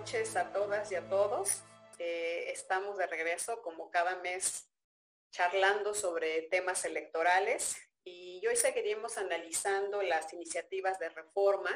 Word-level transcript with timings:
noches 0.00 0.34
a 0.34 0.50
todas 0.50 0.90
y 0.90 0.94
a 0.94 1.06
todos. 1.10 1.62
Eh, 1.98 2.50
estamos 2.50 2.96
de 2.96 3.06
regreso 3.06 3.60
como 3.60 3.90
cada 3.90 4.16
mes 4.16 4.66
charlando 5.30 5.92
sobre 5.92 6.40
temas 6.42 6.86
electorales 6.86 7.76
y 8.02 8.40
hoy 8.46 8.56
seguiremos 8.56 9.18
analizando 9.18 10.00
las 10.00 10.32
iniciativas 10.32 10.98
de 10.98 11.10
reforma. 11.10 11.70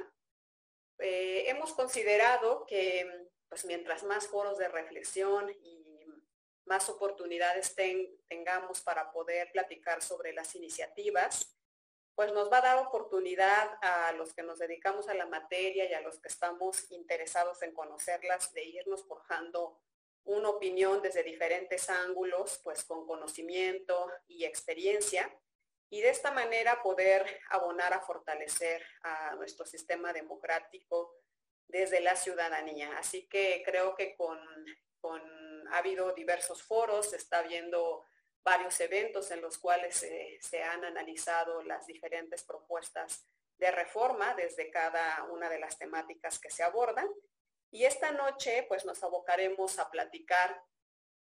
Eh, 1.00 1.50
hemos 1.50 1.74
considerado 1.74 2.64
que 2.64 3.28
pues 3.50 3.66
mientras 3.66 4.04
más 4.04 4.26
foros 4.26 4.56
de 4.56 4.68
reflexión 4.68 5.50
y 5.60 6.06
más 6.64 6.88
oportunidades 6.88 7.76
tengamos 8.26 8.80
para 8.80 9.12
poder 9.12 9.52
platicar 9.52 10.00
sobre 10.02 10.32
las 10.32 10.54
iniciativas, 10.54 11.54
pues 12.14 12.32
nos 12.32 12.50
va 12.50 12.58
a 12.58 12.62
dar 12.62 12.78
oportunidad 12.78 13.78
a 13.82 14.12
los 14.12 14.34
que 14.34 14.42
nos 14.42 14.58
dedicamos 14.58 15.08
a 15.08 15.14
la 15.14 15.26
materia 15.26 15.88
y 15.88 15.94
a 15.94 16.00
los 16.00 16.18
que 16.20 16.28
estamos 16.28 16.90
interesados 16.90 17.62
en 17.62 17.72
conocerlas 17.72 18.52
de 18.52 18.64
irnos 18.64 19.04
forjando 19.06 19.80
una 20.24 20.48
opinión 20.48 21.02
desde 21.02 21.22
diferentes 21.22 21.90
ángulos, 21.90 22.60
pues 22.62 22.84
con 22.84 23.06
conocimiento 23.06 24.10
y 24.26 24.44
experiencia, 24.44 25.30
y 25.90 26.00
de 26.00 26.10
esta 26.10 26.32
manera 26.32 26.82
poder 26.82 27.40
abonar 27.50 27.92
a 27.92 28.00
fortalecer 28.00 28.84
a 29.02 29.34
nuestro 29.34 29.66
sistema 29.66 30.12
democrático 30.12 31.14
desde 31.68 32.00
la 32.00 32.16
ciudadanía. 32.16 32.96
Así 32.96 33.26
que 33.28 33.62
creo 33.64 33.94
que 33.94 34.16
con, 34.16 34.38
con 35.00 35.22
ha 35.70 35.78
habido 35.78 36.12
diversos 36.12 36.62
foros, 36.62 37.10
se 37.10 37.16
está 37.16 37.42
viendo 37.42 38.04
varios 38.44 38.78
eventos 38.80 39.30
en 39.30 39.40
los 39.40 39.58
cuales 39.58 40.06
se 40.40 40.62
han 40.62 40.84
analizado 40.84 41.62
las 41.62 41.86
diferentes 41.86 42.44
propuestas 42.44 43.26
de 43.58 43.70
reforma 43.70 44.34
desde 44.34 44.70
cada 44.70 45.24
una 45.30 45.48
de 45.48 45.58
las 45.58 45.78
temáticas 45.78 46.38
que 46.38 46.50
se 46.50 46.62
abordan. 46.62 47.08
Y 47.70 47.84
esta 47.84 48.12
noche 48.12 48.64
pues 48.68 48.84
nos 48.84 49.02
abocaremos 49.02 49.78
a 49.78 49.90
platicar 49.90 50.62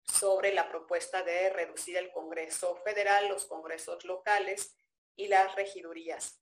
sobre 0.05 0.53
la 0.53 0.69
propuesta 0.69 1.23
de 1.23 1.51
reducir 1.51 1.97
el 1.97 2.13
Congreso 2.13 2.77
Federal, 2.85 3.29
los 3.29 3.47
congresos 3.47 4.05
locales 4.05 4.77
y 5.17 5.29
las 5.29 5.55
regidurías. 5.57 6.41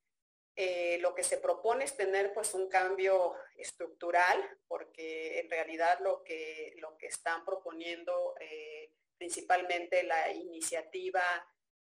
Eh, 0.57 0.99
lo 1.01 1.13
que 1.15 1.23
se 1.23 1.37
propone 1.37 1.83
es 1.83 1.97
tener 1.97 2.33
pues 2.33 2.53
un 2.53 2.69
cambio 2.69 3.35
estructural, 3.55 4.57
porque 4.67 5.39
en 5.39 5.49
realidad 5.49 5.99
lo 6.01 6.23
que, 6.23 6.73
lo 6.77 6.95
que 6.97 7.07
están 7.07 7.43
proponiendo 7.43 8.35
eh, 8.39 8.93
principalmente 9.17 10.03
la 10.03 10.31
iniciativa 10.31 11.23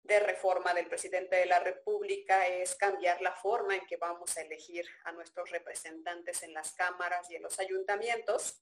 de 0.06 0.20
reforma 0.20 0.74
del 0.74 0.88
presidente 0.88 1.36
de 1.36 1.48
la 1.48 1.60
República 1.60 2.48
es 2.48 2.76
cambiar 2.76 3.22
la 3.22 3.34
forma 3.34 3.76
en 3.76 3.86
que 3.88 3.98
vamos 3.98 4.38
a 4.38 4.42
elegir 4.42 4.86
a 5.04 5.12
nuestros 5.12 5.50
representantes 5.50 6.44
en 6.44 6.54
las 6.54 6.74
cámaras 6.74 7.30
y 7.32 7.36
en 7.36 7.42
los 7.42 7.60
ayuntamientos. 7.60 8.62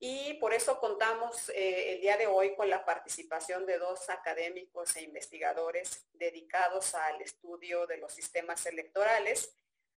Y 0.00 0.34
por 0.34 0.52
eso 0.52 0.80
contamos 0.80 1.48
eh, 1.50 1.94
el 1.94 2.00
día 2.00 2.16
de 2.16 2.26
hoy 2.26 2.56
con 2.56 2.68
la 2.68 2.84
participación 2.84 3.64
de 3.66 3.78
dos 3.78 4.10
académicos 4.10 4.96
e 4.96 5.02
investigadores 5.02 6.06
dedicados 6.12 6.94
al 6.96 7.22
estudio 7.22 7.86
de 7.86 7.98
los 7.98 8.12
sistemas 8.12 8.66
electorales, 8.66 9.56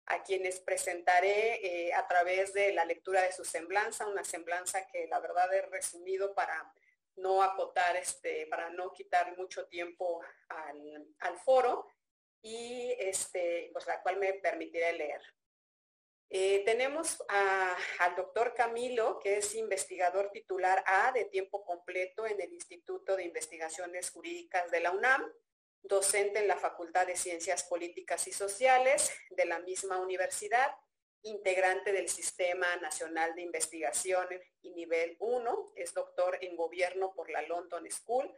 a 0.07 0.21
quienes 0.23 0.59
presentaré 0.59 1.88
eh, 1.88 1.93
a 1.93 2.05
través 2.07 2.53
de 2.53 2.73
la 2.73 2.85
lectura 2.85 3.21
de 3.21 3.31
su 3.31 3.45
semblanza, 3.45 4.07
una 4.07 4.25
semblanza 4.25 4.85
que 4.88 5.07
la 5.07 5.19
verdad 5.19 5.51
he 5.53 5.61
resumido 5.63 6.35
para 6.35 6.71
no 7.17 7.41
acotar, 7.41 7.95
este, 7.95 8.47
para 8.47 8.69
no 8.69 8.91
quitar 8.91 9.38
mucho 9.38 9.67
tiempo 9.67 10.21
al, 10.49 11.39
foro 11.44 11.88
y 12.41 12.91
este, 12.99 13.69
pues 13.73 13.85
la 13.88 14.02
cual 14.02 14.17
me 14.17 14.33
permitiré 14.33 14.94
leer. 14.94 15.22
Eh, 16.30 16.63
tenemos 16.66 17.23
al 18.00 18.16
doctor 18.16 18.53
Camilo, 18.56 19.19
que 19.19 19.38
es 19.38 19.56
investigador 19.56 20.31
titular 20.31 20.84
A 20.88 21.12
de 21.12 21.25
tiempo 21.25 21.63
completo 21.63 22.25
en 22.25 22.41
el 22.41 22.51
Instituto 22.51 23.16
de 23.16 23.25
Investigaciones 23.25 24.09
Jurídicas 24.09 24.69
de 24.72 24.79
la 24.79 24.91
UNAM, 24.91 25.31
docente 25.84 26.39
en 26.39 26.47
la 26.47 26.57
Facultad 26.57 27.06
de 27.06 27.16
Ciencias 27.16 27.63
Políticas 27.63 28.28
y 28.28 28.31
Sociales 28.31 29.12
de 29.29 29.45
la 29.45 29.59
misma 29.59 30.00
universidad 30.00 30.75
integrante 31.25 31.91
del 31.91 32.08
Sistema 32.08 32.75
Nacional 32.78 33.34
de 33.36 33.41
Investigación 33.41 34.28
y 34.62 34.72
nivel 34.72 35.18
1, 35.19 35.74
es 35.75 35.94
doctor 35.94 36.38
en 36.41 36.56
gobierno 36.56 37.13
por 37.16 37.30
la 37.31 37.41
London 37.41 37.90
School, 37.90 38.31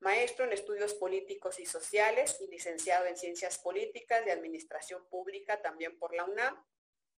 maestro 0.00 0.44
en 0.44 0.52
estudios 0.52 0.94
políticos 0.94 1.58
y 1.58 1.66
sociales 1.66 2.38
y 2.40 2.48
licenciado 2.48 3.06
en 3.06 3.16
ciencias 3.16 3.58
políticas 3.58 4.22
y 4.26 4.30
administración 4.30 5.06
pública 5.08 5.62
también 5.62 5.98
por 5.98 6.14
la 6.14 6.24
UNAM. 6.24 6.62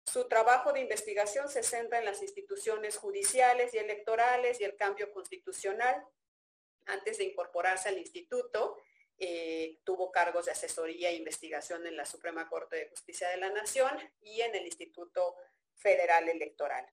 Su 0.05 0.27
trabajo 0.27 0.71
de 0.71 0.81
investigación 0.81 1.49
se 1.49 1.63
centra 1.63 1.97
en 1.97 2.05
las 2.05 2.21
instituciones 2.21 2.97
judiciales 2.97 3.73
y 3.73 3.79
electorales 3.79 4.61
y 4.61 4.65
el 4.65 4.75
cambio 4.77 5.11
constitucional. 5.11 6.01
Antes 6.85 7.17
de 7.17 7.25
incorporarse 7.25 7.89
al 7.89 7.97
instituto, 7.97 8.77
eh, 9.19 9.79
tuvo 9.83 10.11
cargos 10.11 10.45
de 10.45 10.51
asesoría 10.51 11.09
e 11.09 11.15
investigación 11.15 11.85
en 11.87 11.97
la 11.97 12.05
Suprema 12.05 12.47
Corte 12.47 12.75
de 12.75 12.89
Justicia 12.89 13.29
de 13.29 13.37
la 13.37 13.49
Nación 13.49 13.91
y 14.21 14.41
en 14.41 14.53
el 14.55 14.65
Instituto 14.65 15.35
Federal 15.75 16.29
Electoral. 16.29 16.85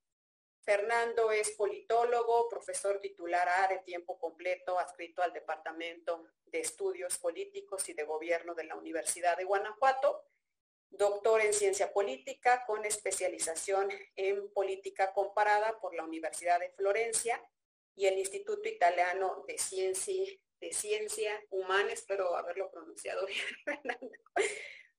Fernando 0.62 1.30
es 1.30 1.50
politólogo, 1.50 2.48
profesor 2.48 2.98
titular 2.98 3.46
A 3.46 3.68
de 3.68 3.78
tiempo 3.80 4.18
completo, 4.18 4.78
adscrito 4.78 5.22
al 5.22 5.34
Departamento 5.34 6.26
de 6.46 6.60
Estudios 6.60 7.18
Políticos 7.18 7.86
y 7.90 7.92
de 7.92 8.04
Gobierno 8.04 8.54
de 8.54 8.64
la 8.64 8.76
Universidad 8.76 9.36
de 9.36 9.44
Guanajuato, 9.44 10.24
doctor 10.88 11.42
en 11.42 11.52
ciencia 11.52 11.92
política 11.92 12.64
con 12.66 12.86
especialización 12.86 13.90
en 14.16 14.50
política 14.52 15.12
comparada 15.12 15.78
por 15.80 15.94
la 15.94 16.04
Universidad 16.04 16.60
de 16.60 16.70
Florencia 16.70 17.42
y 17.94 18.06
el 18.06 18.18
Instituto 18.18 18.66
Italiano 18.66 19.44
de 19.46 19.58
Ciencia 19.58 20.24
de 20.60 20.72
Ciencia 20.72 21.32
Humana, 21.50 21.92
espero 21.92 22.36
haberlo 22.36 22.70
pronunciado 22.70 23.26
bien, 23.26 23.42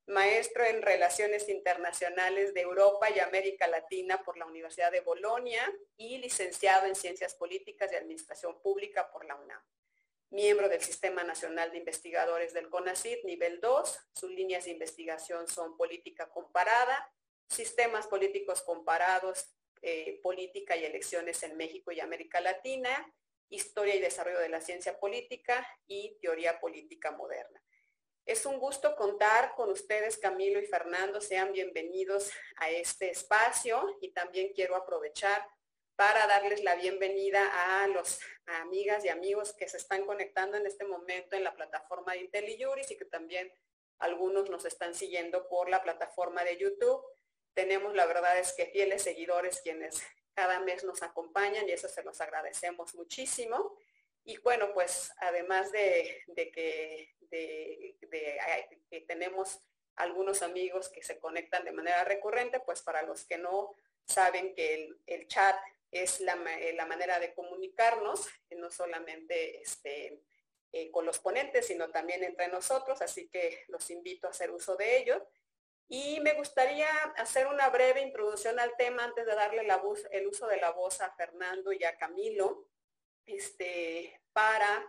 Maestro 0.07 0.63
en 0.63 0.83
Relaciones 0.83 1.49
Internacionales 1.49 2.53
de 2.53 2.61
Europa 2.61 3.09
y 3.09 3.19
América 3.19 3.67
Latina 3.67 4.23
por 4.23 4.37
la 4.37 4.45
Universidad 4.45 4.91
de 4.91 5.01
Bolonia 5.01 5.63
y 5.97 6.19
licenciado 6.19 6.85
en 6.85 6.95
Ciencias 6.95 7.33
Políticas 7.33 7.91
y 7.91 7.95
Administración 7.95 8.61
Pública 8.61 9.09
por 9.11 9.25
la 9.25 9.35
UNAM. 9.35 9.61
Miembro 10.29 10.69
del 10.69 10.81
Sistema 10.81 11.23
Nacional 11.23 11.71
de 11.71 11.79
Investigadores 11.79 12.53
del 12.53 12.69
CONACYT, 12.69 13.23
nivel 13.23 13.59
2. 13.61 13.99
Sus 14.13 14.29
líneas 14.29 14.65
de 14.65 14.71
investigación 14.71 15.47
son 15.47 15.75
política 15.75 16.29
comparada, 16.29 17.11
sistemas 17.47 18.05
políticos 18.05 18.61
comparados, 18.61 19.55
eh, 19.81 20.19
política 20.21 20.75
y 20.75 20.85
elecciones 20.85 21.41
en 21.43 21.57
México 21.57 21.91
y 21.91 21.99
América 21.99 22.41
Latina, 22.41 23.11
Historia 23.55 23.95
y 23.95 23.99
Desarrollo 23.99 24.39
de 24.39 24.49
la 24.49 24.61
Ciencia 24.61 24.99
Política 24.99 25.67
y 25.87 26.17
Teoría 26.19 26.59
Política 26.59 27.11
Moderna. 27.11 27.63
Es 28.25 28.45
un 28.45 28.59
gusto 28.59 28.95
contar 28.95 29.53
con 29.55 29.69
ustedes, 29.69 30.17
Camilo 30.17 30.59
y 30.59 30.65
Fernando. 30.65 31.21
Sean 31.21 31.53
bienvenidos 31.53 32.31
a 32.57 32.69
este 32.69 33.11
espacio 33.11 33.97
y 34.01 34.11
también 34.11 34.51
quiero 34.53 34.75
aprovechar 34.75 35.47
para 35.95 36.27
darles 36.27 36.63
la 36.63 36.75
bienvenida 36.75 37.83
a 37.83 37.87
los 37.87 38.19
amigas 38.45 39.05
y 39.05 39.09
amigos 39.09 39.53
que 39.53 39.69
se 39.69 39.77
están 39.77 40.05
conectando 40.05 40.57
en 40.57 40.65
este 40.65 40.83
momento 40.83 41.35
en 41.35 41.43
la 41.43 41.55
plataforma 41.55 42.13
de 42.13 42.21
IntelliJuris 42.21 42.91
y 42.91 42.97
que 42.97 43.05
también 43.05 43.53
algunos 43.99 44.49
nos 44.49 44.65
están 44.65 44.93
siguiendo 44.93 45.47
por 45.47 45.69
la 45.69 45.81
plataforma 45.81 46.43
de 46.43 46.57
YouTube. 46.57 47.01
Tenemos, 47.53 47.95
la 47.95 48.05
verdad 48.05 48.37
es 48.37 48.51
que 48.53 48.65
fieles 48.65 49.03
seguidores 49.03 49.61
quienes 49.61 50.03
cada 50.35 50.59
mes 50.59 50.83
nos 50.83 51.01
acompañan 51.01 51.67
y 51.67 51.71
eso 51.71 51.87
se 51.87 52.03
los 52.03 52.19
agradecemos 52.21 52.93
muchísimo. 52.93 53.75
Y 54.23 54.37
bueno, 54.39 54.73
pues 54.73 55.13
además 55.19 55.71
de, 55.71 56.23
que, 56.35 57.15
tenemos 59.07 59.59
algunos 59.95 60.41
amigos 60.41 60.89
que 60.89 61.03
se 61.03 61.19
conectan 61.19 61.63
de 61.63 61.71
manera 61.71 62.03
recurrente, 62.03 62.59
pues 62.59 62.81
para 62.81 63.03
los 63.03 63.25
que 63.25 63.37
no 63.37 63.75
saben 64.05 64.53
que 64.55 64.97
el, 65.05 65.27
chat 65.27 65.55
es 65.91 66.19
la, 66.21 66.35
manera 66.35 67.19
de 67.19 67.33
comunicarnos, 67.33 68.27
no 68.51 68.69
solamente 68.71 69.61
este, 69.61 70.21
eh, 70.71 70.91
con 70.91 71.05
los 71.05 71.19
ponentes, 71.19 71.67
sino 71.67 71.89
también 71.91 72.23
entre 72.23 72.47
nosotros, 72.47 73.01
así 73.01 73.29
que 73.29 73.63
los 73.67 73.89
invito 73.91 74.27
a 74.27 74.31
hacer 74.31 74.51
uso 74.51 74.75
de 74.75 74.97
ello. 74.97 75.25
Y 75.87 76.19
me 76.21 76.33
gustaría 76.33 76.89
hacer 77.17 77.47
una 77.47 77.69
breve 77.69 78.01
introducción 78.01 78.59
al 78.59 78.75
tema 78.75 79.03
antes 79.03 79.25
de 79.25 79.35
darle 79.35 79.67
el 80.11 80.27
uso 80.27 80.47
de 80.47 80.57
la 80.57 80.71
voz 80.71 81.01
a 81.01 81.13
Fernando 81.15 81.71
y 81.71 81.83
a 81.83 81.97
Camilo, 81.97 82.67
este, 83.25 84.21
para 84.33 84.87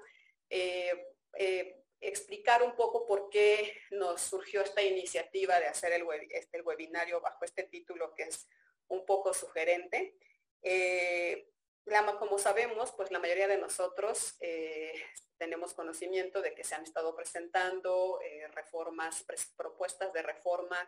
eh, 0.49 1.07
eh, 1.35 1.83
explicar 2.01 2.63
un 2.63 2.75
poco 2.77 3.07
por 3.07 3.29
qué 3.29 3.73
nos 3.91 4.21
surgió 4.23 4.63
esta 4.63 4.83
iniciativa 4.83 5.59
de 5.59 5.67
hacer 5.67 5.93
el, 5.93 6.07
este, 6.31 6.63
webinario 6.63 7.21
bajo 7.21 7.45
este 7.45 7.65
título 7.65 8.15
que 8.15 8.25
es 8.25 8.49
un 8.89 9.05
poco 9.05 9.35
sugerente. 9.35 10.17
Eh, 10.63 11.51
como 12.19 12.39
sabemos, 12.39 12.93
pues 12.93 13.11
la 13.11 13.19
mayoría 13.19 13.49
de 13.49 13.59
nosotros 13.59 14.37
tenemos 15.39 15.75
conocimiento 15.75 16.43
de 16.43 16.55
que 16.55 16.65
se 16.65 16.75
han 16.75 16.83
estado 16.83 17.15
presentando 17.15 18.21
eh, 18.23 18.49
reformas, 18.49 19.25
propuestas 19.57 20.13
de 20.13 20.23
reforma 20.23 20.79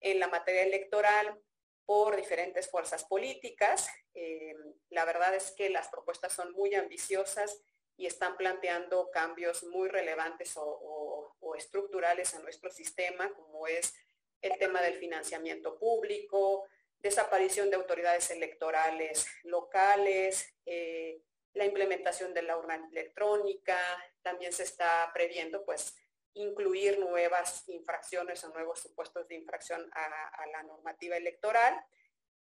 en 0.00 0.20
la 0.20 0.28
materia 0.28 0.62
electoral 0.62 1.40
por 1.84 2.16
diferentes 2.16 2.70
fuerzas 2.70 3.04
políticas. 3.04 3.88
Eh, 4.14 4.54
la 4.90 5.04
verdad 5.04 5.34
es 5.34 5.52
que 5.52 5.70
las 5.70 5.88
propuestas 5.88 6.32
son 6.32 6.52
muy 6.52 6.74
ambiciosas 6.74 7.62
y 7.96 8.06
están 8.06 8.36
planteando 8.36 9.10
cambios 9.10 9.64
muy 9.64 9.88
relevantes 9.88 10.54
o, 10.56 11.32
estructurales 11.56 12.34
en 12.34 12.42
nuestro 12.42 12.70
sistema, 12.70 13.32
como 13.32 13.66
es 13.66 13.94
el 14.42 14.58
tema 14.58 14.82
del 14.82 14.96
financiamiento 14.96 15.78
público, 15.78 16.66
desaparición 17.06 17.70
de 17.70 17.76
autoridades 17.76 18.30
electorales 18.30 19.26
locales, 19.44 20.54
eh, 20.66 21.22
la 21.54 21.64
implementación 21.64 22.34
de 22.34 22.42
la 22.42 22.56
urna 22.58 22.76
electrónica, 22.92 23.78
también 24.22 24.52
se 24.52 24.64
está 24.64 25.10
previendo 25.14 25.64
pues 25.64 25.96
incluir 26.34 26.98
nuevas 26.98 27.66
infracciones 27.68 28.44
o 28.44 28.50
nuevos 28.50 28.80
supuestos 28.80 29.26
de 29.26 29.36
infracción 29.36 29.90
a, 29.92 30.46
la 30.52 30.62
normativa 30.64 31.16
electoral. 31.16 31.74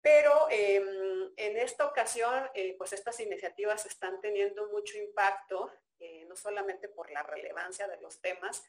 Pero 0.00 0.48
em, 0.50 1.32
en 1.36 1.56
esta 1.56 1.86
ocasión, 1.86 2.50
eh, 2.54 2.76
pues 2.76 2.92
estas 2.92 3.18
iniciativas 3.20 3.86
están 3.86 4.20
teniendo 4.20 4.68
mucho 4.68 4.98
impacto, 4.98 5.72
eh, 5.98 6.24
no 6.26 6.36
solamente 6.36 6.88
por 6.88 7.10
la 7.10 7.22
relevancia 7.22 7.88
de 7.88 8.00
los 8.00 8.20
temas, 8.20 8.62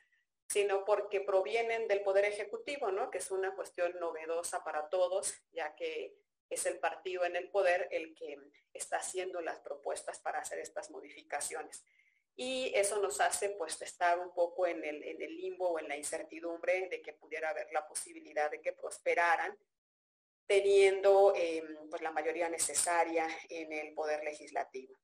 sino 0.49 0.83
porque 0.83 1.21
provienen 1.21 1.87
del 1.87 2.01
Poder 2.01 2.25
Ejecutivo, 2.25 2.91
¿no? 2.91 3.09
que 3.11 3.19
es 3.19 3.31
una 3.31 3.55
cuestión 3.55 3.97
novedosa 3.99 4.63
para 4.63 4.89
todos, 4.89 5.33
ya 5.51 5.75
que 5.75 6.15
es 6.49 6.65
el 6.65 6.79
partido 6.79 7.23
en 7.23 7.35
el 7.35 7.49
poder 7.51 7.87
el 7.91 8.15
que 8.15 8.35
está 8.73 8.97
haciendo 8.97 9.39
las 9.41 9.59
propuestas 9.59 10.19
para 10.19 10.39
hacer 10.39 10.57
estas 10.59 10.89
modificaciones 10.89 11.85
y 12.39 12.71
eso 12.73 13.01
nos 13.01 13.19
hace 13.19 13.49
pues 13.49 13.81
estar 13.81 14.17
un 14.17 14.33
poco 14.33 14.65
en 14.65 14.81
el, 14.85 15.03
en 15.03 15.21
el 15.21 15.35
limbo 15.35 15.71
o 15.71 15.79
en 15.79 15.89
la 15.89 15.97
incertidumbre 15.97 16.87
de 16.87 17.01
que 17.01 17.11
pudiera 17.11 17.49
haber 17.49 17.67
la 17.73 17.85
posibilidad 17.85 18.49
de 18.49 18.61
que 18.61 18.71
prosperaran 18.71 19.57
teniendo 20.47 21.33
em, 21.35 21.89
pues 21.89 22.01
la 22.01 22.11
mayoría 22.11 22.47
necesaria 22.47 23.27
en 23.49 23.73
el 23.73 23.93
poder 23.93 24.23
legislativo. 24.23 24.97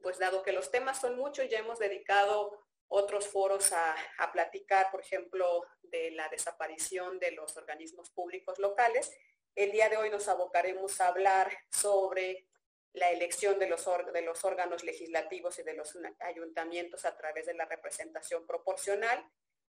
Pues 0.00 0.20
dado 0.20 0.44
que 0.44 0.52
los 0.52 0.70
temas 0.70 1.00
son 1.00 1.16
muchos, 1.16 1.48
ya 1.48 1.58
hemos 1.58 1.80
dedicado 1.80 2.64
otros 2.94 3.26
foros 3.26 3.72
a, 3.72 3.96
platicar, 4.32 4.90
por 4.90 5.00
ejemplo, 5.00 5.64
de 5.82 6.12
la 6.12 6.28
desaparición 6.28 7.18
de 7.18 7.32
los 7.32 7.56
organismos 7.56 8.10
públicos 8.10 8.58
locales. 8.58 9.12
El 9.54 9.72
día 9.72 9.88
de 9.88 9.96
hoy 9.96 10.10
nos 10.10 10.28
abocaremos 10.28 11.00
a 11.00 11.08
hablar 11.08 11.52
sobre 11.70 12.46
la 12.92 13.10
elección 13.10 13.58
de 13.58 13.68
los, 13.68 13.84
de 14.12 14.22
los 14.22 14.44
órganos 14.44 14.84
legislativos 14.84 15.58
y 15.58 15.64
de 15.64 15.74
los 15.74 15.96
ayuntamientos 16.20 17.04
a 17.04 17.16
través 17.16 17.46
de 17.46 17.54
la 17.54 17.64
representación 17.64 18.46
proporcional. 18.46 19.24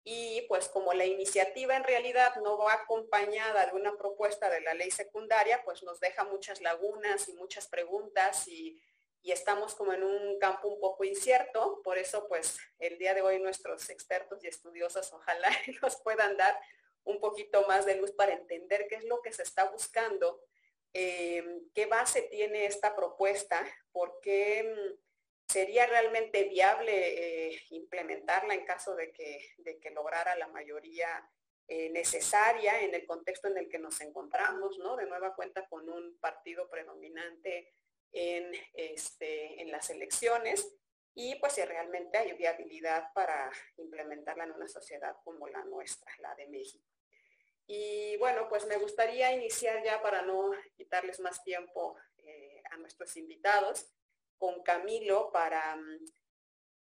Y 0.06 0.46
pues 0.48 0.70
como 0.70 0.94
la 0.94 1.06
iniciativa 1.06 1.76
en 1.76 1.84
realidad 1.84 2.36
no 2.38 2.58
va 2.58 2.74
acompañada 2.74 3.66
de 3.66 3.76
una 3.76 3.98
propuesta 3.98 4.50
de 4.50 4.62
la 4.62 4.74
ley 4.74 4.92
secundaria, 4.92 5.62
pues 5.66 5.84
nos 5.84 6.00
deja 6.00 6.24
muchas 6.24 6.62
lagunas 6.62 7.28
y 7.28 7.34
muchas 7.34 7.68
preguntas 7.68 8.48
y, 8.48 8.82
y 9.22 9.32
estamos 9.32 9.76
como 9.76 9.94
en 9.94 10.04
un 10.04 10.40
campo 10.40 10.68
un 10.68 10.80
poco 10.80 11.04
incierto. 11.04 11.82
Por 11.84 11.98
eso 11.98 12.28
pues 12.28 12.58
el 12.80 12.98
día 12.98 13.14
de 13.14 13.22
hoy 13.22 13.40
nuestros 13.40 13.90
expertos 13.90 14.44
y 14.44 14.48
estudiosos 14.48 15.12
ojalá 15.14 15.50
nos 15.82 15.98
puedan 15.98 16.38
dar 16.38 16.60
un 17.04 17.20
poquito 17.20 17.66
más 17.68 17.86
de 17.86 17.96
luz 17.96 18.12
para 18.12 18.34
entender 18.34 18.88
qué 18.88 18.96
es 18.96 19.06
lo 19.06 19.22
que 19.22 19.32
se 19.32 19.44
está 19.44 19.66
buscando 19.70 20.44
eh, 20.94 21.44
qué 21.76 21.86
base 21.86 22.24
tiene 22.24 22.66
esta 22.66 22.96
propuesta, 22.96 23.64
por 23.92 24.20
qué 24.22 24.64
mm, 24.64 25.52
sería 25.52 25.86
realmente 25.86 26.46
viable 26.46 27.52
eh, 27.52 27.62
implementarla 27.70 28.56
en 28.56 28.66
caso 28.66 28.96
de 28.96 29.12
que, 29.12 29.54
de 29.58 29.80
que 29.80 29.92
lograra 29.92 30.36
la 30.36 30.48
mayoría 30.48 31.30
eh, 31.68 31.90
necesaria 31.92 32.82
en 32.82 32.96
el 32.96 33.06
contexto 33.06 33.48
en 33.48 33.58
el 33.60 33.70
que 33.70 33.78
nos 33.78 34.02
encontramos, 34.02 34.80
¿no? 34.80 34.96
De 34.96 35.06
nueva 35.06 35.36
cuenta 35.36 35.68
con 35.68 35.88
un 35.88 36.18
partido 36.20 36.68
predominante 36.70 37.72
en, 38.12 38.52
este, 38.74 39.62
en 39.62 39.72
las 39.72 39.90
elecciones 39.90 40.74
y 41.16 41.36
pues 41.36 41.54
si 41.54 41.64
realmente 41.64 42.18
hay 42.18 42.34
viabilidad 42.34 43.12
para 43.14 43.52
implementarla 43.78 44.46
en 44.46 44.52
una 44.52 44.68
sociedad 44.68 45.16
como 45.24 45.48
la 45.48 45.64
nuestra, 45.66 46.12
la 46.20 46.34
de 46.36 46.48
México. 46.48 46.86
Y 47.68 48.18
bueno, 48.18 48.48
pues 48.50 48.66
me 48.66 48.78
gustaría 48.78 49.32
iniciar 49.32 49.84
ya 49.84 50.02
para 50.02 50.22
no 50.22 50.52
quitarles 50.76 51.20
más 51.20 51.44
tiempo 51.44 51.98
eh, 52.18 52.64
a 52.72 52.78
nuestros 52.78 53.16
invitados 53.18 53.92
con 54.38 54.64
Camilo 54.64 55.32
para 55.32 55.76
mm, 55.76 56.00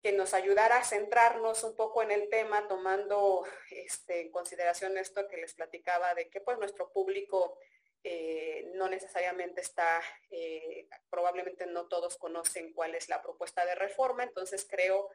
que 0.03 0.11
nos 0.11 0.35
ayudara 0.35 0.77
a 0.77 0.83
centrarnos 0.83 1.63
un 1.63 1.75
poco 1.75 2.03
en 2.03 2.11
el 2.11 2.29
tema, 2.29 2.67
tomando 2.67 3.43
este, 3.71 4.21
en 4.21 4.31
consideración 4.31 4.97
esto 4.99 5.27
que 5.27 5.37
les 5.37 5.55
platicaba 5.55 6.13
de 6.13 6.29
que 6.29 6.41
pues 6.41 6.59
nuestro 6.59 6.91
público 6.91 7.57
eh, 8.07 8.69
no 8.75 8.87
necesariamente 8.87 9.61
está, 9.61 9.99
eh, 10.29 10.87
probablemente 11.09 11.65
no 11.65 11.87
todos 11.87 12.17
conocen 12.17 12.71
cuál 12.71 12.93
es 12.93 13.09
la 13.09 13.23
propuesta 13.23 13.65
de 13.65 13.73
reforma, 13.73 14.21
entonces 14.21 14.67
creo 14.69 15.09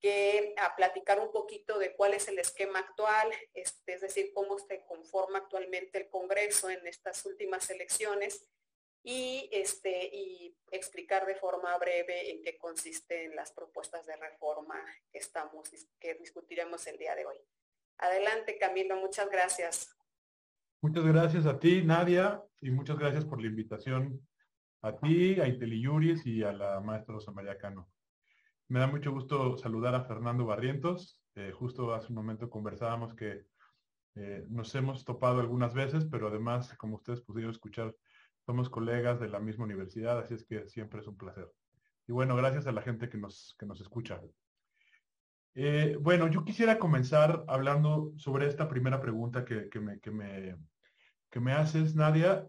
que 0.00 0.54
a 0.56 0.74
platicar 0.74 1.20
un 1.20 1.30
poquito 1.32 1.78
de 1.78 1.94
cuál 1.94 2.14
es 2.14 2.28
el 2.28 2.38
esquema 2.38 2.78
actual, 2.78 3.30
este, 3.52 3.92
es 3.92 4.00
decir, 4.00 4.32
cómo 4.32 4.58
se 4.58 4.86
conforma 4.86 5.40
actualmente 5.40 5.98
el 5.98 6.08
Congreso 6.08 6.70
en 6.70 6.86
estas 6.86 7.26
últimas 7.26 7.68
elecciones 7.68 8.46
y, 9.02 9.50
este, 9.52 10.08
y 10.10 10.56
explicar 10.70 11.26
de 11.26 11.36
forma 11.36 11.76
breve 11.76 12.30
en 12.30 12.42
qué 12.42 12.56
consisten 12.56 13.36
las 13.36 13.52
propuestas 13.52 14.06
de 14.06 14.16
reforma 14.16 14.82
que, 15.12 15.18
estamos, 15.18 15.68
que 15.98 16.14
discutiremos 16.14 16.86
el 16.86 16.96
día 16.96 17.14
de 17.14 17.26
hoy. 17.26 17.36
Adelante, 17.98 18.56
Camilo, 18.56 18.96
muchas 18.96 19.28
gracias. 19.28 19.94
Muchas 20.82 21.04
gracias 21.04 21.44
a 21.44 21.58
ti, 21.58 21.82
Nadia, 21.82 22.42
y 22.62 22.70
muchas 22.70 22.98
gracias 22.98 23.26
por 23.26 23.38
la 23.38 23.48
invitación 23.48 24.26
a 24.80 24.96
ti, 24.96 25.38
a 25.38 25.46
Yuris 25.46 26.24
y 26.24 26.42
a 26.42 26.54
la 26.54 26.80
maestra 26.80 27.16
Rosa 27.16 27.32
María 27.32 27.58
Cano. 27.58 27.90
Me 28.68 28.80
da 28.80 28.86
mucho 28.86 29.12
gusto 29.12 29.58
saludar 29.58 29.94
a 29.94 30.04
Fernando 30.04 30.46
Barrientos. 30.46 31.20
Eh, 31.34 31.52
justo 31.52 31.92
hace 31.92 32.08
un 32.08 32.14
momento 32.14 32.48
conversábamos 32.48 33.14
que 33.14 33.44
eh, 34.14 34.46
nos 34.48 34.74
hemos 34.74 35.04
topado 35.04 35.40
algunas 35.40 35.74
veces, 35.74 36.06
pero 36.06 36.28
además, 36.28 36.74
como 36.78 36.96
ustedes 36.96 37.20
pudieron 37.20 37.50
escuchar, 37.50 37.94
somos 38.46 38.70
colegas 38.70 39.20
de 39.20 39.28
la 39.28 39.38
misma 39.38 39.66
universidad, 39.66 40.18
así 40.18 40.32
es 40.32 40.44
que 40.44 40.66
siempre 40.66 41.00
es 41.00 41.06
un 41.06 41.18
placer. 41.18 41.52
Y 42.08 42.12
bueno, 42.12 42.36
gracias 42.36 42.66
a 42.66 42.72
la 42.72 42.80
gente 42.80 43.10
que 43.10 43.18
nos, 43.18 43.54
que 43.58 43.66
nos 43.66 43.82
escucha. 43.82 44.18
Eh, 45.54 45.96
bueno, 46.00 46.28
yo 46.28 46.44
quisiera 46.44 46.78
comenzar 46.78 47.44
hablando 47.48 48.12
sobre 48.16 48.46
esta 48.46 48.68
primera 48.68 49.00
pregunta 49.00 49.44
que, 49.44 49.68
que, 49.68 49.80
me, 49.80 50.56
que 51.30 51.40
me 51.40 51.52
haces, 51.52 51.94
Nadia, 51.94 52.46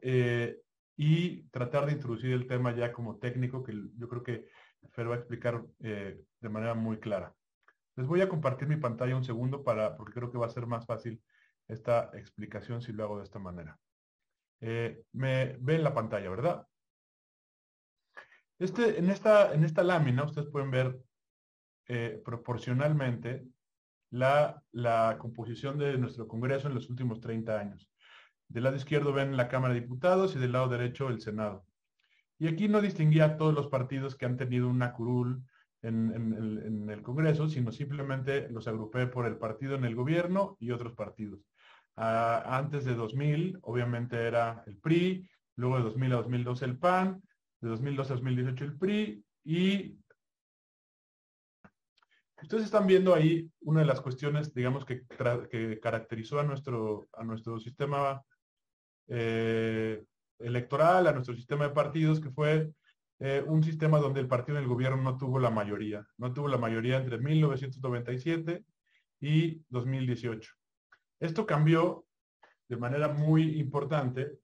y 1.03 1.43
tratar 1.49 1.87
de 1.87 1.93
introducir 1.93 2.31
el 2.31 2.45
tema 2.45 2.75
ya 2.75 2.91
como 2.93 3.17
técnico, 3.17 3.63
que 3.63 3.73
yo 3.97 4.07
creo 4.07 4.23
que 4.23 4.47
Fer 4.89 5.09
va 5.09 5.15
a 5.15 5.17
explicar 5.17 5.63
eh, 5.79 6.23
de 6.39 6.49
manera 6.49 6.73
muy 6.73 6.99
clara. 6.99 7.33
Les 7.95 8.07
voy 8.07 8.21
a 8.21 8.29
compartir 8.29 8.67
mi 8.67 8.77
pantalla 8.77 9.15
un 9.15 9.23
segundo 9.23 9.63
para, 9.63 9.95
porque 9.97 10.13
creo 10.13 10.31
que 10.31 10.37
va 10.37 10.45
a 10.45 10.51
ser 10.51 10.65
más 10.65 10.85
fácil 10.85 11.21
esta 11.67 12.11
explicación 12.13 12.81
si 12.81 12.91
lo 12.93 13.03
hago 13.03 13.17
de 13.17 13.23
esta 13.23 13.39
manera. 13.39 13.79
Eh, 14.59 15.03
me 15.13 15.57
ven 15.59 15.83
la 15.83 15.93
pantalla, 15.93 16.29
¿verdad? 16.29 16.67
Este, 18.59 18.99
en, 18.99 19.09
esta, 19.09 19.53
en 19.53 19.63
esta 19.63 19.83
lámina 19.83 20.23
ustedes 20.23 20.49
pueden 20.49 20.69
ver 20.69 20.99
eh, 21.87 22.21
proporcionalmente 22.23 23.47
la, 24.11 24.61
la, 24.71 25.17
composición 25.19 25.79
de 25.79 25.97
nuestro 25.97 26.27
Congreso 26.27 26.67
en 26.67 26.75
los 26.75 26.89
últimos 26.91 27.19
30 27.19 27.59
años. 27.59 27.90
Del 28.51 28.65
lado 28.65 28.75
izquierdo 28.75 29.13
ven 29.13 29.37
la 29.37 29.47
Cámara 29.47 29.73
de 29.73 29.79
Diputados 29.79 30.35
y 30.35 30.39
del 30.39 30.51
lado 30.51 30.67
derecho 30.67 31.07
el 31.07 31.21
Senado. 31.21 31.65
Y 32.37 32.47
aquí 32.47 32.67
no 32.67 32.81
distinguía 32.81 33.37
todos 33.37 33.53
los 33.53 33.67
partidos 33.67 34.15
que 34.15 34.25
han 34.25 34.35
tenido 34.35 34.67
una 34.67 34.91
curul 34.91 35.41
en, 35.81 36.89
el 36.89 37.01
Congreso, 37.01 37.47
sino 37.47 37.71
simplemente 37.71 38.49
los 38.49 38.67
agrupé 38.67 39.07
por 39.07 39.25
el 39.25 39.37
partido 39.37 39.75
en 39.75 39.85
el 39.85 39.95
gobierno 39.95 40.57
y 40.59 40.71
otros 40.71 40.93
partidos. 40.93 41.39
Ah, 41.95 42.43
antes 42.45 42.83
de 42.83 42.93
2000, 42.93 43.59
obviamente 43.61 44.17
era 44.17 44.63
el 44.67 44.77
PRI, 44.77 45.29
luego 45.55 45.77
de 45.77 45.83
2000 45.83 46.11
a 46.11 46.15
2012 46.17 46.65
el 46.65 46.77
PAN, 46.77 47.23
de 47.61 47.69
2012 47.69 48.11
a 48.11 48.15
2018 48.15 48.65
el 48.65 48.77
PRI 48.77 49.25
y 49.45 49.97
Ustedes 52.41 52.63
están 52.63 52.87
viendo 52.87 53.13
ahí 53.13 53.47
una 53.61 53.81
de 53.81 53.85
las 53.85 54.01
cuestiones, 54.01 54.51
digamos, 54.51 54.83
que, 54.83 55.05
caracterizó 55.79 56.39
a 56.39 56.43
nuestro, 56.43 57.07
a 57.13 57.23
nuestro 57.23 57.59
sistema 57.59 58.23
eh, 59.13 60.03
electoral, 60.39 61.05
a 61.05 61.11
nuestro 61.11 61.35
sistema 61.35 61.67
de 61.67 61.73
partidos, 61.73 62.21
que 62.21 62.29
fue 62.29 62.71
eh, 63.19 63.43
un 63.45 63.61
sistema 63.61 63.99
donde 63.99 64.21
el 64.21 64.27
partido 64.27 64.57
en 64.57 64.63
el 64.63 64.69
gobierno 64.69 64.97
no 64.97 65.17
tuvo 65.17 65.37
la 65.37 65.49
mayoría. 65.49 66.07
No 66.17 66.33
tuvo 66.33 66.47
la 66.47 66.57
mayoría 66.57 66.97
entre 66.97 67.17
1997 67.17 68.63
y 69.19 69.61
2018. 69.67 70.53
Esto 71.19 71.45
cambió 71.45 72.05
de 72.69 72.77
manera 72.77 73.09
muy 73.09 73.59
importante 73.59 74.39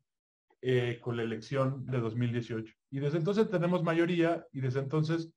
eh, 0.62 1.00
con 1.02 1.16
la 1.16 1.24
elección 1.24 1.86
de 1.86 2.00
2018. 2.00 2.76
Y 2.92 3.00
desde 3.00 3.20
entonces 3.20 3.50
tenemos 3.50 3.84
mayoría 3.84 4.46
y 4.52 4.60
desde 4.60 4.82
entonces, 4.82 5.32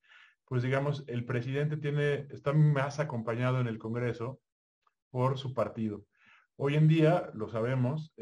pues 0.45 0.65
digamos, 0.65 1.05
el 1.07 1.25
presidente 1.25 1.77
tiene, 1.77 2.27
está 2.31 2.53
más 2.53 2.99
acompañado 2.99 3.61
en 3.61 3.69
el 3.69 3.79
Congreso 3.79 4.41
por 5.09 5.39
su 5.39 5.55
partido. 5.55 6.05
Hoy 6.57 6.75
en 6.75 6.89
día, 6.89 7.31
lo 7.33 7.49
sabemos, 7.49 8.13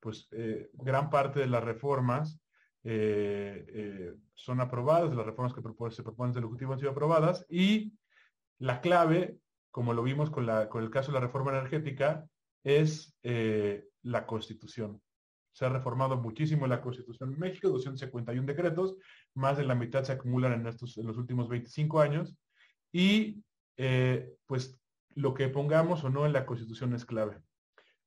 pues 0.00 0.28
eh, 0.32 0.70
gran 0.72 1.10
parte 1.10 1.40
de 1.40 1.46
las 1.46 1.62
reformas 1.62 2.40
eh, 2.82 4.14
son 4.34 4.60
aprobadas, 4.60 5.14
las 5.14 5.26
reformas 5.26 5.52
que 5.52 5.60
se 5.94 6.02
proponen 6.02 6.32
del 6.32 6.44
Ejecutivo 6.44 6.72
han 6.72 6.78
sido 6.78 6.90
aprobadas 6.90 7.44
y 7.48 7.92
la 8.58 8.80
clave, 8.80 9.38
como 9.70 9.92
lo 9.94 10.02
vimos 10.02 10.30
con, 10.30 10.46
la, 10.46 10.68
con 10.68 10.82
el 10.82 10.90
caso 10.90 11.12
de 11.12 11.18
la 11.18 11.26
reforma 11.26 11.50
energética, 11.52 12.26
es 12.64 13.16
la 14.02 14.26
Constitución. 14.26 15.00
Se 15.52 15.64
ha 15.64 15.68
reformado 15.68 16.16
muchísimo 16.16 16.66
la 16.66 16.80
Constitución 16.80 17.32
en 17.32 17.38
México, 17.38 17.68
251 17.68 18.46
decretos, 18.46 18.96
más 19.34 19.56
de 19.56 19.64
la 19.64 19.74
mitad 19.74 20.04
se 20.04 20.12
acumulan 20.12 20.52
en, 20.52 20.66
estos, 20.66 20.96
en 20.98 21.06
los 21.06 21.16
últimos 21.16 21.48
25 21.48 22.00
años. 22.00 22.34
Y 22.92 23.42
eh, 23.76 24.34
pues 24.46 24.78
lo 25.14 25.34
que 25.34 25.48
pongamos 25.48 26.04
o 26.04 26.10
no 26.10 26.26
en 26.26 26.32
la 26.32 26.46
Constitución 26.46 26.94
es 26.94 27.04
clave. 27.04 27.38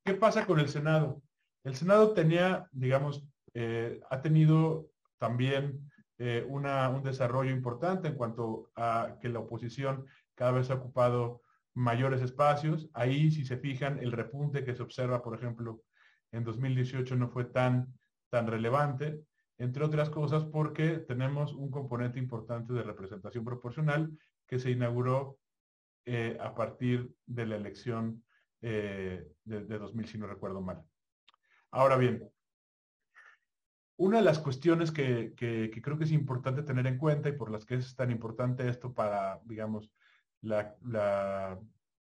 ¿Qué 0.06 0.14
pasa 0.14 0.46
con 0.46 0.60
el 0.60 0.70
Senado? 0.70 1.22
El 1.63 1.75
Senado 1.75 2.13
tenía, 2.13 2.67
digamos, 2.72 3.25
eh, 3.53 4.01
ha 4.10 4.22
tenido 4.22 4.89
también 5.17 5.89
eh, 6.17 6.46
una, 6.48 6.89
un 6.89 7.03
desarrollo 7.03 7.51
importante 7.51 8.08
en 8.08 8.15
cuanto 8.15 8.72
a 8.75 9.17
que 9.22 9.29
la 9.29 9.39
oposición 9.39 10.05
cada 10.36 10.51
vez 10.51 10.70
ha 10.70 10.75
ocupado 10.75 11.41
mayores 11.74 12.22
espacios. 12.22 12.89
Ahí, 12.93 13.32
si 13.32 13.46
se 13.46 13.58
fijan, 13.58 14.00
el 14.00 14.12
repunte 14.12 14.63
que 14.63 14.75
se 14.75 14.84
observa, 14.84 15.24
por 15.24 15.36
ejemplo, 15.38 15.84
en 16.32 16.43
2018 16.43 17.15
no 17.15 17.29
fue 17.29 17.46
tan, 17.46 17.93
tan 18.29 18.48
relevante, 18.48 19.22
entre 19.58 19.84
otras 19.84 20.10
cosas 20.10 20.43
porque 20.46 20.98
tenemos 20.98 21.53
un 21.53 21.70
componente 21.70 22.20
importante 22.20 22.74
de 22.74 22.84
representación 22.84 23.46
proporcional 23.46 24.12
que 24.48 24.60
se 24.60 24.72
inauguró 24.72 25.38
eh, 26.05 26.38
a 26.41 26.53
partir 26.53 27.13
de 27.25 27.46
la 27.46 27.55
elección 27.55 28.24
eh, 28.62 29.25
de, 29.46 29.77
2000, 29.77 30.08
si 30.08 30.17
no 30.17 30.27
recuerdo 30.27 30.62
mal. 30.62 30.84
Ahora 31.75 31.98
bien, 31.98 32.30
una 33.98 34.18
de 34.18 34.24
las 34.24 34.38
cuestiones 34.38 34.92
que, 34.92 35.34
creo 35.36 35.98
que 35.98 36.03
es 36.03 36.12
importante 36.12 36.62
tener 36.62 36.86
en 36.86 37.00
cuenta 37.00 37.30
y 37.30 37.32
por 37.32 37.50
las 37.50 37.65
que 37.65 37.74
es 37.74 37.96
tan 37.96 38.12
importante 38.12 38.70
esto 38.70 38.94
para, 38.94 39.42
digamos, 39.46 39.92
la, 40.42 40.77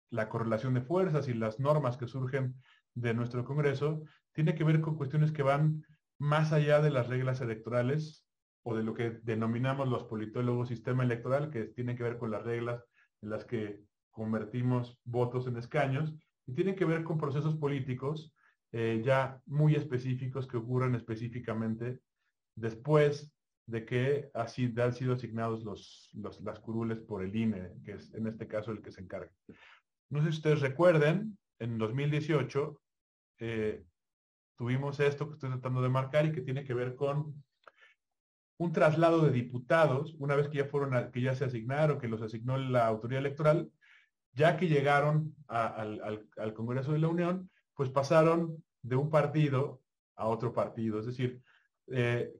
la 0.10 0.30
correlación 0.30 0.74
de 0.74 0.82
fuerzas 0.82 1.28
y 1.28 1.36
las 1.36 1.60
normas 1.60 1.98
que 1.98 2.08
surgen 2.08 2.56
de 2.96 3.14
nuestro 3.14 3.46
Congreso 3.46 4.02
tiene 4.32 4.56
que 4.56 4.64
ver 4.64 4.82
con 4.82 4.98
cuestiones 4.98 5.32
que 5.32 5.44
van 5.44 5.86
más 6.18 6.52
allá 6.52 6.82
de 6.82 6.90
las 6.90 7.08
reglas 7.08 7.40
electorales 7.40 8.26
o 8.64 8.76
de 8.76 8.82
lo 8.82 8.96
que 8.96 9.20
denominamos 9.22 9.88
los 9.88 10.06
politólogos 10.06 10.70
sistema 10.70 11.04
electoral, 11.04 11.52
que 11.52 11.66
tiene 11.66 11.96
que 11.96 12.02
ver 12.02 12.18
con 12.18 12.32
las 12.32 12.42
reglas 12.42 12.84
en 13.22 13.30
las 13.30 13.46
que 13.46 13.84
convertimos 14.10 14.98
votos 15.04 15.46
en 15.46 15.58
escaños, 15.58 16.12
y 16.48 16.54
tiene 16.56 16.74
que 16.74 16.86
ver 16.86 17.04
con 17.04 17.20
procesos 17.20 17.56
políticos 17.56 18.34
eh, 18.74 19.02
ya 19.04 19.40
muy 19.46 19.76
específicos 19.76 20.48
que 20.48 20.58
ocurren 20.58 20.96
específicamente 20.96 22.00
después 22.56 23.32
de 23.66 23.86
que 23.86 24.30
así 24.34 24.74
han 24.78 24.94
sido 24.94 25.14
asignados 25.14 25.64
los, 25.64 26.10
las 26.14 26.60
curules 26.60 27.00
por 27.00 27.24
el 27.24 27.36
INE, 27.36 27.72
que 27.86 27.94
es 27.94 28.14
en 28.14 28.28
este 28.28 28.48
caso 28.48 28.72
el 28.72 28.82
que 28.82 28.92
se 28.92 29.02
encarga. 29.02 29.32
No 30.10 30.20
sé 30.20 30.32
si 30.32 30.38
ustedes 30.38 30.60
recuerden, 30.62 31.38
en 31.60 31.78
2018 31.78 32.82
eh, 33.40 33.86
tuvimos 34.58 35.00
esto 35.00 35.28
que 35.28 35.36
estoy 35.36 35.52
tratando 35.52 35.82
de 35.82 35.90
marcar 35.90 36.26
y 36.26 36.32
que 36.32 36.42
tiene 36.42 36.64
que 36.64 36.74
ver 36.74 36.96
con 36.96 37.44
un 38.58 38.72
traslado 38.72 39.22
de 39.22 39.32
diputados, 39.32 40.16
una 40.20 40.36
vez 40.36 40.48
que 40.50 40.58
ya 40.58 40.66
fueron, 40.66 41.12
que 41.12 41.22
ya 41.22 41.36
se 41.36 41.46
asignaron, 41.46 42.00
que 42.00 42.08
los 42.08 42.22
asignó 42.22 42.58
la 42.58 42.88
autoridad 42.88 43.22
electoral, 43.22 43.72
ya 44.34 44.58
que 44.58 44.68
llegaron 44.68 45.36
al, 45.48 46.54
Congreso 46.54 46.92
de 46.92 47.00
la 47.00 47.08
Unión, 47.08 47.50
pues 47.76 47.90
pasaron 47.90 48.64
de 48.82 48.96
un 48.96 49.10
partido 49.10 49.82
a 50.16 50.28
otro 50.28 50.54
partido. 50.54 51.00
Es 51.00 51.06
decir, 51.06 51.42
eh, 51.88 52.34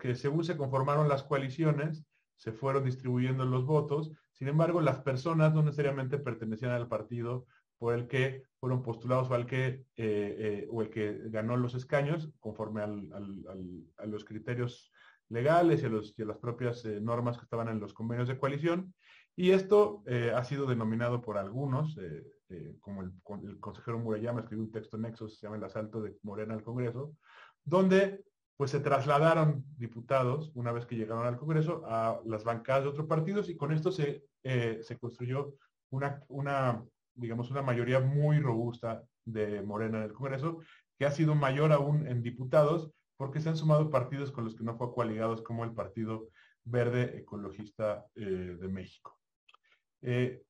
que 0.00 0.14
según 0.14 0.44
se 0.44 0.56
conformaron 0.56 1.08
las 1.08 1.22
coaliciones, 1.22 2.04
se 2.36 2.52
fueron 2.52 2.84
distribuyendo 2.84 3.44
los 3.44 3.66
votos. 3.66 4.12
Sin 4.32 4.48
embargo, 4.48 4.80
las 4.80 5.00
personas 5.00 5.52
no 5.52 5.62
necesariamente 5.62 6.18
pertenecían 6.18 6.72
al 6.72 6.88
partido 6.88 7.46
por 7.78 7.94
el 7.94 8.08
que 8.08 8.44
fueron 8.58 8.82
postulados 8.82 9.30
o 9.30 9.34
al 9.34 9.46
que 9.46 9.66
eh, 9.66 9.84
eh, 9.96 10.68
o 10.70 10.82
el 10.82 10.90
que 10.90 11.18
ganó 11.26 11.56
los 11.56 11.74
escaños 11.74 12.30
conforme 12.38 12.82
a 12.82 14.06
los 14.06 14.24
criterios 14.24 14.90
legales 15.28 15.82
y 15.82 15.86
a, 16.22 16.24
las 16.26 16.38
propias 16.38 16.84
normas 16.84 17.38
que 17.38 17.44
estaban 17.44 17.68
en 17.68 17.80
los 17.80 17.94
convenios 17.94 18.28
de 18.28 18.38
coalición. 18.38 18.94
Y 19.36 19.52
esto 19.52 20.02
ha 20.34 20.44
sido 20.44 20.66
denominado 20.66 21.22
por 21.22 21.38
algunos, 21.38 21.96
como 22.80 23.02
el, 23.02 23.60
consejero 23.60 23.98
Murayama 23.98 24.40
escribió 24.40 24.64
un 24.64 24.72
texto 24.72 24.96
en 24.96 25.16
se 25.16 25.28
llama 25.40 25.56
El 25.56 25.64
asalto 25.64 26.00
de 26.00 26.16
Morena 26.22 26.54
al 26.54 26.62
Congreso, 26.62 27.14
donde 27.64 28.24
pues 28.56 28.70
se 28.70 28.80
trasladaron 28.80 29.64
diputados, 29.76 30.52
una 30.54 30.72
vez 30.72 30.84
que 30.84 30.96
llegaron 30.96 31.26
al 31.26 31.38
Congreso, 31.38 31.82
a 31.86 32.20
las 32.26 32.44
bancadas 32.44 32.84
de 32.84 32.90
otros 32.90 33.06
partidos 33.06 33.48
y 33.48 33.56
con 33.56 33.72
esto 33.72 33.90
se, 33.90 34.24
se 34.42 34.98
construyó 34.98 35.54
una, 35.90 36.22
una 36.28 36.84
digamos, 37.14 37.50
una 37.50 37.62
mayoría 37.62 38.00
muy 38.00 38.38
robusta 38.40 39.02
de 39.24 39.62
Morena 39.62 39.98
en 39.98 40.04
el 40.04 40.12
Congreso, 40.12 40.58
que 40.98 41.06
ha 41.06 41.10
sido 41.10 41.34
mayor 41.34 41.72
aún 41.72 42.06
en 42.06 42.22
diputados, 42.22 42.90
porque 43.16 43.40
se 43.40 43.48
han 43.48 43.56
sumado 43.56 43.90
partidos 43.90 44.32
con 44.32 44.44
los 44.44 44.54
que 44.54 44.64
no 44.64 44.76
fue 44.76 44.92
coaligados, 44.92 45.42
como 45.42 45.64
el 45.64 45.72
Partido 45.72 46.28
Verde 46.64 47.18
Ecologista 47.18 48.06
eh, 48.14 48.56
de 48.58 48.68
México. 48.68 49.18
Eh, 50.02 50.42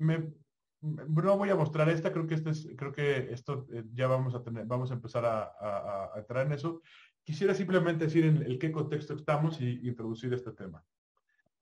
no 0.00 1.36
voy 1.36 1.50
a 1.50 1.56
mostrar 1.56 1.88
esta, 1.88 2.12
creo 2.12 2.26
que 2.26 2.34
este 2.34 2.50
es, 2.50 2.68
creo 2.76 2.92
que 2.92 3.32
esto 3.32 3.66
eh, 3.72 3.84
ya 3.92 4.06
vamos 4.06 4.34
a 4.90 4.94
empezar 4.94 5.24
a, 5.24 6.10
entrar 6.16 6.46
en 6.46 6.52
eso. 6.52 6.82
Quisiera 7.22 7.54
simplemente 7.54 8.04
decir 8.04 8.24
en 8.24 8.42
el 8.42 8.58
qué 8.58 8.72
contexto 8.72 9.14
estamos 9.14 9.60
y 9.60 9.86
introducir 9.86 10.32
este 10.32 10.52
tema. 10.52 10.82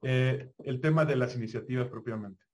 el 0.03 0.81
tema 0.81 1.05
de 1.05 1.17
las 1.17 1.37
iniciativas 1.37 1.89
propiamente. 1.89 2.45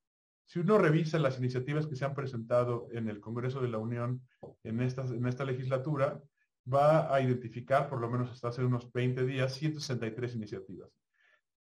Si 0.46 0.58
uno 0.58 0.78
revisa 0.78 1.18
las 1.18 1.38
iniciativas 1.38 1.86
que 1.86 1.96
se 1.96 2.04
han 2.04 2.14
presentado 2.14 2.88
en 2.92 3.08
el 3.08 3.20
Congreso 3.20 3.60
de 3.60 3.68
la 3.68 3.78
Unión 3.78 4.22
en 4.62 4.80
esta 4.80 5.44
legislatura, 5.44 6.22
va 6.72 7.14
a 7.14 7.20
identificar, 7.20 7.88
por 7.88 8.00
lo 8.00 8.10
menos 8.10 8.30
hasta 8.30 8.48
hace 8.48 8.64
unos 8.64 8.90
20 8.92 9.24
días, 9.24 9.54
163 9.54 10.34
iniciativas. 10.34 10.90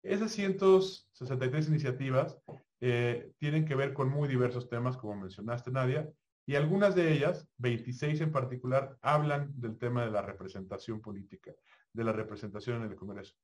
Esas 0.04 0.34
163 0.34 1.70
iniciativas 1.70 2.38
eh, 2.82 3.32
tienen 3.38 3.66
que 3.66 3.76
ver 3.76 3.94
con 3.94 4.10
muy 4.10 4.28
diversos 4.28 4.70
temas, 4.70 4.98
como 4.98 5.16
mencionaste, 5.16 5.72
Nadia, 5.72 6.12
y 6.46 6.56
algunas 6.56 6.94
de 6.94 7.14
ellas, 7.14 7.48
26 7.58 8.20
en 8.20 8.32
particular, 8.34 8.98
hablan 9.02 9.54
del 9.56 9.78
tema 9.78 10.04
de 10.04 10.12
la 10.12 10.22
representación 10.22 11.02
política, 11.02 11.54
de 11.94 12.04
la 12.04 12.12
representación 12.12 12.84
en 12.84 12.92
el 12.92 12.98
Congreso. 12.98 13.36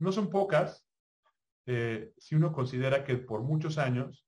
No 0.00 0.10
son 0.10 0.30
pocas, 0.30 0.84
eh, 1.66 2.12
si 2.18 2.34
uno 2.34 2.52
considera 2.52 3.04
que 3.04 3.16
por 3.16 3.42
muchos 3.42 3.78
años 3.78 4.26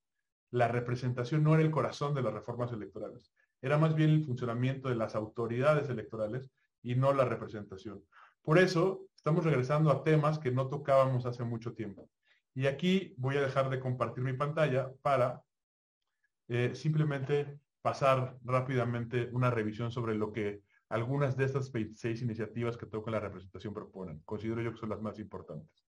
la 0.53 0.69
representación 0.69 1.43
no 1.43 1.55
era 1.55 1.65
el 1.65 1.73
corazón 1.73 2.15
de 2.15 2.23
las 2.23 2.33
reformas 2.33 2.73
electorales, 2.73 3.33
era 3.61 3.77
más 3.77 3.97
bien 3.97 4.11
el 4.11 4.25
funcionamiento 4.25 4.89
de 4.89 4.95
las 4.95 5.17
autoridades 5.17 5.89
electorales 5.89 6.49
y 6.81 6.95
no 6.95 7.13
la 7.13 7.25
representación. 7.25 8.05
Por 8.43 8.59
eso 8.59 9.07
estamos 9.15 9.45
regresando 9.45 9.91
a 9.91 10.03
temas 10.03 10.39
que 10.39 10.51
no 10.51 10.69
tocábamos 10.69 11.27
hace 11.27 11.45
mucho 11.45 11.75
tiempo. 11.75 12.11
Y 12.55 12.67
aquí 12.67 13.15
voy 13.17 13.37
a 13.37 13.41
dejar 13.43 13.71
de 13.71 13.81
compartir 13.81 14.25
mi 14.25 14.33
pantalla 14.33 14.93
para 15.01 15.43
eh, 16.49 16.75
simplemente 16.75 17.59
pasar 17.81 18.37
rápidamente 18.45 19.29
una 19.33 19.51
revisión 19.51 19.91
sobre 19.91 20.15
lo 20.15 20.33
que 20.33 20.63
algunas 20.89 21.37
de 21.37 21.45
estas 21.45 21.73
26 21.73 22.23
iniciativas 22.23 22.77
que 22.77 22.87
tocan 22.87 23.13
la 23.13 23.21
representación 23.21 23.73
proponen. 23.73 24.21
Considero 24.25 24.61
yo 24.61 24.73
que 24.73 24.79
son 24.79 24.91
las 24.91 25.01
más 25.01 25.19
importantes. 25.19 25.87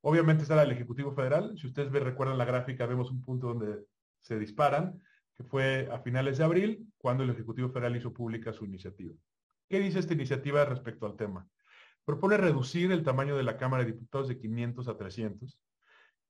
Obviamente 0.00 0.42
está 0.42 0.60
el 0.62 0.72
Ejecutivo 0.72 1.12
Federal. 1.12 1.56
Si 1.58 1.66
ustedes 1.66 1.92
recuerdan 1.92 2.38
la 2.38 2.44
gráfica, 2.44 2.86
vemos 2.86 3.10
un 3.10 3.22
punto 3.22 3.48
donde 3.48 3.84
se 4.20 4.38
disparan, 4.38 5.00
que 5.36 5.44
fue 5.44 5.88
a 5.92 5.98
finales 5.98 6.38
de 6.38 6.44
abril, 6.44 6.86
cuando 6.96 7.24
el 7.24 7.30
Ejecutivo 7.30 7.68
Federal 7.68 7.94
hizo 7.96 8.12
pública 8.12 8.52
su 8.52 8.64
iniciativa. 8.64 9.14
¿Qué 9.68 9.80
dice 9.80 9.98
esta 9.98 10.14
iniciativa 10.14 10.64
respecto 10.64 11.06
al 11.06 11.16
tema? 11.16 11.46
Propone 12.04 12.36
reducir 12.36 12.90
el 12.90 13.04
tamaño 13.04 13.36
de 13.36 13.44
la 13.44 13.56
Cámara 13.56 13.84
de 13.84 13.92
Diputados 13.92 14.28
de 14.28 14.38
500 14.38 14.88
a 14.88 14.96
300 14.96 15.58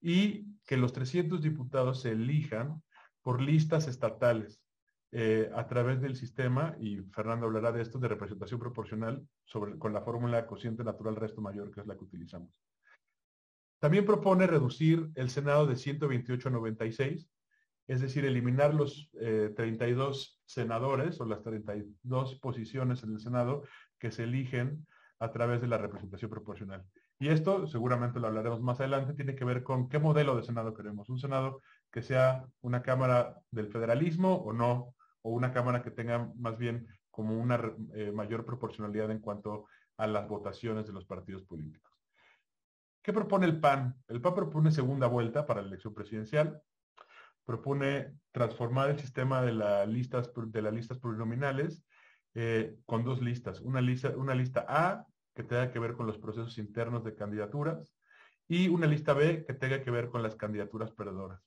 y 0.00 0.46
que 0.66 0.76
los 0.76 0.92
300 0.92 1.40
diputados 1.40 2.02
se 2.02 2.12
elijan 2.12 2.82
por 3.22 3.40
listas 3.40 3.86
estatales 3.88 4.60
eh, 5.14 5.50
a 5.54 5.66
través 5.66 6.00
del 6.00 6.16
sistema, 6.16 6.74
y 6.80 7.02
Fernando 7.12 7.46
hablará 7.46 7.70
de 7.70 7.82
esto, 7.82 7.98
de 7.98 8.08
representación 8.08 8.58
proporcional 8.58 9.22
sobre, 9.44 9.78
con 9.78 9.92
la 9.92 10.00
fórmula 10.00 10.46
cociente 10.46 10.82
natural 10.82 11.16
resto 11.16 11.42
mayor, 11.42 11.70
que 11.70 11.82
es 11.82 11.86
la 11.86 11.96
que 11.96 12.04
utilizamos. 12.04 12.50
También 13.78 14.06
propone 14.06 14.46
reducir 14.46 15.10
el 15.14 15.28
Senado 15.28 15.66
de 15.66 15.76
128 15.76 16.48
a 16.48 16.52
96, 16.52 17.28
es 17.88 18.00
decir, 18.00 18.24
eliminar 18.24 18.72
los 18.72 19.10
32 19.12 20.26
eh, 20.26 20.42
senadores 20.46 21.20
o 21.20 21.26
las 21.26 21.42
32 21.42 22.36
posiciones 22.36 23.02
en 23.02 23.12
el 23.12 23.20
Senado 23.20 23.64
que 23.98 24.10
se 24.10 24.24
eligen 24.24 24.86
a 25.22 25.30
través 25.30 25.60
de 25.60 25.68
la 25.68 25.78
representación 25.78 26.28
proporcional. 26.28 26.84
Y 27.20 27.28
esto, 27.28 27.68
seguramente 27.68 28.18
lo 28.18 28.26
hablaremos 28.26 28.60
más 28.60 28.80
adelante, 28.80 29.14
tiene 29.14 29.36
que 29.36 29.44
ver 29.44 29.62
con 29.62 29.88
qué 29.88 30.00
modelo 30.00 30.34
de 30.34 30.42
Senado 30.42 30.74
queremos. 30.74 31.08
Un 31.08 31.20
Senado 31.20 31.60
que 31.92 32.02
sea 32.02 32.44
una 32.60 32.82
Cámara 32.82 33.36
del 33.52 33.68
federalismo 33.68 34.34
o 34.34 34.52
no, 34.52 34.96
o 35.22 35.30
una 35.30 35.52
Cámara 35.52 35.80
que 35.80 35.92
tenga 35.92 36.28
más 36.34 36.58
bien 36.58 36.88
como 37.12 37.38
una 37.38 37.60
eh, 37.94 38.10
mayor 38.10 38.44
proporcionalidad 38.44 39.12
en 39.12 39.20
cuanto 39.20 39.66
a 39.96 40.08
las 40.08 40.26
votaciones 40.26 40.88
de 40.88 40.92
los 40.92 41.04
partidos 41.04 41.44
políticos. 41.44 41.92
¿Qué 43.00 43.12
propone 43.12 43.46
el 43.46 43.60
PAN? 43.60 43.94
El 44.08 44.20
PAN 44.20 44.34
propone 44.34 44.72
segunda 44.72 45.06
vuelta 45.06 45.46
para 45.46 45.62
la 45.62 45.68
elección 45.68 45.94
presidencial, 45.94 46.60
propone 47.44 48.18
transformar 48.32 48.90
el 48.90 48.98
sistema 48.98 49.40
de, 49.40 49.52
las 49.52 49.86
listas, 49.86 50.32
de 50.34 50.62
las 50.62 50.74
listas 50.74 50.98
plurinominales 50.98 51.84
eh, 52.34 52.74
con 52.86 53.04
dos 53.04 53.22
listas. 53.22 53.60
Una 53.60 53.80
lista, 53.80 54.08
una 54.16 54.34
lista 54.34 54.66
A 54.68 55.06
que 55.34 55.42
tenga 55.42 55.70
que 55.72 55.78
ver 55.78 55.94
con 55.94 56.06
los 56.06 56.18
procesos 56.18 56.58
internos 56.58 57.04
de 57.04 57.14
candidaturas 57.14 57.94
y 58.48 58.68
una 58.68 58.86
lista 58.86 59.14
B 59.14 59.44
que 59.46 59.54
tenga 59.54 59.82
que 59.82 59.90
ver 59.90 60.08
con 60.10 60.22
las 60.22 60.36
candidaturas 60.36 60.92
perdedoras. 60.92 61.40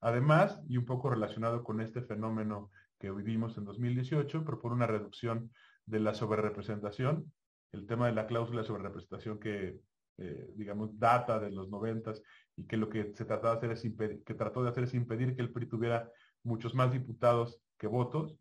Además, 0.00 0.62
y 0.68 0.76
un 0.76 0.84
poco 0.84 1.10
relacionado 1.10 1.64
con 1.64 1.80
este 1.80 2.02
fenómeno 2.02 2.70
que 2.98 3.10
vivimos 3.10 3.56
en 3.56 3.64
2018, 3.64 4.44
propone 4.44 4.76
una 4.76 4.86
reducción 4.86 5.50
de 5.86 6.00
la 6.00 6.14
sobrerepresentación, 6.14 7.32
el 7.72 7.86
tema 7.86 8.06
de 8.06 8.12
la 8.12 8.26
cláusula 8.26 8.60
de 8.60 8.66
sobrerepresentación 8.66 9.38
que, 9.38 9.80
eh, 10.18 10.50
digamos, 10.54 10.98
data 10.98 11.40
de 11.40 11.50
los 11.50 11.68
noventas 11.68 12.22
y 12.56 12.66
que 12.66 12.76
lo 12.76 12.88
que 12.88 13.12
se 13.14 13.24
trató 13.24 13.48
de 13.48 13.54
hacer 13.54 13.70
es 13.72 13.82
que 14.24 14.34
trató 14.34 14.62
de 14.62 14.70
hacer 14.70 14.84
es 14.84 14.94
impedir 14.94 15.34
que 15.34 15.42
el 15.42 15.50
PRI 15.50 15.66
tuviera 15.66 16.10
muchos 16.42 16.74
más 16.74 16.92
diputados 16.92 17.58
que 17.78 17.86
votos. 17.86 18.36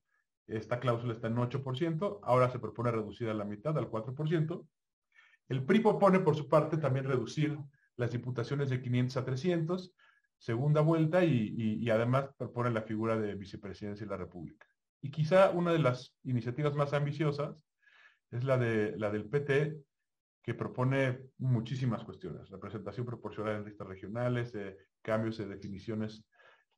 Esta 0.46 0.80
cláusula 0.80 1.14
está 1.14 1.28
en 1.28 1.38
8%, 1.38 2.20
ahora 2.24 2.50
se 2.52 2.60
propone 2.60 2.92
reducir 2.92 3.30
a 3.30 3.34
la 3.34 3.46
mitad, 3.46 3.78
al 3.78 3.90
4%. 3.90 4.68
El 5.50 5.64
PRI 5.64 5.80
propone, 5.80 6.20
por 6.20 6.36
su 6.36 6.48
parte, 6.48 6.78
también 6.78 7.06
reducir 7.06 7.58
las 7.96 8.12
diputaciones 8.12 8.70
de 8.70 8.82
500 8.82 9.18
a 9.18 9.26
300, 9.26 9.94
segunda 10.38 10.82
vuelta, 10.82 11.24
y, 11.24 11.90
además 11.90 12.30
propone 12.38 12.72
la 12.72 12.82
figura 12.82 13.18
de 13.20 13.36
vicepresidencia 13.36 14.06
de 14.06 14.12
la 14.12 14.18
República. 14.18 14.68
Y 15.02 15.12
quizá 15.12 15.52
una 15.52 15.72
de 15.72 15.80
las 15.80 16.16
iniciativas 16.24 16.76
más 16.76 16.94
ambiciosas 16.94 17.66
es 18.32 18.44
la, 18.44 18.58
de, 18.58 18.98
la 18.98 19.12
del 19.12 19.26
PT, 19.26 19.78
que 20.42 20.54
propone 20.54 21.30
muchísimas 21.38 22.04
cuestiones, 22.04 22.50
representación 22.50 23.06
proporcional 23.06 23.58
en 23.58 23.66
listas 23.66 23.88
regionales, 23.88 24.54
eh, 24.56 24.78
cambios 25.02 25.38
de 25.38 25.48
definiciones, 25.48 26.26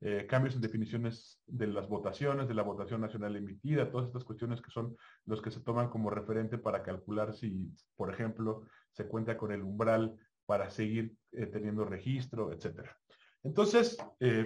eh, 0.08 0.28
cambios 0.28 0.54
en 0.54 0.62
definiciones 0.62 1.42
de 1.48 1.66
las 1.66 1.90
votaciones, 1.90 2.48
de 2.48 2.54
la 2.54 2.62
votación 2.62 3.02
nacional 3.02 3.36
emitida, 3.36 3.90
todas 3.90 4.08
estas 4.08 4.24
cuestiones 4.24 4.62
que 4.62 4.70
son 4.70 4.96
los 5.26 5.42
que 5.42 5.50
se 5.50 5.62
toman 5.62 5.90
como 5.90 6.12
referente 6.12 6.60
para 6.60 6.84
calcular 6.84 7.34
si, 7.34 7.72
por 7.96 8.14
ejemplo, 8.14 8.66
se 8.92 9.08
cuenta 9.08 9.36
con 9.36 9.52
el 9.52 9.64
umbral 9.64 10.16
para 10.46 10.70
seguir 10.70 11.16
eh, 11.32 11.48
teniendo 11.48 11.86
registro, 11.86 12.54
etcétera. 12.54 12.96
Entonces, 13.44 13.98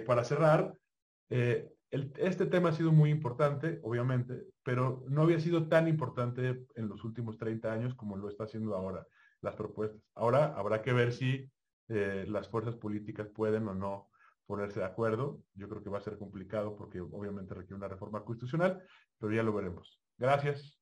para 0.06 0.24
cerrar, 0.24 0.74
este 1.90 2.46
tema 2.46 2.68
ha 2.68 2.72
sido 2.72 2.92
muy 2.92 3.10
importante, 3.10 3.80
obviamente, 3.82 4.44
pero 4.62 5.04
no 5.08 5.22
había 5.22 5.40
sido 5.40 5.68
tan 5.68 5.88
importante 5.88 6.66
en 6.74 6.88
los 6.88 7.02
últimos 7.04 7.38
30 7.38 7.72
años 7.72 7.94
como 7.94 8.16
lo 8.16 8.28
está 8.28 8.44
haciendo 8.44 8.76
ahora 8.76 9.06
las 9.40 9.56
propuestas. 9.56 10.02
Ahora 10.14 10.54
habrá 10.56 10.82
que 10.82 10.92
ver 10.92 11.12
si 11.12 11.50
eh, 11.88 12.24
las 12.28 12.48
fuerzas 12.48 12.76
políticas 12.76 13.28
pueden 13.28 13.66
o 13.66 13.74
no 13.74 14.09
ponerse 14.50 14.80
de 14.80 14.86
acuerdo. 14.86 15.40
Yo 15.54 15.68
creo 15.68 15.80
que 15.82 15.90
va 15.90 15.98
a 15.98 16.02
ser 16.02 16.18
complicado 16.18 16.76
porque 16.76 17.00
obviamente 17.00 17.54
requiere 17.54 17.76
una 17.76 17.86
reforma 17.86 18.24
constitucional, 18.24 18.84
pero 19.18 19.32
ya 19.32 19.44
lo 19.44 19.52
veremos. 19.52 20.02
Gracias. 20.18 20.76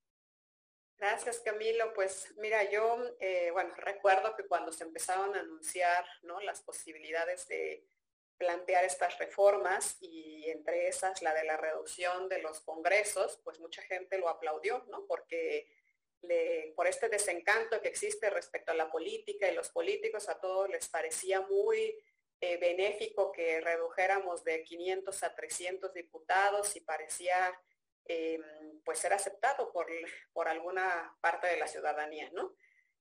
Gracias, 0.96 1.40
Camilo. 1.40 1.92
Pues 1.92 2.34
mira, 2.38 2.68
yo, 2.70 2.96
eh, 3.20 3.50
bueno, 3.52 3.74
recuerdo 3.76 4.34
que 4.34 4.46
cuando 4.46 4.72
se 4.72 4.84
empezaron 4.84 5.36
a 5.36 5.40
anunciar 5.40 6.04
¿no? 6.22 6.40
las 6.40 6.62
posibilidades 6.62 7.46
de 7.46 7.86
plantear 8.38 8.84
estas 8.84 9.18
reformas 9.18 9.98
y 10.00 10.48
entre 10.48 10.88
esas 10.88 11.20
la 11.20 11.34
de 11.34 11.44
la 11.44 11.58
reducción 11.58 12.28
de 12.30 12.40
los 12.40 12.60
congresos, 12.60 13.38
pues 13.44 13.60
mucha 13.60 13.82
gente 13.82 14.16
lo 14.18 14.30
aplaudió, 14.30 14.86
¿no? 14.88 15.06
Porque 15.06 15.68
por 16.74 16.86
este 16.86 17.08
desencanto 17.08 17.80
que 17.80 17.88
existe 17.88 18.28
respecto 18.30 18.72
a 18.72 18.74
la 18.74 18.90
política 18.90 19.48
y 19.48 19.54
los 19.54 19.68
políticos, 19.68 20.28
a 20.28 20.40
todos 20.40 20.68
les 20.68 20.88
parecía 20.88 21.42
muy 21.42 21.94
eh, 22.40 22.56
benéfico 22.58 23.32
que 23.32 23.60
redujéramos 23.60 24.44
de 24.44 24.62
500 24.62 25.22
a 25.22 25.34
300 25.34 25.92
diputados 25.92 26.76
y 26.76 26.80
parecía 26.80 27.58
em, 28.04 28.42
pues 28.84 28.98
ser 28.98 29.12
aceptado 29.12 29.72
por, 29.72 29.86
por 30.32 30.48
alguna 30.48 31.16
parte 31.20 31.48
de 31.48 31.56
la 31.58 31.66
ciudadanía, 31.66 32.30
¿no? 32.32 32.54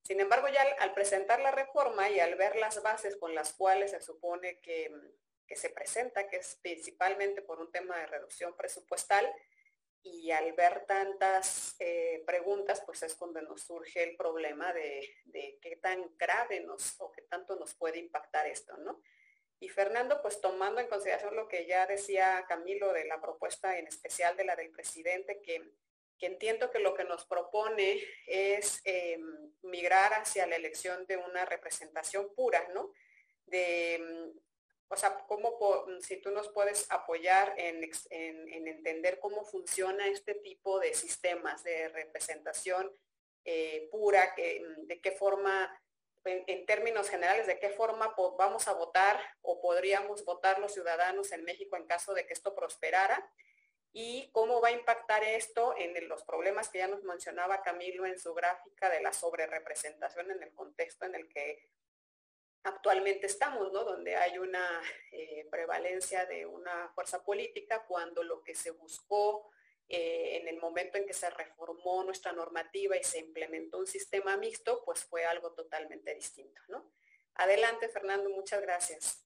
Sin 0.04 0.20
embargo, 0.20 0.48
ya 0.48 0.62
al, 0.80 0.94
presentar 0.94 1.40
la 1.42 1.52
reforma 1.52 2.10
y 2.10 2.20
al 2.20 2.36
ver 2.36 2.56
las 2.56 2.82
bases 2.82 3.18
con 3.18 3.36
las 3.36 3.54
cuales 3.54 3.92
se 3.92 4.02
supone 4.02 4.60
que, 4.62 4.90
que 5.46 5.56
se 5.56 5.70
presenta, 5.70 6.30
que 6.30 6.38
es 6.38 6.60
principalmente 6.62 7.42
por 7.42 7.60
un 7.60 7.72
tema 7.72 7.98
de 7.98 8.08
reducción 8.08 8.56
presupuestal, 8.56 9.30
y 10.04 10.32
al 10.32 10.54
ver 10.54 10.86
tantas 10.86 11.76
eh, 11.80 12.24
preguntas, 12.26 12.82
pues 12.86 13.04
es 13.04 13.16
cuando 13.16 13.42
nos 13.42 13.62
surge 13.62 14.04
el 14.04 14.16
problema 14.16 14.74
de, 14.74 15.02
qué 15.62 15.76
tan 15.82 16.16
grave 16.18 16.62
nos 16.62 16.96
o 17.00 17.12
qué 17.12 17.24
tanto 17.24 17.56
nos 17.56 17.76
puede 17.76 18.00
impactar 18.00 18.48
esto, 18.48 18.78
¿no? 18.78 19.02
Y 19.60 19.70
Fernando, 19.70 20.22
pues 20.22 20.40
tomando 20.40 20.80
en 20.80 20.88
consideración 20.88 21.36
lo 21.36 21.48
que 21.48 21.66
ya 21.66 21.86
decía 21.88 22.46
Camilo 22.48 22.94
de 22.94 23.06
la 23.06 23.20
propuesta 23.20 23.78
en 23.78 23.88
especial 23.88 24.38
de 24.38 24.46
la 24.46 24.56
del 24.56 24.72
presidente, 24.72 25.42
que, 25.42 25.62
entiendo 26.20 26.72
que 26.72 26.80
lo 26.80 26.94
que 26.94 27.04
nos 27.04 27.26
propone 27.26 28.00
es 28.26 28.82
em, 28.84 29.54
migrar 29.62 30.14
hacia 30.14 30.48
la 30.48 30.56
elección 30.56 31.06
de 31.06 31.18
una 31.18 31.46
representación 31.46 32.34
pura, 32.36 32.68
¿no? 32.74 32.92
De 33.46 34.34
o 34.90 34.96
sea, 34.96 35.18
¿cómo, 35.28 35.58
si 36.02 36.18
tú 36.18 36.32
nos 36.32 36.48
puedes 36.50 36.90
apoyar 36.92 37.54
en, 37.58 37.84
entender 38.10 39.20
cómo 39.20 39.44
funciona 39.44 40.08
este 40.08 40.36
tipo 40.36 40.80
de 40.80 40.94
sistemas 40.94 41.64
de 41.64 41.90
representación 41.90 42.90
eh, 43.44 43.90
pura, 43.92 44.34
de 44.36 45.02
qué 45.02 45.12
forma, 45.12 45.70
en, 46.26 46.66
términos 46.66 47.10
generales, 47.10 47.48
de 47.48 47.60
qué 47.60 47.70
forma 47.70 48.14
vamos 48.38 48.68
a 48.68 48.74
votar 48.74 49.20
o 49.42 49.62
podríamos 49.62 50.26
votar 50.26 50.60
los 50.60 50.74
ciudadanos 50.74 51.32
en 51.32 51.44
México 51.44 51.78
en 51.78 51.86
caso 51.86 52.14
de 52.14 52.26
que 52.26 52.34
esto 52.34 52.56
prosperara 52.56 53.32
y 53.94 54.30
cómo 54.32 54.62
va 54.62 54.70
a 54.70 54.72
impactar 54.72 55.24
esto 55.24 55.74
en 55.78 56.08
los 56.08 56.24
problemas 56.24 56.70
que 56.70 56.80
ya 56.80 56.88
nos 56.88 57.04
mencionaba 57.04 57.62
Camilo 57.62 58.06
en 58.06 58.20
su 58.20 58.34
gráfica 58.34 58.90
de 58.90 59.02
la 59.02 59.14
sobrerepresentación 59.14 60.32
en 60.32 60.44
el 60.44 60.54
contexto 60.54 61.06
en 61.06 61.16
el 61.16 61.28
que 61.30 61.72
actualmente 62.64 63.28
estamos, 63.28 63.72
¿no? 63.72 63.84
Donde 63.84 64.16
hay 64.16 64.38
una 64.38 64.82
eh, 65.12 65.48
prevalencia 65.50 66.26
de 66.26 66.46
una 66.46 66.90
fuerza 66.90 67.24
política 67.24 67.86
cuando 67.88 68.24
lo 68.24 68.44
que 68.44 68.56
se 68.56 68.72
buscó 68.72 69.50
eh, 69.90 70.40
en 70.42 70.48
el 70.48 70.60
momento 70.60 70.98
en 70.98 71.06
que 71.06 71.14
se 71.14 71.30
reformó 71.30 72.04
nuestra 72.04 72.34
normativa 72.34 72.98
y 72.98 73.04
se 73.04 73.20
implementó 73.20 73.80
un 73.80 73.88
sistema 73.88 74.36
mixto, 74.38 74.82
pues 74.86 75.04
fue 75.04 75.26
algo 75.26 75.54
totalmente 75.54 76.14
distinto. 76.14 76.62
Adelante, 77.36 77.88
Fernando, 77.90 78.30
muchas 78.30 78.62
gracias. 78.62 79.24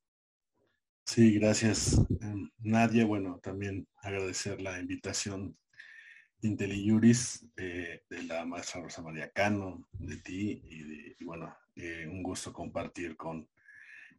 Sí, 1.05 1.39
gracias, 1.39 1.97
em, 2.21 2.49
Nadia. 2.59 3.05
Bueno, 3.05 3.39
también 3.41 3.87
agradecer 3.97 4.61
la 4.61 4.79
invitación 4.79 5.57
de 6.37 6.49
IntelliJuris, 6.49 7.47
eh, 7.57 8.03
de 8.09 8.23
la 8.23 8.45
maestra 8.45 8.81
Rosa 8.81 9.01
María 9.01 9.29
Cano, 9.31 9.87
de 9.93 10.17
ti 10.17 10.61
y, 10.63 11.15
y 11.19 11.25
bueno, 11.25 11.55
eh, 11.75 12.07
un 12.07 12.21
gusto 12.21 12.51
compartir 12.51 13.15
con 13.17 13.49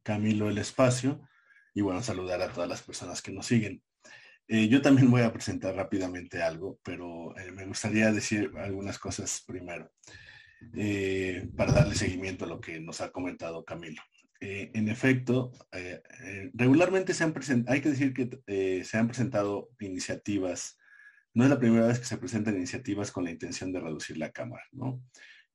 Camilo 0.03 0.49
el 0.49 0.59
espacio 0.59 1.29
y 1.75 1.81
bueno, 1.81 2.03
saludar 2.03 2.43
a 2.43 2.53
todas 2.53 2.69
las 2.69 2.83
personas 2.83 3.23
que 3.23 3.33
nos 3.33 3.47
siguen. 3.47 3.83
Eh, 4.55 4.69
yo 4.69 4.83
también 4.83 5.11
voy 5.11 5.23
a 5.23 5.33
presentar 5.33 5.75
rápidamente 5.75 6.43
algo, 6.43 6.79
pero 6.83 7.35
eh, 7.39 7.51
me 7.53 7.65
gustaría 7.65 8.13
decir 8.13 8.53
algunas 8.59 8.99
cosas 8.99 9.43
primero 9.47 9.91
para 11.57 11.73
darle 11.73 11.95
seguimiento 11.95 12.45
a 12.45 12.49
lo 12.49 12.61
que 12.61 12.79
nos 12.79 13.01
ha 13.01 13.11
comentado 13.11 13.65
Camilo. 13.65 14.03
en 14.41 14.89
efecto, 14.89 15.53
regularmente 16.53 17.15
se 17.15 17.25
han 17.25 17.33
presentado, 17.33 17.75
hay 17.75 17.81
que 17.81 17.89
decir 17.89 18.13
que 18.13 18.85
se 18.85 18.97
han 18.99 19.09
presentado 19.09 19.71
iniciativas, 19.81 20.79
no 21.35 21.45
es 21.45 21.51
la 21.51 21.59
primera 21.59 21.87
vez 21.87 21.99
que 21.99 22.05
se 22.05 22.19
presentan 22.19 22.57
iniciativas 22.57 23.11
con 23.11 23.25
la 23.25 23.31
intención 23.31 23.73
de 23.73 23.81
reducir 23.81 24.19
la 24.19 24.33
Cámara, 24.33 24.65
¿no? 24.71 25.03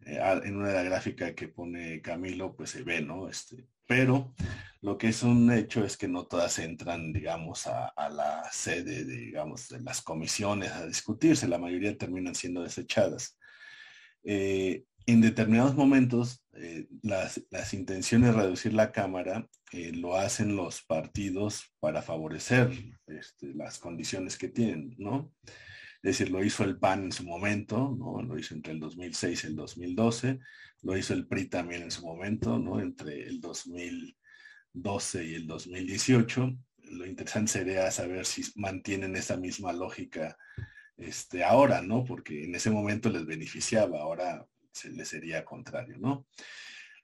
Eh, 0.06 0.20
en 0.44 0.56
una 0.56 0.70
de 0.70 0.74
la 0.76 0.84
gráfica 0.84 1.34
que 1.34 1.48
pone 1.48 2.02
Camilo, 2.02 2.56
pues 2.56 2.72
se 2.72 2.84
ve, 2.84 3.02
¿no? 3.02 3.28
Este, 3.30 3.68
pero 3.86 4.34
lo 4.82 4.98
que 4.98 5.08
es 5.10 5.24
un 5.24 5.52
hecho 5.52 5.84
es 5.84 5.98
que 5.98 6.08
no 6.08 6.26
todas 6.26 6.60
entran, 6.60 7.12
digamos, 7.12 7.68
a, 7.68 7.94
la 8.10 8.50
sede, 8.52 9.06
de, 9.06 9.18
digamos, 9.18 9.70
de 9.70 9.82
las 9.82 10.02
comisiones 10.02 10.72
a 10.72 10.86
discutirse, 10.86 11.48
la 11.48 11.58
mayoría 11.58 11.98
terminan 11.98 12.36
siendo 12.36 12.62
desechadas. 12.62 13.38
Eh, 14.24 14.84
en 15.06 15.22
determinados 15.22 15.74
momentos, 15.74 16.46
eh, 16.54 16.88
las, 17.02 17.74
intenciones 17.74 18.36
de 18.36 18.42
reducir 18.42 18.74
la 18.74 18.92
Cámara 18.92 19.48
lo 19.72 20.16
hacen 20.16 20.56
los 20.56 20.82
partidos 20.84 21.74
para 21.80 22.02
favorecer 22.02 22.72
este, 23.08 23.54
las 23.54 23.80
condiciones 23.80 24.38
que 24.38 24.50
tienen, 24.50 24.96
¿no? 24.98 25.34
Es 26.04 26.18
decir, 26.18 26.30
lo 26.30 26.44
hizo 26.44 26.64
el 26.64 26.78
PAN 26.78 27.06
en 27.06 27.12
su 27.12 27.24
momento, 27.24 27.96
¿no? 27.98 28.22
Lo 28.22 28.38
hizo 28.38 28.54
entre 28.54 28.74
el 28.74 28.80
2006 28.80 29.44
y 29.44 29.48
el 29.48 29.56
2012, 29.56 30.40
lo 30.84 30.98
hizo 30.98 31.14
el 31.14 31.28
PRI 31.28 31.46
también 31.50 31.84
en 31.84 31.92
su 31.92 32.06
momento, 32.06 32.60
¿no? 32.60 32.80
Entre 32.80 33.28
el 33.28 33.42
2012 33.42 35.26
y 35.26 35.36
el 35.36 35.48
2018. 35.48 36.58
Lo 36.92 37.06
interesante 37.06 37.52
sería 37.52 37.92
saber 37.92 38.26
si 38.26 38.44
mantienen 38.56 39.16
esa 39.16 39.38
misma 39.38 39.74
lógica 39.74 40.38
este, 40.98 41.44
ahora, 41.44 41.82
¿no? 41.82 42.04
Porque 42.04 42.44
en 42.44 42.56
ese 42.56 42.70
momento 42.70 43.10
les 43.10 43.26
beneficiaba, 43.26 44.00
ahora 44.00 44.46
se 44.72 44.92
les 44.92 45.08
sería 45.08 45.44
contrario, 45.44 45.98
¿no? 46.00 46.28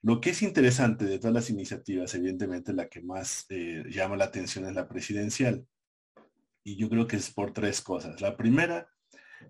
Lo 0.02 0.20
que 0.20 0.32
es 0.32 0.42
interesante 0.42 1.06
de 1.06 1.18
todas 1.18 1.34
las 1.34 1.50
iniciativas, 1.50 2.14
evidentemente 2.14 2.74
la 2.74 2.90
que 2.90 3.02
más 3.02 3.46
eh, 3.50 3.84
llama 3.90 4.18
la 4.18 4.26
atención 4.26 4.66
es 4.66 4.74
la 4.74 4.88
presidencial. 4.88 5.66
Y 6.64 6.78
yo 6.78 6.90
creo 6.90 7.08
que 7.08 7.18
es 7.18 7.32
por 7.32 7.54
tres 7.54 7.82
cosas. 7.82 8.22
La 8.22 8.38
primera 8.38 8.88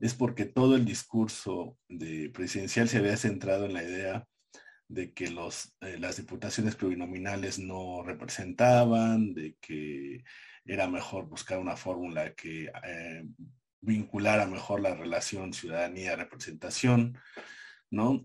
es 0.02 0.13
porque 0.13 0.45
todo 0.45 0.76
el 0.76 0.86
discurso 0.86 1.78
de 1.88 2.30
presidencial 2.34 2.89
se 2.89 2.97
había 2.97 3.17
centrado 3.17 3.65
en 3.65 3.73
la 3.73 3.84
idea 3.84 4.28
de 4.88 5.13
que 5.13 5.30
los, 5.30 5.76
eh, 5.82 5.97
las 5.99 6.17
diputaciones 6.17 6.76
plurinominales 6.76 7.60
no 7.60 8.04
representaban, 8.04 9.34
de 9.34 9.56
que 9.62 10.23
era 10.65 10.88
mejor 10.88 11.28
buscar 11.28 11.60
una 11.60 11.76
fórmula 11.76 12.34
que 12.34 12.71
eh, 12.84 13.26
vinculara 13.82 14.45
mejor 14.45 14.82
la 14.82 14.95
relación 14.95 15.54
ciudadanía-representación, 15.54 17.17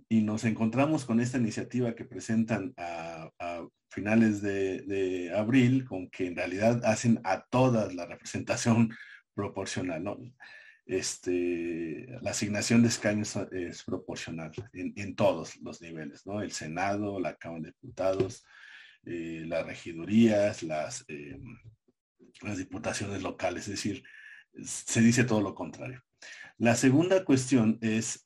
Y 0.09 0.23
nos 0.23 0.45
encontramos 0.45 1.05
con 1.05 1.21
esta 1.21 1.37
iniciativa 1.37 1.95
que 1.95 2.07
presentan 2.07 2.73
a, 2.79 3.31
finales 3.91 4.41
de, 4.41 5.33
abril, 5.37 5.85
con 5.85 6.09
que 6.09 6.27
en 6.27 6.37
realidad 6.37 6.85
hacen 6.85 7.21
a 7.25 7.45
todas 7.51 7.95
la 7.95 8.07
representación 8.07 8.91
proporcional, 9.35 10.03
¿no? 10.05 10.19
Este, 10.87 12.07
la 12.23 12.31
asignación 12.31 12.81
de 12.81 12.89
escaños 12.89 13.37
es 13.53 13.83
proporcional 13.83 14.53
en, 14.73 15.15
todos 15.15 15.57
los 15.57 15.83
niveles, 15.83 16.27
¿no? 16.27 16.41
El 16.41 16.53
Senado, 16.53 17.21
la 17.21 17.37
Cámara 17.37 17.65
de 17.65 17.73
Diputados, 17.73 18.45
eh, 19.05 19.45
las 19.47 19.67
regidurías, 19.67 20.63
em, 21.09 21.59
las 22.41 22.57
diputaciones 22.57 23.23
locales, 23.23 23.65
es 23.65 23.75
decir, 23.75 24.03
se 24.63 25.03
dice 25.03 25.25
todo 25.25 25.43
lo 25.43 25.55
contrario. 25.55 26.03
La 26.57 26.75
segunda 26.75 27.23
cuestión 27.25 27.79
es 27.83 28.23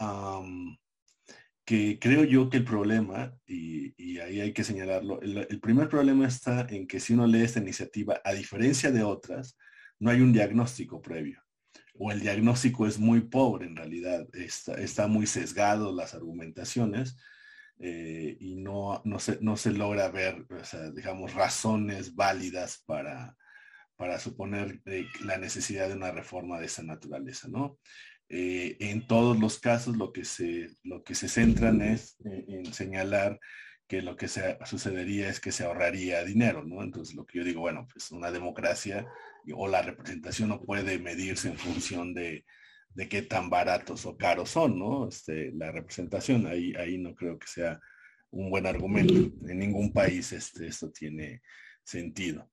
que 1.72 1.98
creo 1.98 2.24
yo 2.24 2.50
que 2.50 2.58
el 2.58 2.66
problema, 2.66 3.35
y, 3.46 4.18
ahí 4.18 4.42
hay 4.42 4.52
que 4.52 4.62
señalarlo, 4.62 5.22
el, 5.22 5.58
primer 5.58 5.88
problema 5.88 6.28
está 6.28 6.66
en 6.68 6.87
que 6.87 7.00
si 7.00 7.14
uno 7.14 7.26
lee 7.26 7.44
esta 7.44 7.61
iniciativa, 7.61 8.20
a 8.22 8.35
diferencia 8.35 8.90
de 8.90 9.02
otras, 9.02 9.56
no 9.98 10.11
hay 10.11 10.20
un 10.20 10.35
diagnóstico 10.35 11.00
previo. 11.00 11.42
O 11.94 12.12
el 12.12 12.20
diagnóstico 12.20 12.87
es 12.87 12.98
muy 12.98 13.22
pobre 13.22 13.64
en 13.68 13.76
realidad, 13.76 14.28
está, 14.35 15.06
muy 15.06 15.26
sesgado 15.26 15.94
las 15.94 16.12
argumentaciones 16.12 17.16
eh, 17.78 18.37
y 18.38 18.56
no, 18.56 19.00
no, 19.06 19.18
se, 19.18 19.38
no 19.40 19.56
se 19.56 19.72
logra 19.72 20.11
ver, 20.11 20.44
digamos, 20.94 21.32
razones 21.32 22.14
válidas 22.14 22.82
para, 22.85 23.35
para 23.96 24.18
suponer 24.18 24.82
eh, 24.85 25.06
la 25.24 25.38
necesidad 25.38 25.88
de 25.88 25.94
una 25.94 26.11
reforma 26.11 26.61
de 26.61 26.66
esa 26.66 26.82
naturaleza, 26.82 27.48
¿no? 27.48 27.78
Eh, 28.35 28.79
en 28.81 29.07
todos 29.07 29.38
los 29.38 29.59
casos 29.59 29.95
lo 29.99 30.11
que 30.11 30.25
se, 30.25 30.71
lo 30.85 31.05
que 31.05 31.14
se 31.14 31.29
centran 31.29 31.83
es 31.83 32.16
eh, 32.25 32.47
en 32.49 32.73
señalar 32.73 33.38
que 33.87 34.01
lo 34.01 34.16
que 34.16 34.27
se, 34.27 34.57
sucedería 34.64 35.29
es 35.29 35.38
que 35.38 35.53
se 35.53 35.64
ahorraría 35.64 36.25
dinero, 36.25 36.64
¿no? 36.64 36.83
Entonces 36.83 37.14
lo 37.14 37.27
que 37.27 37.40
yo 37.40 37.45
digo, 37.45 37.61
bueno, 37.61 37.87
pues 37.92 38.11
una 38.11 38.31
democracia 38.31 39.07
o 39.55 39.68
la 39.68 39.83
representación 39.83 40.49
no 40.49 40.62
puede 40.62 40.99
medirse 40.99 41.49
en 41.49 41.59
función 41.59 42.14
de, 42.14 42.47
de 42.95 43.07
qué 43.07 43.21
tan 43.21 43.51
baratos 43.51 44.07
o 44.07 44.16
caros 44.16 44.49
son, 44.49 44.79
¿no? 44.79 45.09
Este, 45.09 45.53
la 45.53 45.71
representación, 45.71 46.47
ahí, 46.47 46.73
ahí 46.77 46.97
no 46.97 47.14
creo 47.14 47.38
que 47.38 47.49
sea 47.49 47.79
un 48.31 48.49
buen 48.49 48.64
argumento. 48.64 49.12
En 49.47 49.59
ningún 49.59 49.92
país 49.92 50.33
este, 50.33 50.68
esto 50.68 50.90
tiene 50.90 51.42
sentido. 51.85 52.51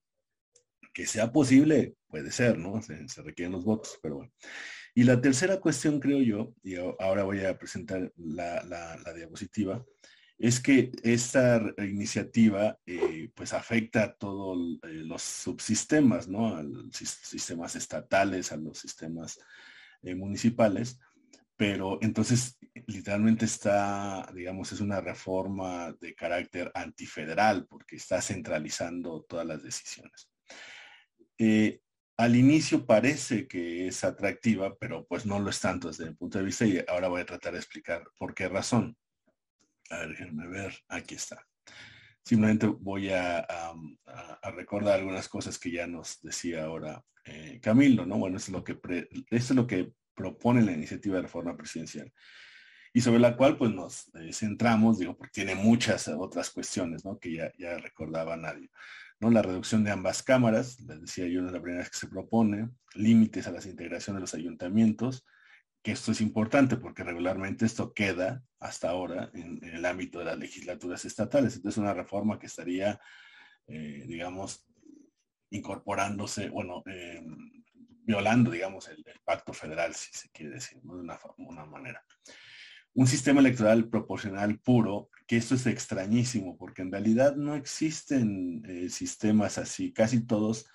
Que 0.94 1.06
sea 1.06 1.32
posible, 1.32 1.96
puede 2.10 2.32
ser, 2.32 2.58
¿no? 2.58 2.82
Se, 2.82 3.08
se 3.08 3.22
requieren 3.22 3.54
los 3.54 3.64
votos, 3.64 3.98
pero 4.04 4.18
bueno. 4.18 4.34
Y 5.00 5.06
la 5.06 5.22
tercera 5.22 5.62
cuestión, 5.62 5.98
creo 6.02 6.20
yo, 6.20 6.54
y 6.62 6.76
ahora 6.76 7.24
voy 7.24 7.46
a 7.46 7.58
presentar 7.58 8.12
la, 8.18 9.14
diapositiva, 9.16 9.82
es 10.38 10.60
que 10.60 10.92
esta 11.04 11.62
iniciativa 11.78 12.78
eh, 12.86 13.30
pues 13.34 13.54
afecta 13.54 14.04
a 14.04 14.14
todos 14.16 14.78
eh, 14.84 14.88
los 15.06 15.22
subsistemas, 15.22 16.28
¿no? 16.28 16.54
A 16.54 16.64
los 16.64 16.94
sistemas 16.94 17.78
estatales, 17.78 18.52
a 18.52 18.58
los 18.58 18.78
sistemas 18.78 19.40
eh, 20.02 20.16
municipales, 20.16 21.00
pero 21.56 21.98
entonces 22.02 22.58
literalmente 22.88 23.46
está, 23.46 24.30
digamos, 24.36 24.70
es 24.74 24.82
una 24.82 25.00
reforma 25.00 25.96
de 26.02 26.14
carácter 26.14 26.74
antifederal 26.76 27.66
porque 27.68 27.96
está 27.96 28.22
centralizando 28.22 29.22
todas 29.30 29.48
las 29.48 29.64
decisiones 29.64 30.30
al 32.20 32.36
inicio 32.36 32.86
parece 32.86 33.48
que 33.48 33.88
es 33.88 34.04
atractiva, 34.04 34.78
pero 34.78 35.06
pues 35.08 35.26
no 35.26 35.40
lo 35.40 35.50
es 35.50 35.62
tanto 35.62 35.88
desde 35.88 36.06
mi 36.06 36.16
punto 36.16 36.38
de 36.38 36.44
vista 36.44 36.66
y 36.66 36.84
ahora 36.86 37.08
voy 37.08 37.22
a 37.22 37.26
tratar 37.26 37.54
de 37.54 37.60
explicar 37.60 38.04
por 38.18 38.34
qué 38.34 38.50
razón. 38.50 38.98
A 39.90 40.00
ver, 40.00 40.10
déjenme 40.10 40.48
ver, 40.48 40.78
aquí 40.90 41.16
está. 41.16 41.48
Simplemente 42.22 42.68
voy 42.68 43.10
a, 43.12 43.48
recordar 44.54 45.00
algunas 45.00 45.30
cosas 45.30 45.58
que 45.58 45.72
ya 45.72 45.88
nos 45.88 46.20
decía 46.22 46.66
ahora 46.66 47.02
eh, 47.24 47.58
Camilo, 47.62 48.06
¿no? 48.06 48.18
Bueno, 48.18 48.36
es 48.36 48.50
lo 48.50 48.66
que 48.66 48.78
es 49.30 49.52
lo 49.52 49.66
que 49.66 49.94
propone 50.14 50.62
la 50.62 50.74
iniciativa 50.74 51.16
de 51.16 51.22
reforma 51.22 51.56
presidencial 51.56 52.12
y 52.92 53.00
sobre 53.00 53.20
la 53.20 53.38
cual 53.38 53.58
pues 53.58 53.72
nos 53.72 54.12
centramos, 54.34 55.00
digo, 55.00 55.16
porque 55.16 55.32
tiene 55.32 55.56
muchas 55.56 56.10
otras 56.10 56.50
cuestiones, 56.50 57.06
¿no? 57.06 57.18
Que 57.18 57.32
ya 57.58 57.78
recordaba 57.78 58.36
nadie. 58.36 58.70
¿No? 59.20 59.30
La 59.30 59.42
reducción 59.42 59.84
de 59.84 59.92
ambas 59.92 60.24
cámaras, 60.24 60.80
les 60.82 61.02
decía 61.02 61.28
yo, 61.28 61.46
es 61.46 61.52
la 61.52 61.62
primera 61.62 61.84
vez 61.84 61.90
que 61.90 61.98
se 61.98 62.08
propone, 62.08 62.70
límites 62.96 63.48
a 63.48 63.52
las 63.52 63.66
integraciones 63.66 64.18
de 64.18 64.22
los 64.22 64.34
ayuntamientos, 64.34 65.26
que 65.82 65.92
esto 65.92 66.12
es 66.12 66.22
importante 66.22 66.78
porque 66.78 67.04
regularmente 67.04 67.66
esto 67.66 67.94
queda 67.94 68.44
hasta 68.60 68.90
ahora 68.90 69.30
en, 69.34 69.64
el 69.64 69.86
ámbito 69.86 70.20
de 70.20 70.26
las 70.26 70.38
legislaturas 70.38 71.06
estatales. 71.06 71.56
Entonces 71.56 71.78
una 71.78 71.94
reforma 71.94 72.40
que 72.40 72.48
estaría, 72.48 73.00
eh, 73.68 74.04
digamos, 74.08 74.68
incorporándose, 75.52 76.50
bueno, 76.50 76.84
em, 76.86 77.64
violando, 78.04 78.52
digamos, 78.52 78.88
el, 78.90 79.04
pacto 79.24 79.54
federal, 79.54 79.94
si 79.94 80.12
se 80.12 80.30
quiere 80.32 80.56
decir, 80.56 80.82
de 80.82 80.90
una, 80.90 81.20
una 81.38 81.66
manera 81.66 82.04
un 82.94 83.08
sistema 83.08 83.40
electoral 83.40 83.88
proporcional 83.90 84.60
puro, 84.60 85.10
que 85.30 85.38
esto 85.38 85.54
es 85.54 85.68
extrañísimo, 85.68 86.58
porque 86.58 86.82
en 86.82 86.92
realidad 86.92 87.36
no 87.36 87.54
existen 87.54 88.64
eh, 88.68 88.90
sistemas 88.90 89.60
así, 89.60 89.94
casi 89.94 90.26
todos 90.26 90.66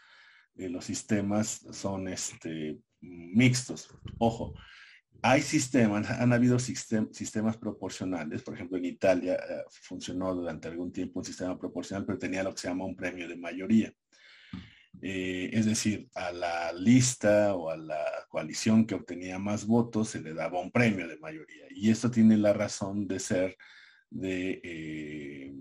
eh, 0.55 0.69
los 0.69 0.85
sistemas 0.85 1.67
son 1.73 2.07
este, 2.07 2.79
mixtos. 3.01 3.89
Ojo, 4.17 4.55
hay 5.23 5.43
sistemas, 5.43 6.09
han 6.09 6.33
habido 6.33 6.61
sistemas 6.61 7.57
proporcionales, 7.57 8.43
por 8.43 8.55
ejemplo 8.55 8.79
en 8.79 8.85
Italia 8.85 9.35
eh, 9.35 9.65
funcionó 9.69 10.33
durante 10.33 10.69
algún 10.69 10.93
tiempo 10.93 11.19
un 11.19 11.25
sistema 11.25 11.59
proporcional, 11.59 12.07
pero 12.07 12.21
tenía 12.21 12.45
lo 12.45 12.55
que 12.55 12.61
se 12.61 12.69
llama 12.69 12.85
un 12.85 12.95
premio 12.95 13.27
de 13.27 13.37
mayoría. 13.37 13.93
Es 15.03 15.67
decir, 15.67 16.09
a 16.15 16.31
la 16.31 16.73
lista 16.73 17.57
o 17.57 17.69
a 17.71 17.77
la 17.77 18.05
coalición 18.29 18.87
que 18.87 18.95
obtenía 18.95 19.41
más 19.41 19.67
votos 19.67 20.11
se 20.11 20.23
le 20.23 20.33
daba 20.33 20.61
un 20.61 20.71
premio 20.71 21.09
de 21.09 21.19
mayoría. 21.19 21.67
Y 21.71 21.91
esto 21.91 22.09
tiene 22.09 22.39
la 22.39 22.53
razón 22.53 23.09
de 23.09 23.19
ser 23.19 23.57
de, 24.15 24.61
eh, 24.63 25.53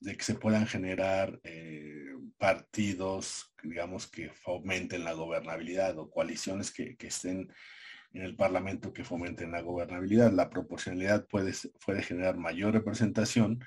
de 0.00 0.16
que 0.16 0.22
se 0.22 0.36
puedan 0.36 0.66
generar 0.66 1.40
eh, 1.42 2.14
partidos, 2.38 3.52
digamos, 3.62 4.06
que 4.06 4.30
fomenten 4.30 5.04
la 5.04 5.12
gobernabilidad 5.12 5.98
o 5.98 6.08
coaliciones 6.08 6.72
que, 6.72 6.96
que, 6.96 7.08
estén 7.08 7.52
en 8.12 8.22
el 8.22 8.36
Parlamento 8.36 8.92
que 8.92 9.04
fomenten 9.04 9.50
la 9.50 9.62
gobernabilidad. 9.62 10.32
La 10.32 10.48
proporcionalidad 10.48 11.26
puede, 11.26 11.52
puede 11.84 12.02
generar 12.02 12.36
mayor 12.36 12.72
representación, 12.72 13.58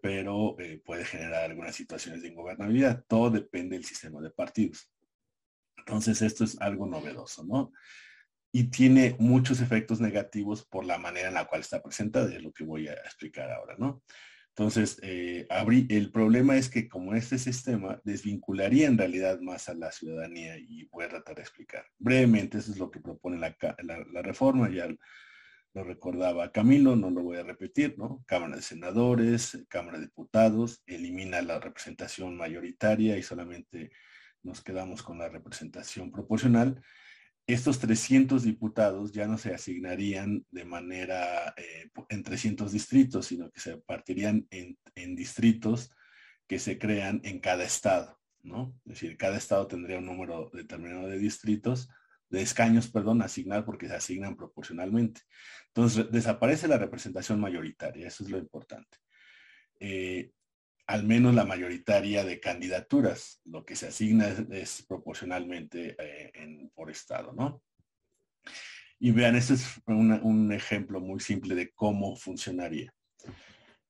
pero 0.00 0.58
eh, 0.58 0.80
puede 0.82 1.04
generar 1.04 1.44
algunas 1.50 1.76
situaciones 1.76 2.22
de 2.22 2.28
ingobernabilidad. 2.28 3.04
Todo 3.06 3.30
depende 3.30 3.76
del 3.76 3.84
sistema 3.84 4.22
de 4.22 4.30
partidos. 4.30 4.90
Entonces, 5.76 6.22
esto 6.22 6.44
es 6.44 6.58
algo 6.60 6.86
novedoso, 6.86 7.44
¿no? 7.44 7.70
Y 8.52 8.64
tiene 8.64 9.16
muchos 9.18 9.60
efectos 9.60 10.00
negativos 10.00 10.64
por 10.64 10.84
la 10.84 10.98
manera 10.98 11.28
en 11.28 11.34
la 11.34 11.46
cual 11.46 11.62
está 11.62 11.82
presentada, 11.82 12.32
es 12.34 12.42
lo 12.42 12.52
que 12.52 12.64
voy 12.64 12.86
a 12.88 12.92
explicar 12.92 13.50
ahora, 13.50 13.76
¿no? 13.78 14.02
Entonces, 14.54 14.98
eh, 15.02 15.46
el 15.88 16.12
problema 16.12 16.58
es 16.58 16.68
que 16.68 16.86
como 16.86 17.14
este 17.14 17.38
sistema 17.38 17.98
desvincularía 18.04 18.86
en 18.86 18.98
realidad 18.98 19.40
más 19.40 19.70
a 19.70 19.74
la 19.74 19.90
ciudadanía 19.90 20.58
y 20.58 20.84
voy 20.92 21.06
a 21.06 21.08
tratar 21.08 21.36
de 21.36 21.42
explicar. 21.42 21.86
Brevemente, 21.98 22.58
eso 22.58 22.70
es 22.70 22.78
lo 22.78 22.90
que 22.90 23.00
propone 23.00 23.38
la, 23.38 23.56
la, 23.82 24.04
la 24.12 24.20
reforma, 24.20 24.68
ya 24.68 24.88
lo 25.74 25.84
recordaba 25.84 26.52
Camilo, 26.52 26.96
no 26.96 27.10
lo 27.10 27.22
voy 27.22 27.38
a 27.38 27.44
repetir, 27.44 27.96
¿no? 27.96 28.22
Cámara 28.26 28.56
de 28.56 28.62
Senadores, 28.62 29.64
Cámara 29.68 29.98
de 29.98 30.04
Diputados, 30.04 30.82
elimina 30.86 31.40
la 31.40 31.58
representación 31.58 32.36
mayoritaria 32.36 33.16
y 33.16 33.22
solamente 33.22 33.90
nos 34.42 34.62
quedamos 34.62 35.02
con 35.02 35.18
la 35.18 35.30
representación 35.30 36.12
proporcional. 36.12 36.82
Estos 37.46 37.80
300 37.80 38.44
diputados 38.44 39.12
ya 39.12 39.26
no 39.26 39.36
se 39.36 39.52
asignarían 39.52 40.46
de 40.50 40.64
manera 40.64 41.54
eh, 41.56 41.90
en 42.08 42.22
300 42.22 42.70
distritos, 42.70 43.26
sino 43.26 43.50
que 43.50 43.60
se 43.60 43.78
partirían 43.78 44.46
en, 44.50 44.76
distritos 45.16 45.90
que 46.46 46.58
se 46.58 46.78
crean 46.78 47.20
en 47.24 47.40
cada 47.40 47.64
estado, 47.64 48.20
¿no? 48.42 48.74
Es 48.84 48.94
decir, 48.94 49.16
cada 49.16 49.38
estado 49.38 49.66
tendría 49.66 49.98
un 49.98 50.06
número 50.06 50.50
determinado 50.52 51.08
de 51.08 51.18
distritos 51.18 51.88
de 52.28 52.42
escaños, 52.42 52.88
perdón, 52.88 53.22
asignar 53.22 53.64
porque 53.64 53.88
se 53.88 53.94
asignan 53.94 54.36
proporcionalmente. 54.36 55.22
Entonces, 55.68 56.10
desaparece 56.10 56.68
la 56.68 56.78
representación 56.78 57.40
mayoritaria, 57.40 58.06
eso 58.06 58.24
es 58.24 58.30
lo 58.30 58.38
importante. 58.38 58.98
Eh, 59.80 60.30
al 60.92 61.04
menos 61.04 61.34
la 61.34 61.44
mayoritaria 61.44 62.24
de 62.24 62.38
candidaturas, 62.38 63.40
lo 63.44 63.64
que 63.64 63.76
se 63.76 63.88
asigna 63.88 64.28
es, 64.50 64.84
proporcionalmente 64.86 65.96
eh, 65.98 66.70
por 66.74 66.90
estado, 66.90 67.32
¿no? 67.32 67.62
Y 68.98 69.10
vean, 69.10 69.34
este 69.34 69.54
es 69.54 69.80
un 69.86 70.52
ejemplo 70.52 71.00
muy 71.00 71.18
simple 71.20 71.54
de 71.54 71.70
cómo 71.72 72.14
funcionaría. 72.14 72.94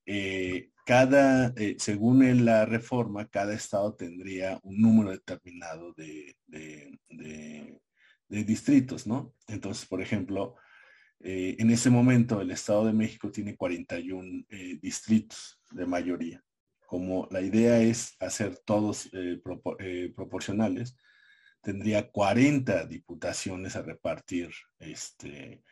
Eh, 0.06 0.70
cada, 0.84 1.52
eh, 1.56 1.76
según 1.78 2.44
la 2.44 2.66
reforma, 2.66 3.28
cada 3.28 3.54
estado 3.54 3.94
tendría 3.94 4.58
un 4.62 4.80
número 4.80 5.10
determinado 5.10 5.94
de, 5.94 6.36
distritos, 8.28 9.06
¿no? 9.06 9.34
Entonces, 9.46 9.86
por 9.86 10.00
ejemplo, 10.00 10.56
eh, 11.20 11.56
en 11.58 11.70
ese 11.70 11.90
momento 11.90 12.40
el 12.40 12.50
Estado 12.50 12.86
de 12.86 12.92
México 12.92 13.30
tiene 13.30 13.56
41 13.56 14.44
distritos 14.80 15.60
de 15.70 15.86
mayoría. 15.86 16.42
Como 16.92 17.26
la 17.30 17.40
idea 17.40 17.78
es 17.78 18.16
hacer 18.20 18.58
todos 18.66 19.10
proporcionales, 20.14 20.94
tendría 21.62 22.10
40 22.10 22.84
diputaciones 22.84 23.76
a 23.76 23.82
repartir 23.82 24.50
este, 24.78 25.62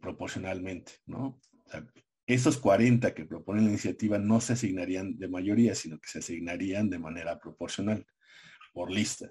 proporcionalmente, 0.00 0.94
¿no? 1.06 1.40
Esos 2.26 2.58
40 2.58 3.14
que 3.14 3.24
propone 3.24 3.62
la 3.62 3.68
iniciativa 3.68 4.18
no 4.18 4.40
se 4.40 4.54
asignarían 4.54 5.16
de 5.16 5.28
mayoría, 5.28 5.76
sino 5.76 6.00
que 6.00 6.08
se 6.08 6.18
asignarían 6.18 6.90
de 6.90 6.98
manera 6.98 7.38
proporcional, 7.38 8.04
por 8.72 8.90
lista. 8.90 9.30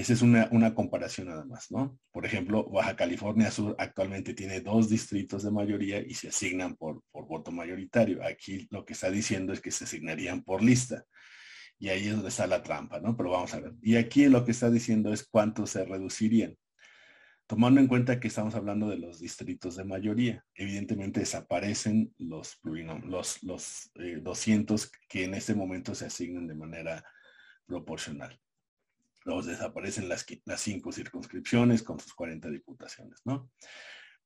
Esa 0.00 0.14
es 0.14 0.22
una, 0.22 0.74
comparación 0.74 1.28
nada 1.28 1.44
más, 1.44 1.70
¿no? 1.70 1.98
Por 2.10 2.24
ejemplo, 2.24 2.66
Baja 2.70 2.96
California 2.96 3.50
Sur 3.50 3.76
actualmente 3.78 4.32
tiene 4.32 4.62
dos 4.62 4.88
distritos 4.88 5.42
de 5.42 5.50
mayoría 5.50 6.00
y 6.00 6.14
se 6.14 6.28
asignan 6.28 6.74
por, 6.74 7.02
por 7.10 7.26
voto 7.26 7.52
mayoritario. 7.52 8.24
Aquí 8.24 8.66
lo 8.70 8.86
que 8.86 8.94
está 8.94 9.10
diciendo 9.10 9.52
es 9.52 9.60
que 9.60 9.70
se 9.70 9.84
asignarían 9.84 10.42
por 10.42 10.62
lista. 10.62 11.04
Y 11.78 11.90
ahí 11.90 12.06
es 12.06 12.14
donde 12.14 12.30
está 12.30 12.46
la 12.46 12.62
trampa, 12.62 12.98
¿no? 12.98 13.14
Pero 13.14 13.32
vamos 13.32 13.52
a 13.52 13.60
ver. 13.60 13.74
Y 13.82 13.96
aquí 13.96 14.26
lo 14.30 14.42
que 14.42 14.52
está 14.52 14.70
diciendo 14.70 15.12
es 15.12 15.28
cuánto 15.28 15.66
se 15.66 15.84
reducirían 15.84 16.56
tomando 17.46 17.80
en 17.80 17.88
cuenta 17.88 18.20
que 18.20 18.28
estamos 18.28 18.54
hablando 18.54 18.88
de 18.88 18.96
los 18.96 19.20
distritos 19.20 19.76
de 19.76 19.84
mayoría. 19.84 20.46
Evidentemente 20.54 21.20
desaparecen 21.20 22.14
los, 22.16 22.58
los, 22.62 23.42
los 23.42 23.90
200 24.22 24.84
eh, 24.84 24.88
que 25.08 25.24
en 25.24 25.34
este 25.34 25.54
momento 25.54 25.94
se 25.94 26.06
asignan 26.06 26.46
de 26.46 26.54
manera 26.54 27.04
proporcional. 27.66 28.40
Los 29.24 29.46
desaparecen 29.46 30.08
las, 30.08 30.26
las 30.44 30.60
cinco 30.60 30.92
circunscripciones 30.92 31.82
con 31.82 32.00
sus 32.00 32.14
40 32.14 32.50
diputaciones, 32.50 33.20
¿no? 33.24 33.50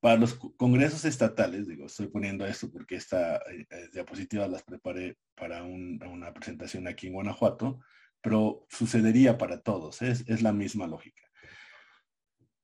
Para 0.00 0.16
los 0.18 0.34
congresos 0.34 1.04
estatales, 1.06 1.66
digo, 1.66 1.86
estoy 1.86 2.08
poniendo 2.08 2.46
esto 2.46 2.70
porque 2.70 2.96
esta 2.96 3.36
eh, 3.36 3.66
eh, 3.70 3.88
diapositiva 3.92 4.46
las 4.46 4.62
preparé 4.62 5.16
para 5.34 5.62
una 5.62 6.34
presentación 6.34 6.86
aquí 6.86 7.06
en 7.06 7.14
Guanajuato, 7.14 7.80
pero 8.20 8.66
sucedería 8.68 9.38
para 9.38 9.60
todos, 9.60 10.02
es, 10.02 10.24
es 10.28 10.42
la 10.42 10.52
misma 10.52 10.86
lógica. 10.86 11.22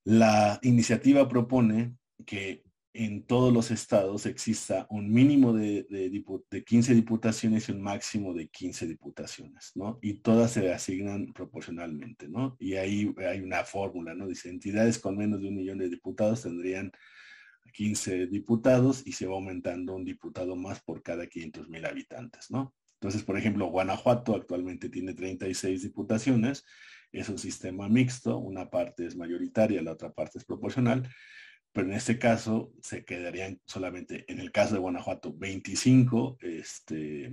La 0.04 0.58
iniciativa 0.62 1.28
propone 1.28 1.96
que 2.26 2.62
en 2.92 3.24
todos 3.24 3.52
los 3.52 3.70
estados 3.70 4.26
exista 4.26 4.86
un 4.90 5.12
mínimo 5.12 5.52
de, 5.52 5.86
15 6.66 6.94
diputaciones 6.94 7.68
y 7.68 7.72
un 7.72 7.82
máximo 7.82 8.34
de 8.34 8.48
15 8.48 8.86
diputaciones, 8.86 9.72
¿no? 9.74 9.98
Y 10.02 10.14
todas 10.14 10.52
se 10.52 10.72
asignan 10.72 11.32
proporcionalmente, 11.32 12.28
¿no? 12.28 12.56
Y 12.58 12.74
ahí 12.74 13.14
hay 13.18 13.40
una 13.40 13.64
fórmula, 13.64 14.14
¿no? 14.14 14.26
Dice, 14.26 14.50
entidades 14.50 14.98
con 14.98 15.16
menos 15.16 15.40
de 15.40 15.48
un 15.48 15.56
millón 15.56 15.78
de 15.78 15.88
diputados 15.88 16.42
tendrían 16.42 16.90
15 17.72 18.26
diputados 18.26 19.06
y 19.06 19.12
se 19.12 19.26
va 19.26 19.34
aumentando 19.34 19.94
un 19.94 20.04
diputado 20.04 20.56
más 20.56 20.80
por 20.80 21.02
cada 21.02 21.26
500 21.26 21.68
mil 21.68 21.84
habitantes, 21.86 22.50
¿no? 22.50 22.74
Entonces, 22.94 23.22
por 23.22 23.38
ejemplo, 23.38 23.66
Guanajuato 23.66 24.34
actualmente 24.34 24.88
tiene 24.88 25.14
36 25.14 25.82
diputaciones 25.82 26.64
es 27.12 27.28
un 27.28 27.38
sistema 27.38 27.88
mixto, 27.88 28.38
una 28.38 28.70
parte 28.70 29.06
es 29.06 29.16
mayoritaria, 29.16 29.82
la 29.82 29.92
otra 29.92 30.12
parte 30.12 30.38
es 30.38 30.44
proporcional, 30.44 31.08
pero 31.72 31.86
en 31.86 31.94
este 31.94 32.18
caso 32.18 32.72
se 32.82 33.04
quedarían 33.04 33.60
solamente, 33.64 34.24
en 34.30 34.40
el 34.40 34.50
caso 34.50 34.74
de 34.74 34.80
Guanajuato, 34.80 35.32
25 35.36 36.38
este, 36.40 37.32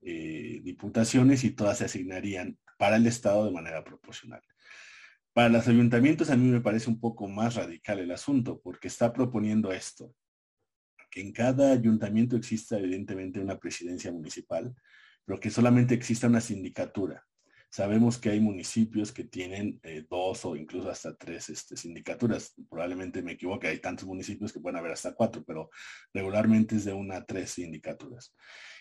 eh, 0.00 0.60
diputaciones 0.62 1.44
y 1.44 1.50
todas 1.50 1.78
se 1.78 1.86
asignarían 1.86 2.58
para 2.78 2.96
el 2.96 3.06
Estado 3.06 3.44
de 3.44 3.50
manera 3.50 3.82
proporcional. 3.82 4.42
Para 5.32 5.48
los 5.48 5.66
ayuntamientos 5.68 6.30
a 6.30 6.36
mí 6.36 6.48
me 6.48 6.60
parece 6.60 6.88
un 6.88 7.00
poco 7.00 7.28
más 7.28 7.56
radical 7.56 7.98
el 7.98 8.12
asunto, 8.12 8.60
porque 8.62 8.88
está 8.88 9.12
proponiendo 9.12 9.72
esto, 9.72 10.14
que 11.10 11.20
en 11.20 11.32
cada 11.32 11.72
ayuntamiento 11.72 12.36
exista 12.36 12.78
evidentemente 12.78 13.40
una 13.40 13.58
presidencia 13.58 14.12
municipal, 14.12 14.74
pero 15.24 15.40
que 15.40 15.50
solamente 15.50 15.94
exista 15.94 16.26
una 16.26 16.40
sindicatura. 16.40 17.27
Sabemos 17.70 18.16
que 18.16 18.30
hay 18.30 18.40
municipios 18.40 19.12
que 19.12 19.24
tienen 19.24 19.78
eh, 19.82 20.04
dos 20.08 20.44
o 20.46 20.56
incluso 20.56 20.90
hasta 20.90 21.14
tres 21.16 21.50
este, 21.50 21.76
sindicaturas. 21.76 22.54
Probablemente 22.70 23.22
me 23.22 23.32
equivoque, 23.32 23.68
hay 23.68 23.78
tantos 23.78 24.06
municipios 24.06 24.52
que 24.52 24.60
pueden 24.60 24.78
haber 24.78 24.92
hasta 24.92 25.14
cuatro, 25.14 25.44
pero 25.44 25.70
regularmente 26.14 26.76
es 26.76 26.86
de 26.86 26.94
una 26.94 27.16
a 27.16 27.26
tres 27.26 27.50
sindicaturas. 27.50 28.34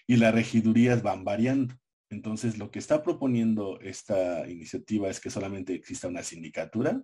Y 0.08 0.16
las 0.16 0.34
regidurías 0.34 1.04
van 1.04 1.26
variando. 1.26 1.76
Entonces, 2.10 2.58
lo 2.58 2.72
que 2.72 2.80
está 2.80 3.04
proponiendo 3.04 3.78
esta 3.82 4.50
iniciativa 4.50 5.10
es 5.10 5.20
que 5.20 5.30
solamente 5.30 5.74
exista 5.74 6.08
una 6.08 6.24
sindicatura, 6.24 7.04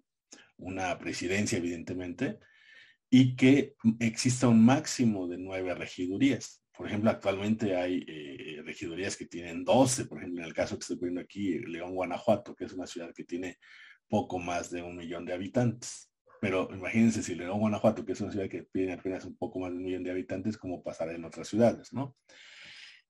una 0.55 0.97
presidencia, 0.97 1.57
evidentemente, 1.57 2.39
y 3.09 3.35
que 3.35 3.75
exista 3.99 4.47
un 4.47 4.63
máximo 4.63 5.27
de 5.27 5.37
nueve 5.37 5.75
regidurías. 5.75 6.62
Por 6.75 6.87
ejemplo, 6.87 7.11
actualmente 7.11 7.75
hay 7.75 8.03
eh, 8.07 8.61
regidurías 8.65 9.15
que 9.15 9.27
tienen 9.27 9.63
12, 9.63 10.05
por 10.05 10.17
ejemplo, 10.17 10.41
en 10.41 10.47
el 10.47 10.53
caso 10.53 10.75
que 10.75 10.81
estoy 10.81 10.97
poniendo 10.97 11.21
aquí, 11.21 11.59
León, 11.59 11.93
Guanajuato, 11.93 12.55
que 12.55 12.65
es 12.65 12.73
una 12.73 12.87
ciudad 12.87 13.13
que 13.13 13.23
tiene 13.23 13.57
poco 14.07 14.39
más 14.39 14.71
de 14.71 14.81
un 14.81 14.97
millón 14.97 15.25
de 15.25 15.33
habitantes. 15.33 16.09
Pero 16.41 16.67
imagínense 16.73 17.21
si 17.23 17.35
León, 17.35 17.59
Guanajuato, 17.59 18.03
que 18.03 18.13
es 18.13 18.21
una 18.21 18.31
ciudad 18.31 18.49
que 18.49 18.63
tiene 18.63 18.93
apenas 18.93 19.23
un 19.25 19.37
poco 19.37 19.59
más 19.59 19.71
de 19.71 19.77
un 19.77 19.83
millón 19.83 20.03
de 20.03 20.11
habitantes, 20.11 20.57
como 20.57 20.83
pasará 20.83 21.13
en 21.13 21.25
otras 21.25 21.47
ciudades, 21.47 21.93
¿no? 21.93 22.15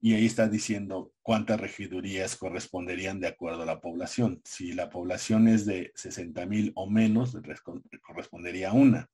Y 0.02 0.16
ahí 0.16 0.26
está 0.26 0.50
diciendo 0.50 1.14
cuántas 1.22 1.62
regidurías 1.62 2.36
corresponderían 2.36 3.22
de 3.22 3.28
acuerdo 3.28 3.64
a 3.64 3.66
la 3.66 3.80
población. 3.80 4.42
Si 4.44 4.74
la 4.74 4.90
población 4.90 5.48
es 5.48 5.66
de 5.66 5.94
60 5.96 6.46
mil 6.46 6.74
o 6.76 6.90
menos, 6.90 7.38
correspondería 8.02 8.72
a 8.72 8.74
una. 8.74 9.10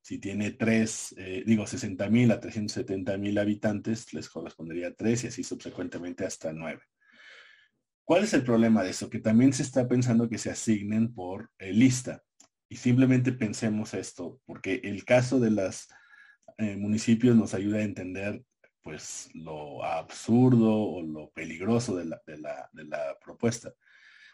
Si 0.00 0.18
tiene 0.18 0.52
tres, 0.52 1.14
eh, 1.18 1.42
digo, 1.46 1.66
60 1.66 2.08
mil 2.08 2.30
a 2.30 2.40
370 2.40 3.18
mil 3.18 3.38
habitantes, 3.38 4.12
les 4.14 4.28
correspondería 4.28 4.94
tres 4.94 5.24
y 5.24 5.26
así 5.28 5.42
subsecuentemente 5.42 6.24
hasta 6.24 6.52
nueve. 6.52 6.82
¿Cuál 8.04 8.24
es 8.24 8.32
el 8.32 8.42
problema 8.42 8.82
de 8.82 8.90
eso? 8.90 9.10
Que 9.10 9.18
también 9.18 9.52
se 9.52 9.62
está 9.62 9.86
pensando 9.86 10.28
que 10.28 10.38
se 10.38 10.50
asignen 10.50 11.12
por 11.12 11.50
eh, 11.58 11.72
lista. 11.72 12.22
Y 12.70 12.76
simplemente 12.76 13.32
pensemos 13.32 13.92
esto, 13.94 14.40
porque 14.46 14.80
el 14.84 15.04
caso 15.04 15.40
de 15.40 15.50
los 15.50 15.88
eh, 16.56 16.76
municipios 16.76 17.36
nos 17.36 17.54
ayuda 17.54 17.78
a 17.78 17.82
entender 17.82 18.42
pues 18.82 19.28
lo 19.34 19.84
absurdo 19.84 20.74
o 20.74 21.02
lo 21.02 21.30
peligroso 21.32 21.96
de 21.96 22.06
la, 22.06 22.22
de 22.24 22.84
la 22.84 23.18
propuesta. 23.22 23.74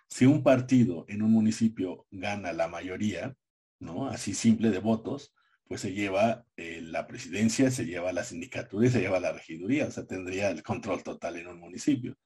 Si 0.08 0.26
un 0.26 0.44
partido 0.44 1.04
en 1.08 1.22
un 1.22 1.32
municipio 1.32 2.06
gana 2.12 2.52
la 2.52 2.68
mayoría, 2.68 3.34
¿no? 3.80 4.06
Así 4.08 4.34
simple 4.34 4.70
de 4.70 4.78
votos, 4.78 5.34
pues 5.66 5.80
se 5.80 5.92
lleva 5.92 6.44
eh, 6.56 6.80
la 6.82 7.06
presidencia, 7.06 7.70
se 7.70 7.86
lleva 7.86 8.12
la 8.12 8.24
sindicatura 8.24 8.86
y 8.86 8.90
se 8.90 9.00
lleva 9.00 9.20
la 9.20 9.32
regiduría, 9.32 9.86
o 9.86 9.90
sea, 9.90 10.06
tendría 10.06 10.50
el 10.50 10.62
control 10.62 11.02
total 11.02 11.36
en 11.36 11.48
un 11.48 11.58
municipio. 11.58 12.16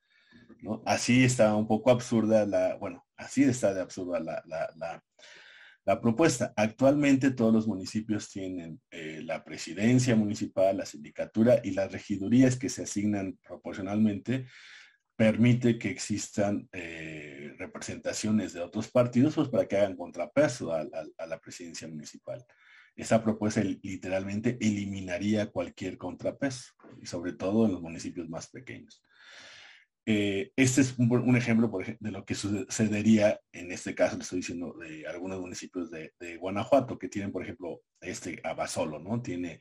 ¿no? 0.60 0.82
Así 0.84 1.24
está 1.24 1.54
un 1.54 1.66
poco 1.68 1.90
absurda 1.90 2.46
la, 2.46 2.74
bueno, 2.76 3.06
así 3.16 3.44
está 3.44 3.72
de 3.72 3.80
absurda 3.80 4.18
la, 4.18 4.42
la, 4.46 5.02
la, 5.84 6.00
propuesta. 6.00 6.52
Actualmente 6.56 7.30
todos 7.30 7.52
los 7.54 7.66
municipios 7.66 8.28
tienen 8.28 8.80
eh, 8.90 9.22
la 9.24 9.42
presidencia 9.42 10.14
municipal, 10.16 10.76
la 10.76 10.84
sindicatura 10.84 11.60
y 11.64 11.70
las 11.70 11.90
regidurías 11.90 12.56
que 12.56 12.68
se 12.68 12.82
asignan 12.82 13.38
proporcionalmente 13.42 14.46
permite 15.16 15.78
que 15.78 15.90
existan 15.90 16.68
eh, 16.72 17.54
representaciones 17.56 18.52
de 18.52 18.60
otros 18.60 18.90
partidos 18.90 19.34
pues 19.34 19.48
para 19.48 19.66
que 19.66 19.76
hagan 19.78 19.96
contrapeso 19.96 20.72
a 20.72 20.84
la 21.26 21.40
presidencia 21.40 21.88
municipal 21.88 22.44
esa 22.98 23.22
propuesta 23.22 23.62
literalmente 23.62 24.58
eliminaría 24.60 25.46
cualquier 25.52 25.96
contrapeso, 25.96 26.72
y 27.00 27.06
sobre 27.06 27.32
todo 27.32 27.66
en 27.66 27.72
los 27.72 27.80
municipios 27.80 28.28
más 28.28 28.50
pequeños. 28.50 29.02
Eh, 30.04 30.52
este 30.56 30.80
es 30.80 30.98
un, 30.98 31.36
ejemplo 31.36 31.70
de 32.00 32.10
lo 32.10 32.24
que 32.24 32.34
sucedería, 32.34 33.38
en 33.52 33.70
este 33.70 33.94
caso 33.94 34.16
le 34.16 34.22
estoy 34.22 34.40
diciendo, 34.40 34.74
de 34.80 35.06
algunos 35.06 35.40
municipios 35.40 35.92
de, 35.92 36.36
Guanajuato, 36.38 36.98
que 36.98 37.08
tienen, 37.08 37.30
por 37.30 37.44
ejemplo, 37.44 37.82
este 38.00 38.40
Abasolo, 38.42 38.98
¿no? 38.98 39.22
Tiene 39.22 39.60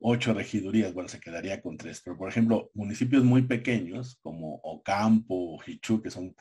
ocho 0.00 0.34
regidurías, 0.34 0.92
bueno, 0.92 1.08
se 1.08 1.20
quedaría 1.20 1.62
con 1.62 1.76
tres, 1.76 2.02
pero 2.04 2.18
por 2.18 2.28
ejemplo, 2.28 2.72
municipios 2.74 3.22
muy 3.22 3.42
pequeños 3.42 4.18
como 4.22 4.56
Ocampo 4.64 5.54
o 5.54 5.62
Hichú, 5.64 6.02
que 6.02 6.10
son, 6.10 6.34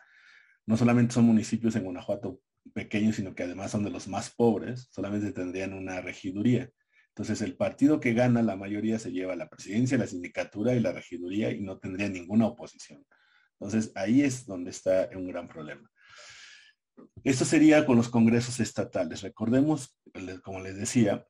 no 0.66 0.76
solamente 0.76 1.14
son 1.14 1.26
municipios 1.26 1.76
en 1.76 1.84
Guanajuato 1.84 2.40
pequeños, 2.74 3.16
sino 3.16 3.36
que 3.36 3.44
además 3.44 3.72
son 3.72 3.84
de 3.84 3.90
los 3.90 4.08
más 4.08 4.30
pobres, 4.30 4.88
solamente 4.92 5.32
tendrían 5.32 5.74
una 5.74 6.02
regiduría. 6.02 6.70
Entonces 7.10 7.42
el 7.42 7.58
partido 7.58 8.00
que 8.00 8.14
gana 8.14 8.42
la 8.42 8.56
mayoría 8.56 8.98
se 8.98 9.12
lleva 9.12 9.36
la 9.36 9.50
presidencia, 9.50 9.98
la 9.98 10.08
sindicatura 10.08 10.74
y 10.74 10.80
la 10.80 10.94
regiduría 10.94 11.52
y 11.52 11.62
no 11.62 11.78
tendría 11.78 12.08
ninguna 12.08 12.48
oposición. 12.48 13.06
Entonces 13.60 13.92
ahí 13.96 14.22
es 14.22 14.46
donde 14.46 14.72
está 14.72 15.10
un 15.14 15.28
gran 15.28 15.48
problema. 15.48 15.90
Esto 17.24 17.46
sería 17.46 17.86
con 17.86 17.98
los 17.98 18.10
congresos 18.10 18.60
estatales. 18.60 19.22
Recordemos, 19.22 20.00
como 20.44 20.62
les 20.62 20.78
decía, 20.78 21.26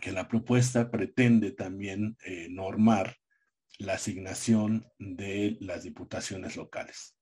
que 0.00 0.12
la 0.12 0.28
propuesta 0.28 0.90
pretende 0.90 1.52
también 1.52 2.16
eh, 2.24 2.48
normar 2.50 3.16
la 3.78 3.94
asignación 3.94 4.86
de 4.98 5.56
las 5.60 5.82
diputaciones 5.82 6.56
locales. 6.56 7.16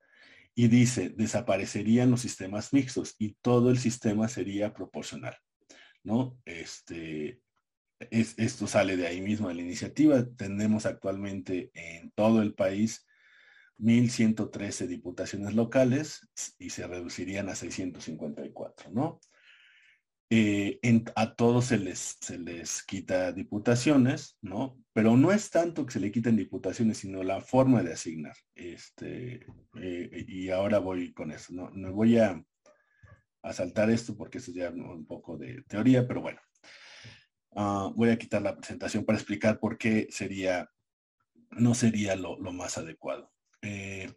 Y 0.55 0.69
dice, 0.69 1.11
desaparecerían 1.11 2.11
los 2.11 2.21
sistemas 2.21 2.73
mixtos 2.73 3.15
y 3.19 3.37
todo 3.41 3.71
el 3.71 3.79
sistema 3.79 4.29
sería 4.29 4.75
proporcional. 4.75 5.37
¿no? 6.03 6.39
Este, 6.45 7.41
esto 8.11 8.67
sale 8.67 8.97
de 8.97 9.07
ahí 9.07 9.21
mismo 9.21 9.49
de 9.49 9.55
la 9.55 9.63
iniciativa. 9.63 10.25
Tenemos 10.37 10.87
actualmente 10.87 11.71
en 11.75 12.11
todo 12.13 12.43
el 12.43 12.55
país 12.55 13.07
1.113 13.79 14.87
diputaciones 14.87 15.55
locales 15.55 16.29
y 16.59 16.71
se 16.71 16.87
reducirían 16.87 17.49
a 17.49 17.55
654, 17.55 18.91
¿no? 18.91 19.21
Eh, 20.33 20.79
a 21.17 21.35
todos 21.35 21.65
se 21.67 21.79
les, 21.79 22.17
se 22.21 22.39
les 22.39 22.85
quita 22.85 23.33
diputaciones, 23.33 24.39
¿no? 24.41 24.79
Pero 24.93 25.17
no 25.17 25.33
es 25.33 25.51
tanto 25.51 25.85
que 25.85 25.93
se 25.93 26.01
le 26.01 26.13
quiten 26.13 26.37
diputaciones, 26.37 26.99
sino 26.99 27.25
la 27.25 27.41
forma 27.41 27.83
de 27.83 27.95
asignar. 27.95 28.37
Este, 28.55 29.45
eh, 29.81 30.25
y 30.29 30.51
ahora 30.51 30.79
voy 30.79 31.13
con 31.13 31.33
eso. 31.33 31.53
No, 31.53 31.71
no 31.71 31.93
voy 31.93 32.19
a, 32.19 32.41
a, 33.43 33.53
saltar 33.53 33.91
esto 33.91 34.17
porque 34.17 34.39
eso 34.39 34.53
ya 34.53 34.71
un 34.71 35.05
poco 35.05 35.37
de 35.37 35.63
teoría, 35.63 36.07
pero 36.07 36.23
bueno. 36.23 36.41
Ah, 37.57 37.91
voy 37.97 38.11
a 38.11 38.19
quitar 38.19 38.43
la 38.43 38.57
presentación 38.57 39.05
para 39.05 39.19
explicar 39.19 39.59
por 39.59 39.77
qué 39.77 40.07
sería, 40.11 40.71
no 41.51 41.75
sería 41.75 42.15
lo, 42.15 42.39
lo 42.39 42.53
más 42.53 42.79
adecuado. 42.79 43.33
Eh, 43.63 44.13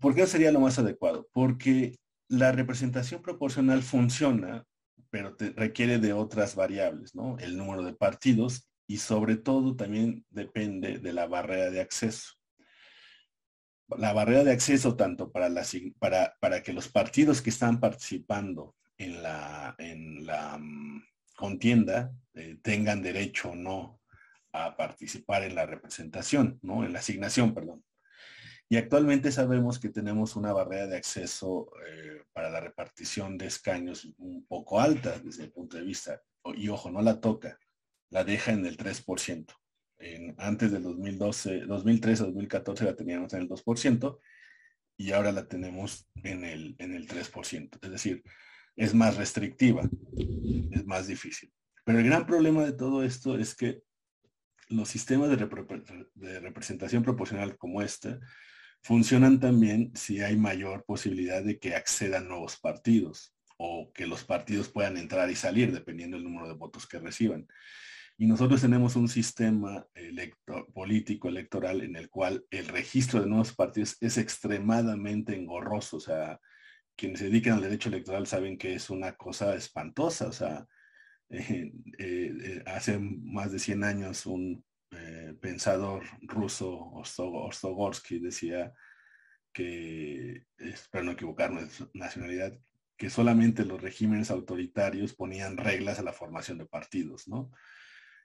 ¿Por 0.00 0.16
qué 0.16 0.26
sería 0.26 0.50
lo 0.50 0.60
más 0.60 0.78
adecuado? 0.78 1.28
Porque 1.32 1.98
la 2.28 2.50
representación 2.50 3.22
proporcional 3.22 3.82
funciona, 3.82 4.64
pero 5.10 5.36
requiere 5.56 5.98
de 5.98 6.12
otras 6.12 6.54
variables, 6.54 7.14
¿no? 7.14 7.38
El 7.38 7.56
número 7.56 7.82
de 7.82 7.94
partidos 7.94 8.68
y 8.86 8.98
sobre 8.98 9.36
todo 9.36 9.76
también 9.76 10.24
depende 10.30 10.98
de 10.98 11.12
la 11.12 11.26
barrera 11.26 11.70
de 11.70 11.80
acceso. 11.80 12.34
La 13.96 14.12
barrera 14.12 14.44
de 14.44 14.52
acceso 14.52 14.96
tanto 14.96 15.30
para, 15.32 15.50
para, 15.98 16.36
para 16.40 16.62
que 16.62 16.72
los 16.72 16.88
partidos 16.88 17.40
que 17.40 17.50
están 17.50 17.80
participando 17.80 18.74
en 18.98 19.22
la, 19.22 19.74
en 19.78 20.26
la 20.26 20.58
mm, 20.58 21.04
contienda 21.36 22.12
eh, 22.34 22.58
tengan 22.62 23.02
derecho 23.02 23.50
o 23.50 23.56
no 23.56 24.00
a 24.52 24.76
participar 24.76 25.44
en 25.44 25.54
la 25.54 25.66
representación, 25.66 26.58
¿no? 26.62 26.84
En 26.84 26.92
la 26.92 26.98
asignación, 26.98 27.54
perdón. 27.54 27.84
Y 28.70 28.76
actualmente 28.76 29.32
sabemos 29.32 29.78
que 29.78 29.88
tenemos 29.88 30.36
una 30.36 30.52
barrera 30.52 30.86
de 30.86 30.96
acceso 30.96 31.70
eh, 31.86 32.22
para 32.32 32.50
la 32.50 32.60
repartición 32.60 33.38
de 33.38 33.46
escaños 33.46 34.06
un 34.18 34.44
poco 34.46 34.78
alta 34.78 35.18
desde 35.18 35.44
el 35.44 35.52
punto 35.52 35.78
de 35.78 35.84
vista, 35.84 36.20
y 36.54 36.68
ojo, 36.68 36.90
no 36.90 37.00
la 37.00 37.20
toca, 37.20 37.58
la 38.10 38.24
deja 38.24 38.52
en 38.52 38.66
el 38.66 38.76
3%. 38.76 39.46
En, 40.00 40.34
antes 40.38 40.70
del 40.70 40.82
2012, 40.82 41.60
2013, 41.60 42.24
2014 42.24 42.84
la 42.84 42.94
teníamos 42.94 43.32
en 43.32 43.42
el 43.42 43.48
2% 43.48 44.18
y 44.96 45.12
ahora 45.12 45.32
la 45.32 45.48
tenemos 45.48 46.06
en 46.22 46.44
el, 46.44 46.76
en 46.78 46.94
el 46.94 47.08
3%. 47.08 47.78
Es 47.82 47.90
decir, 47.90 48.22
es 48.76 48.94
más 48.94 49.16
restrictiva, 49.16 49.88
es 50.70 50.84
más 50.86 51.06
difícil. 51.06 51.52
Pero 51.84 51.98
el 51.98 52.04
gran 52.04 52.26
problema 52.26 52.64
de 52.64 52.72
todo 52.72 53.02
esto 53.02 53.38
es 53.38 53.54
que 53.54 53.82
los 54.68 54.88
sistemas 54.88 55.30
de, 55.30 55.36
de 56.14 56.40
representación 56.40 57.02
proporcional 57.02 57.56
como 57.56 57.80
este 57.80 58.18
funcionan 58.88 59.38
también 59.38 59.92
si 59.94 60.22
hay 60.22 60.34
mayor 60.34 60.82
posibilidad 60.86 61.42
de 61.42 61.58
que 61.58 61.74
accedan 61.74 62.26
nuevos 62.26 62.58
partidos 62.58 63.34
o 63.58 63.92
que 63.92 64.06
los 64.06 64.24
partidos 64.24 64.70
puedan 64.70 64.96
entrar 64.96 65.30
y 65.30 65.34
salir 65.34 65.72
dependiendo 65.72 66.16
del 66.16 66.24
número 66.24 66.48
de 66.48 66.54
votos 66.54 66.86
que 66.86 66.98
reciban. 66.98 67.46
Y 68.16 68.26
nosotros 68.26 68.62
tenemos 68.62 68.96
un 68.96 69.10
sistema 69.10 69.86
político 70.72 71.28
electoral 71.28 71.82
en 71.82 71.96
el 71.96 72.08
cual 72.08 72.46
el 72.50 72.66
registro 72.68 73.20
de 73.20 73.26
nuevos 73.26 73.54
partidos 73.54 73.98
es 74.00 74.16
extremadamente 74.16 75.36
engorroso. 75.36 75.98
O 75.98 76.00
sea, 76.00 76.40
quienes 76.96 77.18
se 77.18 77.26
dedican 77.26 77.56
al 77.56 77.62
derecho 77.64 77.90
electoral 77.90 78.26
saben 78.26 78.56
que 78.56 78.72
es 78.72 78.88
una 78.88 79.16
cosa 79.16 79.54
espantosa. 79.54 80.28
O 80.28 80.32
sea, 80.32 80.66
eh, 81.28 81.72
eh, 81.98 82.62
hace 82.64 82.98
más 82.98 83.52
de 83.52 83.58
100 83.58 83.84
años 83.84 84.24
un 84.24 84.64
eh, 84.90 85.34
pensador 85.40 86.04
ruso 86.22 86.92
Ostogorsky 86.92 88.18
decía 88.18 88.72
que, 89.52 90.46
espero 90.58 91.04
no 91.04 91.12
equivocarme 91.12 91.66
nacionalidad, 91.94 92.58
que 92.96 93.10
solamente 93.10 93.64
los 93.64 93.80
regímenes 93.80 94.30
autoritarios 94.30 95.14
ponían 95.14 95.56
reglas 95.56 95.98
a 95.98 96.02
la 96.02 96.12
formación 96.12 96.58
de 96.58 96.66
partidos, 96.66 97.28
¿no? 97.28 97.50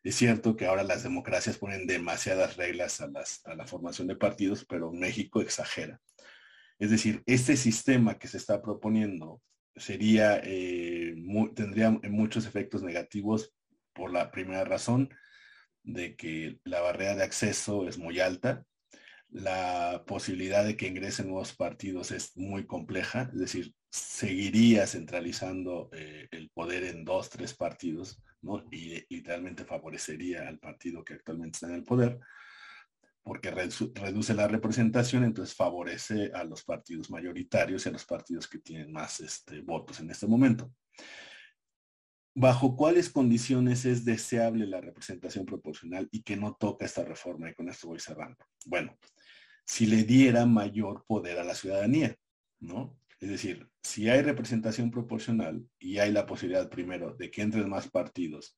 Es 0.04 0.16
cierto 0.16 0.58
que 0.58 0.66
ahora 0.66 0.84
las 0.84 1.04
democracias 1.04 1.58
ponen 1.58 1.88
demasiadas 1.88 2.58
reglas 2.58 3.00
a, 3.00 3.10
a 3.46 3.56
la 3.56 3.66
formación 3.66 4.08
de 4.08 4.18
partidos, 4.18 4.66
pero 4.66 4.92
México 4.92 5.42
exagera. 5.42 6.02
Es 6.78 6.90
decir, 6.90 7.24
este 7.26 7.56
sistema 7.56 8.18
que 8.18 8.28
se 8.28 8.38
está 8.38 8.62
proponiendo 8.62 9.42
sería, 9.76 10.42
eh, 10.44 11.16
tendría 11.56 11.92
muchos 11.92 12.46
efectos 12.46 12.84
negativos 12.84 13.54
por 13.94 14.12
la 14.12 14.32
primera 14.32 14.64
razón, 14.64 15.10
de 15.84 16.16
que 16.16 16.60
la 16.64 16.82
barrera 16.82 17.16
de 17.16 17.24
acceso 17.24 17.88
es 17.88 17.98
muy 17.98 18.20
alta, 18.20 18.66
la 19.30 20.04
posibilidad 20.06 20.64
de 20.64 20.78
que 20.78 20.88
ingresen 20.88 21.28
nuevos 21.28 21.54
partidos 21.54 22.12
es 22.12 22.38
muy 22.38 22.66
compleja, 22.68 23.30
es 23.34 23.40
decir, 23.40 23.74
seguiría 23.90 24.86
centralizando 24.86 25.90
eh, 25.92 26.28
el 26.32 26.50
poder 26.52 26.84
en 26.84 27.04
dos, 27.04 27.30
tres 27.30 27.54
partidos, 27.54 28.22
¿no? 28.42 28.64
Y 28.72 29.04
literalmente 29.14 29.66
favorecería 29.66 30.48
al 30.48 30.60
partido 30.60 31.04
que 31.04 31.16
actualmente 31.16 31.58
está 31.58 31.68
en 31.68 31.76
el 31.76 31.84
poder, 31.84 32.20
porque 33.24 33.52
reduce 33.52 34.34
la 34.34 34.48
representación, 34.48 35.24
entonces 35.24 35.56
favorece 35.56 36.32
a 36.34 36.44
los 36.44 36.64
partidos 36.64 37.10
mayoritarios 37.10 37.86
y 37.86 37.90
a 37.90 37.94
los 37.94 38.06
partidos 38.06 38.48
que 38.48 38.60
tienen 38.60 38.92
más 38.92 39.20
este, 39.20 39.62
votos 39.62 40.00
en 40.00 40.12
este 40.12 40.28
momento. 40.28 40.72
¿Bajo 42.36 42.76
cuáles 42.76 43.10
condiciones 43.10 43.86
es 43.86 44.06
deseable 44.06 44.66
la 44.66 44.82
representación 44.82 45.46
proporcional 45.46 46.08
y 46.12 46.24
que 46.24 46.36
no 46.36 46.56
toca 46.56 46.86
esta 46.86 47.04
reforma? 47.04 47.50
Y 47.50 47.54
con 47.54 47.70
esto 47.70 47.88
voy 47.88 48.00
cerrando. 48.00 48.44
Bueno, 48.66 48.98
si 49.66 49.86
le 49.86 50.04
diera 50.04 50.46
mayor 50.46 51.06
poder 51.06 51.38
a 51.38 51.44
la 51.44 51.54
ciudadanía, 51.54 52.16
¿no? 52.60 52.98
Es 53.20 53.30
decir, 53.30 53.70
si 53.84 54.10
hay 54.10 54.22
representación 54.22 54.90
proporcional 54.90 55.64
y 55.80 56.00
hay 56.00 56.12
la 56.12 56.26
posibilidad 56.26 56.70
primero 56.70 57.16
de 57.16 57.30
que 57.30 57.44
entren 57.44 57.70
más 57.70 57.90
partidos, 57.90 58.58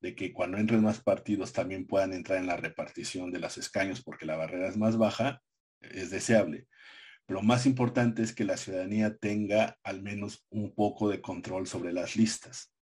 de 0.00 0.14
que 0.14 0.32
cuando 0.32 0.58
entren 0.58 0.82
más 0.82 1.00
partidos 1.00 1.52
también 1.52 1.86
puedan 1.86 2.12
entrar 2.12 2.38
en 2.38 2.46
la 2.46 2.56
repartición 2.56 3.32
de 3.32 3.40
los 3.40 3.56
escaños 3.56 4.02
porque 4.02 4.26
la 4.26 4.36
barrera 4.36 4.68
es 4.68 4.76
más 4.76 4.98
baja, 4.98 5.42
es 5.80 6.10
deseable. 6.10 6.66
Pero 7.24 7.42
más 7.42 7.66
importante 7.66 8.22
es 8.22 8.34
que 8.34 8.44
la 8.44 8.56
ciudadanía 8.56 9.16
tenga 9.16 9.78
al 9.82 10.02
menos 10.02 10.46
un 10.50 10.74
poco 10.74 11.08
de 11.08 11.20
control 11.20 11.66
sobre 11.66 11.92
las 11.92 12.14
listas. 12.14 12.75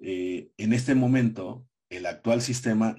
Eh, 0.00 0.50
en 0.56 0.72
este 0.72 0.94
momento, 0.94 1.66
el 1.90 2.06
actual 2.06 2.40
sistema 2.40 2.96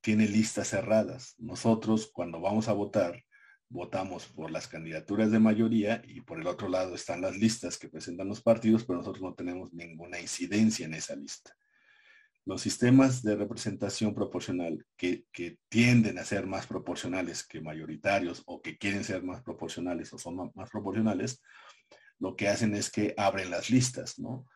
tiene 0.00 0.28
listas 0.28 0.68
cerradas. 0.68 1.34
Nosotros, 1.38 2.10
cuando 2.12 2.40
vamos 2.40 2.68
a 2.68 2.72
votar, 2.72 3.24
votamos 3.68 4.26
por 4.26 4.50
las 4.50 4.68
candidaturas 4.68 5.30
de 5.30 5.40
mayoría 5.40 6.02
y 6.06 6.20
por 6.20 6.40
el 6.40 6.46
otro 6.46 6.68
lado 6.68 6.94
están 6.94 7.20
las 7.20 7.36
listas 7.36 7.78
que 7.78 7.88
presentan 7.88 8.28
los 8.28 8.42
partidos, 8.42 8.84
pero 8.84 8.98
nosotros 8.98 9.22
no 9.22 9.34
tenemos 9.34 9.72
ninguna 9.72 10.20
incidencia 10.20 10.86
en 10.86 10.94
esa 10.94 11.16
lista. 11.16 11.56
Los 12.44 12.60
sistemas 12.62 13.24
de 13.24 13.34
representación 13.34 14.14
proporcional 14.14 14.86
que, 14.96 15.24
tienden 15.68 16.18
a 16.18 16.24
ser 16.24 16.46
más 16.46 16.66
proporcionales 16.66 17.44
que 17.44 17.60
mayoritarios 17.60 18.44
o 18.46 18.62
que 18.62 18.78
quieren 18.78 19.02
ser 19.02 19.24
más 19.24 19.42
proporcionales 19.42 20.12
o 20.12 20.18
son 20.18 20.52
más 20.54 20.70
proporcionales, 20.70 21.42
lo 22.20 22.36
que 22.36 22.48
hacen 22.48 22.74
es 22.74 22.90
que 22.90 23.14
abren 23.16 23.50
las 23.50 23.68
listas, 23.68 24.18
¿no? 24.18 24.46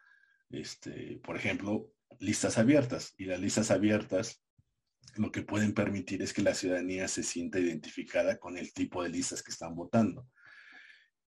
Este, 0.50 1.20
por 1.22 1.36
ejemplo, 1.36 1.92
listas 2.18 2.58
abiertas. 2.58 3.14
Y 3.16 3.24
las 3.24 3.40
listas 3.40 3.70
abiertas 3.70 4.42
lo 5.16 5.32
que 5.32 5.42
pueden 5.42 5.74
permitir 5.74 6.22
es 6.22 6.32
que 6.32 6.42
la 6.42 6.54
ciudadanía 6.54 7.08
se 7.08 7.22
sienta 7.22 7.58
identificada 7.58 8.38
con 8.38 8.56
el 8.56 8.72
tipo 8.72 9.02
de 9.02 9.08
listas 9.08 9.42
que 9.42 9.50
están 9.50 9.74
votando. 9.74 10.26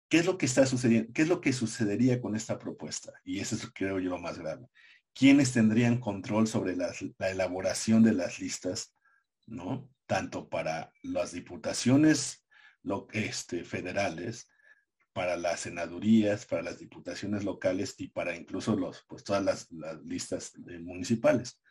¿Qué 0.07 0.19
es 0.19 0.25
lo 0.25 0.37
que 0.37 0.45
está 0.45 0.65
sucediendo? 0.65 1.11
¿Qué 1.13 1.23
es 1.23 1.27
lo 1.27 1.41
que 1.41 1.51
sucedería 1.51 2.21
con 2.21 2.35
esta 2.35 2.59
propuesta? 2.59 3.13
Y 3.23 3.39
eso 3.39 3.55
es, 3.55 3.69
creo 3.73 3.99
yo, 3.99 4.11
lo 4.11 4.19
más 4.19 4.37
grave. 4.37 4.67
¿Quiénes 5.13 5.51
tendrían 5.51 5.99
control 5.99 6.47
sobre 6.47 6.75
la, 6.75 6.93
elaboración 7.19 8.03
de 8.03 8.13
las 8.13 8.39
listas, 8.39 8.93
¿no? 9.47 9.89
Tanto 10.05 10.47
para 10.49 10.91
las 11.01 11.31
diputaciones 11.31 12.45
lo, 12.83 13.07
este, 13.13 13.63
federales 13.63 14.47
para 15.15 15.37
las 15.37 15.61
senadurías, 15.61 16.45
para 16.45 16.61
las 16.61 16.77
diputaciones 16.77 17.45
locales 17.45 17.95
y 17.99 18.09
para 18.09 18.35
incluso 18.35 18.75
los, 18.75 19.05
pues 19.07 19.23
todas 19.23 19.41
las, 19.41 19.71
listas 20.03 20.51
municipales. 20.81 21.61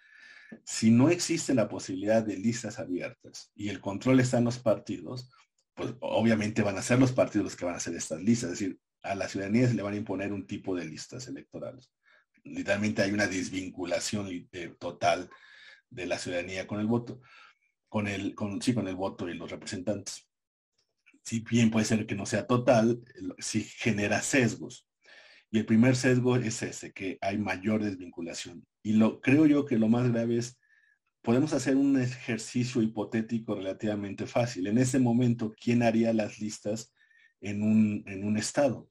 Si 0.64 0.90
no 0.90 1.10
existe 1.10 1.52
la 1.52 1.68
posibilidad 1.68 2.22
de 2.22 2.38
listas 2.38 2.78
abiertas 2.78 3.52
y 3.54 3.68
el 3.68 3.82
control 3.82 4.20
está 4.20 4.38
en 4.38 4.44
los 4.44 4.58
partidos, 4.58 5.30
pues 5.74 5.92
obviamente 6.00 6.62
van 6.62 6.78
a 6.78 6.82
ser 6.82 6.98
los 6.98 7.12
partidos 7.12 7.44
los 7.44 7.54
que 7.54 7.66
van 7.66 7.74
a 7.74 7.76
hacer 7.76 7.94
estas 7.94 8.22
listas. 8.22 8.52
Es 8.52 8.58
decir, 8.58 8.78
a 9.02 9.14
la 9.14 9.28
ciudadanía 9.28 9.68
se 9.68 9.74
le 9.74 9.82
van 9.82 9.92
a 9.92 9.98
imponer 9.98 10.32
un 10.32 10.46
tipo 10.46 10.74
de 10.74 10.86
listas 10.86 11.28
electorales. 11.28 11.92
Literalmente 12.44 13.02
hay 13.02 13.12
una 13.12 13.26
desvinculación 13.26 14.48
eh, 14.52 14.74
total 14.78 15.28
de 15.90 16.06
la 16.06 16.18
ciudadanía 16.18 16.66
con 16.66 16.80
el 16.80 16.86
voto, 16.86 17.20
con 17.90 18.08
el, 18.08 18.34
sí, 18.62 18.72
con 18.72 18.88
el 18.88 18.96
voto 18.96 19.28
y 19.28 19.34
los 19.34 19.50
representantes. 19.50 20.30
Si 21.24 21.40
bien 21.40 21.70
puede 21.70 21.86
ser 21.86 22.06
que 22.06 22.14
no 22.14 22.26
sea 22.26 22.46
total, 22.46 23.02
si 23.38 23.62
genera 23.64 24.20
sesgos. 24.20 24.86
Y 25.50 25.58
el 25.58 25.66
primer 25.66 25.96
sesgo 25.96 26.36
es 26.36 26.62
ese, 26.62 26.92
que 26.92 27.16
hay 27.20 27.38
mayor 27.38 27.82
desvinculación. 27.82 28.66
Y 28.82 28.94
lo 28.94 29.20
creo 29.20 29.46
yo 29.46 29.64
que 29.64 29.78
lo 29.78 29.88
más 29.88 30.10
grave 30.10 30.36
es, 30.36 30.58
podemos 31.22 31.54
hacer 31.54 31.76
un 31.76 31.98
ejercicio 31.98 32.82
hipotético 32.82 33.54
relativamente 33.54 34.26
fácil. 34.26 34.66
En 34.66 34.78
ese 34.78 34.98
momento, 34.98 35.54
¿quién 35.58 35.82
haría 35.82 36.12
las 36.12 36.38
listas 36.38 36.92
en 37.40 37.62
un, 37.62 38.04
en 38.06 38.24
un 38.24 38.36
estado? 38.36 38.90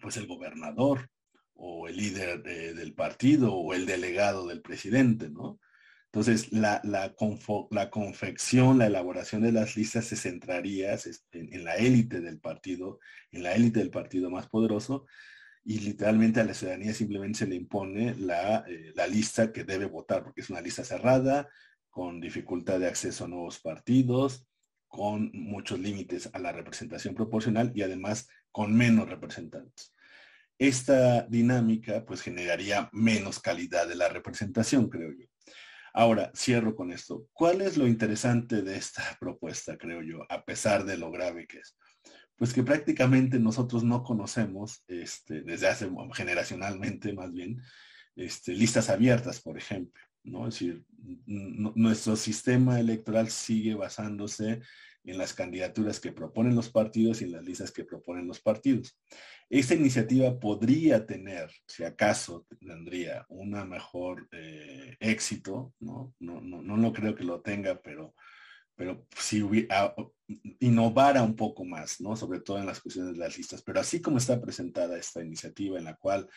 Pues 0.00 0.16
el 0.16 0.26
gobernador 0.26 1.10
o 1.52 1.88
el 1.88 1.96
líder 1.96 2.42
del 2.42 2.94
partido 2.94 3.54
o 3.54 3.74
el 3.74 3.84
delegado 3.84 4.46
del 4.46 4.62
presidente, 4.62 5.28
¿no? 5.28 5.58
Entonces, 6.12 6.52
la, 6.52 6.80
la, 6.84 7.14
confección, 7.90 8.78
la 8.78 8.86
elaboración 8.86 9.42
de 9.42 9.52
las 9.52 9.76
listas 9.76 10.06
se 10.06 10.16
centraría 10.16 10.96
en, 11.32 11.64
la 11.64 11.76
élite 11.76 12.20
del 12.20 12.40
partido, 12.40 13.00
en 13.32 13.42
la 13.42 13.54
élite 13.54 13.80
del 13.80 13.90
partido 13.90 14.30
más 14.30 14.48
poderoso, 14.48 15.06
y 15.64 15.80
literalmente 15.80 16.40
a 16.40 16.44
la 16.44 16.54
ciudadanía 16.54 16.94
simplemente 16.94 17.40
se 17.40 17.46
le 17.46 17.56
impone 17.56 18.14
la, 18.14 18.64
eh, 18.68 18.92
la, 18.94 19.06
lista 19.06 19.52
que 19.52 19.64
debe 19.64 19.86
votar, 19.86 20.22
porque 20.22 20.40
es 20.40 20.48
una 20.48 20.60
lista 20.60 20.84
cerrada, 20.84 21.48
con 21.90 22.20
dificultad 22.20 22.78
de 22.78 22.86
acceso 22.86 23.24
a 23.24 23.28
nuevos 23.28 23.58
partidos, 23.58 24.46
con 24.86 25.30
muchos 25.34 25.78
límites 25.78 26.30
a 26.32 26.38
la 26.38 26.52
representación 26.52 27.14
proporcional 27.14 27.72
y 27.74 27.82
además 27.82 28.28
con 28.50 28.74
menos 28.74 29.08
representantes. 29.08 29.92
Esta 30.58 31.26
dinámica 31.26 32.04
pues 32.06 32.22
generaría 32.22 32.88
menos 32.92 33.40
calidad 33.40 33.86
de 33.86 33.96
la 33.96 34.08
representación, 34.08 34.88
creo 34.88 35.12
yo. 35.12 35.26
Ahora, 35.98 36.30
cierro 36.36 36.76
con 36.76 36.92
esto. 36.92 37.26
¿Cuál 37.32 37.62
es 37.62 37.78
lo 37.78 37.86
interesante 37.86 38.60
de 38.60 38.76
esta 38.76 39.02
propuesta, 39.18 39.78
creo 39.78 40.02
yo, 40.02 40.30
a 40.30 40.44
pesar 40.44 40.84
de 40.84 40.98
lo 40.98 41.10
grave 41.10 41.46
que 41.46 41.60
es? 41.60 41.74
Pues 42.36 42.52
que 42.52 42.62
prácticamente 42.62 43.38
nosotros 43.38 43.82
no 43.82 44.02
conocemos, 44.02 44.84
este, 44.88 45.40
desde 45.40 45.68
hace 45.68 45.90
generacionalmente 46.12 47.14
más 47.14 47.32
bien, 47.32 47.62
este, 48.14 48.52
listas 48.52 48.90
abiertas, 48.90 49.40
por 49.40 49.56
ejemplo. 49.56 50.02
¿no? 50.22 50.46
Es 50.46 50.56
decir, 50.56 50.84
nuestro 51.24 52.14
sistema 52.14 52.78
electoral 52.78 53.30
sigue 53.30 53.74
basándose 53.74 54.60
en 55.06 55.18
las 55.18 55.32
candidaturas 55.32 56.00
que 56.00 56.12
proponen 56.12 56.54
los 56.54 56.68
partidos 56.68 57.20
y 57.20 57.24
en 57.24 57.32
las 57.32 57.44
listas 57.44 57.70
que 57.70 57.84
proponen 57.84 58.26
los 58.26 58.40
partidos. 58.40 58.98
Esta 59.48 59.74
iniciativa 59.74 60.38
podría 60.38 61.06
tener, 61.06 61.50
si 61.66 61.84
acaso 61.84 62.46
tendría 62.60 63.24
una 63.28 63.64
mejor 63.64 64.28
eh, 64.32 64.96
éxito, 64.98 65.72
¿no? 65.78 66.14
No, 66.18 66.40
¿no? 66.40 66.62
no, 66.62 66.76
lo 66.76 66.92
creo 66.92 67.14
que 67.14 67.22
lo 67.22 67.40
tenga, 67.40 67.80
pero, 67.80 68.14
pero 68.74 69.06
si 69.16 69.42
hubiera, 69.42 69.94
innovara 70.58 71.22
un 71.22 71.36
poco 71.36 71.64
más, 71.64 72.00
¿no? 72.00 72.16
Sobre 72.16 72.40
todo 72.40 72.58
en 72.58 72.66
las 72.66 72.80
cuestiones 72.80 73.12
de 73.12 73.20
las 73.20 73.36
listas. 73.38 73.62
Pero 73.62 73.78
así 73.78 74.00
como 74.00 74.18
está 74.18 74.40
presentada 74.40 74.98
esta 74.98 75.22
iniciativa 75.22 75.78
en 75.78 75.84
la 75.84 75.94
cual 75.94 76.28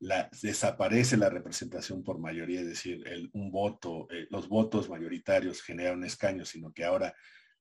la, 0.00 0.28
desaparece 0.42 1.16
la 1.16 1.30
representación 1.30 2.02
por 2.02 2.18
mayoría, 2.18 2.62
es 2.62 2.66
decir, 2.66 3.06
el, 3.06 3.30
un 3.32 3.52
voto, 3.52 4.08
eh, 4.10 4.26
los 4.30 4.48
votos 4.48 4.88
mayoritarios 4.88 5.62
generan 5.62 5.98
un 5.98 6.04
escaño, 6.04 6.44
sino 6.44 6.72
que 6.72 6.84
ahora 6.84 7.14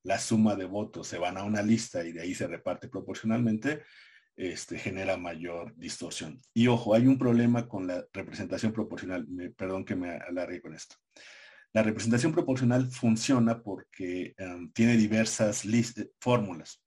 la 0.04 0.20
suma 0.20 0.56
de 0.56 0.66
votos 0.66 1.08
se 1.08 1.18
van 1.18 1.38
a 1.38 1.44
una 1.44 1.62
lista 1.62 2.04
y 2.06 2.12
de 2.12 2.22
ahí 2.22 2.34
se 2.34 2.48
reparte 2.48 2.88
proporcionalmente, 2.88 3.84
este, 4.36 4.80
genera 4.80 5.18
mayor 5.18 5.76
distorsión. 5.76 6.40
Y 6.54 6.68
ojo, 6.68 6.96
hay 6.96 7.08
un 7.08 7.18
problema 7.18 7.68
con 7.68 7.88
la 7.88 8.06
representación 8.14 8.72
proporcional. 8.72 9.28
perdón 9.58 9.84
que 9.84 9.96
me 9.96 10.12
alargue 10.12 10.62
con 10.62 10.74
esto. 10.74 10.96
La 11.74 11.84
representación 11.84 12.32
proporcional 12.32 12.88
funciona 12.90 13.62
porque 13.62 14.34
em, 14.38 14.72
tiene 14.72 14.98
diversas 14.98 15.64
fórmulas. 16.20 16.82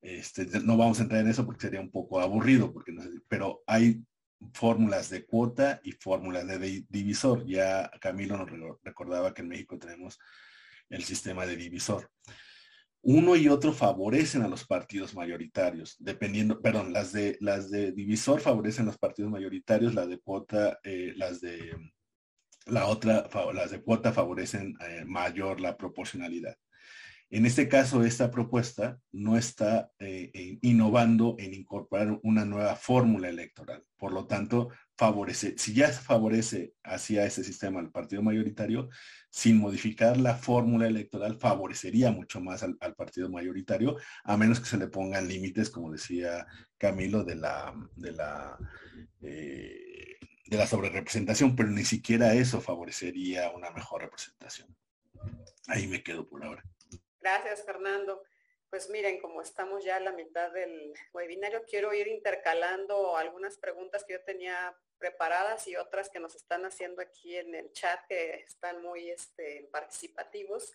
Este, 0.00 0.46
no 0.64 0.76
vamos 0.76 0.98
a 0.98 1.02
entrar 1.04 1.20
en 1.20 1.28
eso 1.28 1.46
porque 1.46 1.60
sería 1.60 1.80
un 1.80 1.90
poco 1.90 2.20
aburrido, 2.20 2.72
porque 2.72 2.92
pero 3.28 3.62
hay 3.66 4.02
fórmulas 4.54 5.08
de 5.10 5.24
cuota 5.24 5.80
y 5.84 5.92
fórmulas 5.92 6.46
de 6.46 6.84
divisor. 6.88 7.46
Ya 7.46 7.90
Camilo 8.00 8.36
nos 8.36 8.50
recordaba 8.82 9.32
que 9.32 9.42
en 9.42 9.48
México 9.48 9.78
tenemos 9.78 10.18
el 10.92 11.02
sistema 11.04 11.46
de 11.46 11.56
divisor. 11.56 12.10
Uno 13.04 13.34
y 13.34 13.48
otro 13.48 13.72
favorecen 13.72 14.42
a 14.42 14.48
los 14.48 14.64
partidos 14.64 15.14
mayoritarios, 15.16 15.96
dependiendo, 15.98 16.60
perdón, 16.60 16.92
las 16.92 17.12
de 17.12 17.36
las 17.40 17.68
de 17.68 17.90
divisor 17.90 18.40
favorecen 18.40 18.84
a 18.84 18.86
los 18.86 18.98
partidos 18.98 19.30
mayoritarios, 19.32 19.94
la 19.94 20.06
de 20.06 20.18
cuota, 20.18 20.78
eh, 20.84 21.12
las 21.16 21.40
de 21.40 21.76
la 22.66 22.86
otra, 22.86 23.28
las 23.54 23.72
de 23.72 23.82
cuota 23.82 24.12
favorecen 24.12 24.76
eh, 24.80 25.04
mayor 25.04 25.60
la 25.60 25.76
proporcionalidad. 25.76 26.54
En 27.28 27.44
este 27.44 27.66
caso, 27.66 28.04
esta 28.04 28.30
propuesta 28.30 29.00
no 29.10 29.36
está 29.36 29.90
eh, 29.98 30.58
innovando 30.60 31.34
en 31.38 31.54
incorporar 31.54 32.20
una 32.22 32.44
nueva 32.44 32.76
fórmula 32.76 33.28
electoral. 33.30 33.82
Por 33.96 34.12
lo 34.12 34.26
tanto, 34.26 34.68
favorece, 34.96 35.56
si 35.58 35.74
ya 35.74 35.88
favorece 35.88 36.74
hacia 36.82 37.24
ese 37.24 37.42
sistema 37.42 37.80
al 37.80 37.90
partido 37.90 38.22
mayoritario, 38.22 38.88
sin 39.30 39.58
modificar 39.58 40.16
la 40.16 40.34
fórmula 40.34 40.86
electoral, 40.86 41.38
favorecería 41.38 42.10
mucho 42.10 42.40
más 42.40 42.62
al, 42.62 42.76
partido 42.94 43.28
mayoritario, 43.30 43.96
a 44.24 44.36
menos 44.36 44.60
que 44.60 44.66
se 44.66 44.76
le 44.76 44.88
pongan 44.88 45.28
límites, 45.28 45.70
como 45.70 45.90
decía 45.90 46.46
Camilo, 46.78 47.24
de 47.24 47.36
la, 47.36 47.74
de 47.96 48.12
la, 48.12 48.58
eh, 49.22 50.16
de 50.46 50.56
la 50.56 50.66
sobrerepresentación, 50.66 51.56
pero 51.56 51.70
ni 51.70 51.84
siquiera 51.84 52.34
eso 52.34 52.60
favorecería 52.60 53.50
una 53.50 53.70
mejor 53.70 54.02
representación. 54.02 54.76
Ahí 55.68 55.86
me 55.86 56.02
quedo 56.02 56.28
por 56.28 56.44
ahora. 56.44 56.62
Gracias, 57.20 57.64
Fernando. 57.64 58.22
Pues 58.72 58.88
miren, 58.88 59.20
como 59.20 59.42
estamos 59.42 59.84
ya 59.84 59.96
a 59.96 60.00
la 60.00 60.12
mitad 60.12 60.50
del 60.50 60.94
webinario, 61.12 61.62
quiero 61.66 61.92
ir 61.92 62.08
intercalando 62.08 63.18
algunas 63.18 63.58
preguntas 63.58 64.02
que 64.02 64.14
yo 64.14 64.24
tenía 64.24 64.74
preparadas 64.96 65.68
y 65.68 65.76
otras 65.76 66.08
que 66.08 66.18
nos 66.18 66.34
están 66.34 66.64
haciendo 66.64 67.02
aquí 67.02 67.36
en 67.36 67.54
el 67.54 67.70
chat 67.74 68.00
que 68.08 68.36
están 68.36 68.80
muy 68.80 69.10
este, 69.10 69.68
participativos. 69.70 70.72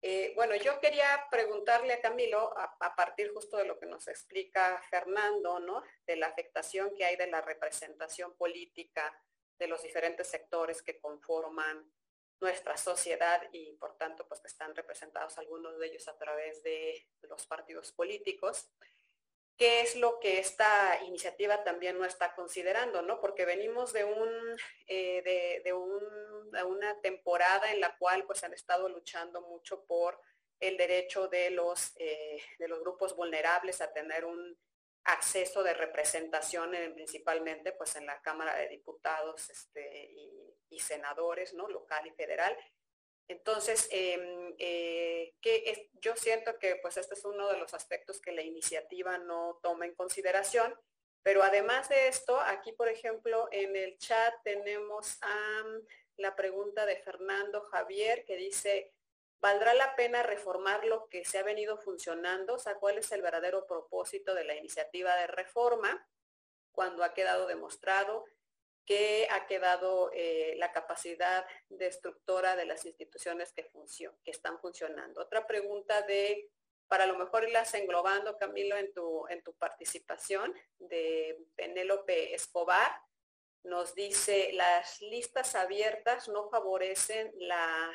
Eh, 0.00 0.32
bueno, 0.36 0.56
yo 0.56 0.80
quería 0.80 1.26
preguntarle 1.30 1.92
a 1.92 2.00
Camilo, 2.00 2.56
a, 2.56 2.74
a, 2.80 2.96
partir 2.96 3.30
justo 3.34 3.58
de 3.58 3.66
lo 3.66 3.78
que 3.78 3.84
nos 3.84 4.08
explica 4.08 4.82
Fernando, 4.88 5.60
¿no? 5.60 5.82
De 6.06 6.16
la 6.16 6.28
afectación 6.28 6.94
que 6.96 7.04
hay 7.04 7.16
de 7.16 7.26
la 7.26 7.42
representación 7.42 8.38
política 8.38 9.22
de 9.58 9.66
los 9.66 9.82
diferentes 9.82 10.28
sectores 10.28 10.80
que 10.80 10.98
conforman 10.98 11.92
nuestra 12.40 12.76
sociedad 12.76 13.42
y 13.52 13.72
por 13.76 13.96
tanto 13.96 14.26
pues 14.28 14.44
están 14.44 14.74
representados 14.74 15.38
algunos 15.38 15.78
de 15.78 15.86
ellos 15.86 16.06
a 16.08 16.16
través 16.16 16.62
de 16.62 17.06
los 17.22 17.46
partidos 17.46 17.92
políticos. 17.92 18.70
¿Qué 19.56 19.80
es 19.80 19.96
lo 19.96 20.20
que 20.20 20.38
esta 20.38 21.00
iniciativa 21.04 21.64
también 21.64 21.98
no 21.98 22.04
está 22.04 22.32
considerando? 22.36 23.02
¿no? 23.02 23.20
Porque 23.20 23.44
venimos 23.44 23.92
de, 23.92 24.04
un, 24.04 24.56
eh, 24.86 25.60
de, 25.64 25.72
una 25.72 27.00
temporada 27.00 27.72
en 27.72 27.80
la 27.80 27.96
cual 27.98 28.24
pues 28.24 28.44
han 28.44 28.54
estado 28.54 28.88
luchando 28.88 29.40
mucho 29.40 29.84
por 29.84 30.20
el 30.60 30.76
derecho 30.76 31.26
de 31.26 31.50
los, 31.50 31.92
eh, 31.96 32.40
de 32.58 32.68
los 32.68 32.80
grupos 32.80 33.16
vulnerables 33.16 33.80
a 33.80 33.92
tener 33.92 34.24
un 34.24 34.56
acceso 35.04 35.62
de 35.62 35.74
representación 35.74 36.70
principalmente 36.94 37.72
pues 37.72 37.96
en 37.96 38.06
la 38.06 38.20
Cámara 38.20 38.54
de 38.56 38.68
Diputados 38.68 39.48
este, 39.50 40.10
senadores, 40.78 41.54
¿no? 41.54 41.68
Local 41.68 42.06
y 42.06 42.10
federal. 42.10 42.56
Entonces, 43.28 43.88
em, 43.90 44.54
eh, 44.58 45.34
que 45.40 45.90
yo 46.00 46.16
siento 46.16 46.58
que 46.58 46.76
pues 46.76 46.96
este 46.96 47.14
es 47.14 47.24
uno 47.24 47.48
de 47.48 47.58
los 47.58 47.74
aspectos 47.74 48.20
que 48.20 48.32
la 48.32 48.42
iniciativa 48.42 49.18
no 49.18 49.58
toma 49.62 49.84
en 49.84 49.94
consideración, 49.94 50.74
pero 51.22 51.42
además 51.42 51.88
de 51.88 52.08
esto, 52.08 52.40
aquí 52.40 52.72
por 52.72 52.88
ejemplo 52.88 53.48
en 53.52 53.76
el 53.76 53.98
chat 53.98 54.34
tenemos 54.44 55.18
la 56.16 56.34
pregunta 56.36 56.86
de 56.86 56.96
Fernando 56.96 57.60
Javier 57.62 58.24
que 58.24 58.36
dice, 58.36 58.94
¿Valdrá 59.40 59.72
la 59.74 59.94
pena 59.94 60.24
reformar 60.24 60.84
lo 60.84 61.08
que 61.08 61.24
se 61.24 61.38
ha 61.38 61.44
venido 61.44 61.78
funcionando? 61.78 62.54
O 62.54 62.58
sea, 62.58 62.74
¿cuál 62.74 62.98
es 62.98 63.12
el 63.12 63.22
verdadero 63.22 63.66
propósito 63.66 64.34
de 64.34 64.44
la 64.44 64.56
iniciativa 64.56 65.14
de 65.14 65.28
reforma 65.28 66.08
cuando 66.72 67.04
ha 67.04 67.14
quedado 67.14 67.46
demostrado 67.46 68.24
que 68.88 69.28
ha 69.30 69.46
quedado 69.46 70.10
eh, 70.14 70.54
la 70.56 70.72
capacidad 70.72 71.44
destructora 71.68 72.56
de 72.56 72.64
las 72.64 72.86
instituciones 72.86 73.52
que, 73.52 73.70
que 74.24 74.30
están 74.30 74.58
funcionando? 74.60 75.20
Otra 75.20 75.46
pregunta 75.46 76.00
de 76.02 76.50
para 76.88 77.04
lo 77.04 77.18
mejor 77.18 77.44
irlas 77.44 77.74
englobando, 77.74 78.38
Camilo, 78.38 78.78
en 78.78 78.90
tu, 78.94 79.28
en 79.28 79.42
tu 79.42 79.52
participación 79.52 80.54
de 80.78 81.38
Penélope 81.54 82.34
Escobar. 82.34 82.90
Nos 83.62 83.94
dice, 83.94 84.52
las 84.54 85.02
listas 85.02 85.54
abiertas 85.54 86.30
no 86.30 86.48
favorecen 86.48 87.30
la 87.36 87.92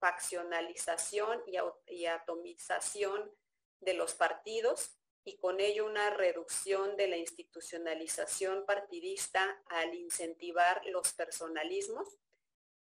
faccionalización 0.00 1.44
y, 1.46 1.58
y 1.86 2.06
atomización 2.06 3.32
de 3.78 3.94
los 3.94 4.14
partidos 4.14 4.98
y 5.24 5.36
con 5.38 5.58
ello 5.60 5.86
una 5.86 6.10
reducción 6.10 6.96
de 6.96 7.08
la 7.08 7.16
institucionalización 7.16 8.66
partidista 8.66 9.62
al 9.66 9.94
incentivar 9.94 10.84
los 10.86 11.14
personalismos. 11.14 12.18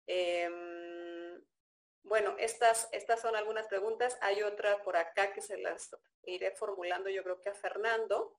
Em, 0.06 1.40
bueno, 2.02 2.36
estas, 2.38 2.88
estas 2.92 3.20
son 3.20 3.36
algunas 3.36 3.68
preguntas. 3.68 4.18
Hay 4.20 4.42
otra 4.42 4.82
por 4.82 4.96
acá 4.96 5.32
que 5.32 5.40
se 5.40 5.58
las 5.58 5.90
iré 6.24 6.50
formulando 6.52 7.08
yo 7.08 7.22
creo 7.22 7.40
que 7.40 7.50
a 7.50 7.54
Fernando. 7.54 8.36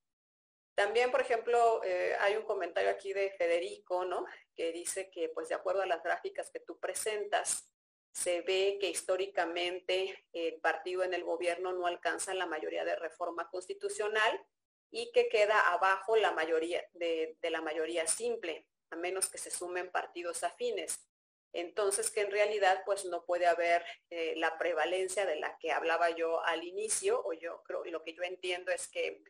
También, 0.76 1.10
por 1.10 1.22
ejemplo, 1.22 1.82
eh, 1.86 2.18
hay 2.20 2.36
un 2.36 2.44
comentario 2.44 2.92
aquí 2.92 3.14
de 3.14 3.32
Federico, 3.32 4.04
¿no? 4.04 4.26
Que 4.54 4.74
dice 4.74 5.10
que, 5.10 5.30
pues, 5.30 5.48
de 5.48 5.56
acuerdo 5.56 5.82
a 5.82 5.86
las 5.86 6.04
gráficas 6.04 6.52
que 6.52 6.60
tú 6.60 6.78
presentas, 6.80 7.70
se 8.16 8.42
ve 8.42 8.78
que 8.80 8.90
históricamente 8.90 10.26
el 10.32 10.62
partido 10.62 11.04
en 11.04 11.14
el 11.14 11.26
gobierno 11.26 11.74
no 11.74 11.86
alcanza 11.86 12.34
la 12.34 12.46
mayoría 12.46 12.86
de 12.86 12.96
reforma 12.96 13.50
constitucional 13.50 14.42
y 14.90 15.12
que 15.12 15.28
queda 15.28 15.74
abajo 15.74 16.16
la 16.16 16.32
mayoría 16.32 16.82
de, 16.94 17.38
la 17.42 17.60
mayoría 17.60 18.08
simple, 18.08 18.70
a 18.90 18.96
menos 18.96 19.30
que 19.30 19.38
se 19.38 19.52
sumen 19.52 19.92
partidos 19.92 20.46
afines. 20.46 21.06
Entonces 21.52 22.10
que 22.10 22.22
en 22.22 22.32
realidad 22.32 22.84
pues 22.86 23.04
no 23.04 23.26
puede 23.26 23.48
haber 23.48 23.86
eh, 24.10 24.34
la 24.38 24.58
prevalencia 24.58 25.26
de 25.26 25.36
la 25.36 25.58
que 25.58 25.74
hablaba 25.74 26.10
yo 26.12 26.42
al 26.46 26.64
inicio, 26.64 27.22
o 27.22 27.34
yo 27.34 27.64
creo, 27.64 27.84
lo 27.84 28.02
que 28.02 28.14
yo 28.14 28.24
entiendo 28.24 28.72
es 28.72 28.88
que 28.88 29.24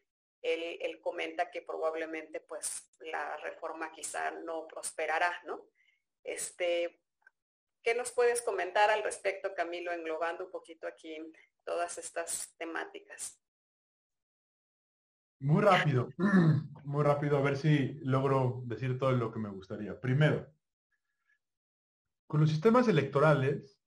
él, 0.44 0.78
él 0.80 1.02
comenta 1.02 1.50
que 1.50 1.64
probablemente 1.64 2.40
pues 2.40 2.88
la 3.00 3.36
reforma 3.38 3.92
quizá 3.92 4.30
no 4.30 4.68
prosperará, 4.68 5.42
¿no? 5.46 5.68
Este, 6.24 7.00
¿Qué 7.86 7.94
nos 7.94 8.12
puedes 8.12 8.42
comentar 8.42 8.90
al 8.90 9.04
respecto, 9.04 9.54
Camilo, 9.56 9.92
englobando 9.92 10.46
un 10.46 10.52
poquito 10.52 10.88
aquí 10.88 11.16
todas 11.64 12.00
estas 12.00 12.56
temáticas? 12.58 13.40
Muy 15.40 15.62
rápido, 15.62 16.10
muy 16.84 17.04
rápido, 17.04 17.38
a 17.38 17.44
ver 17.44 17.58
si 17.58 18.00
logro 18.02 18.64
decir 18.66 18.98
todo 18.98 19.12
lo 19.12 19.32
que 19.32 19.38
me 19.38 19.52
gustaría. 19.52 20.02
Primero, 20.02 20.48
con 22.26 22.42
los 22.42 22.50
sistemas 22.50 22.88
electorales, 22.88 23.80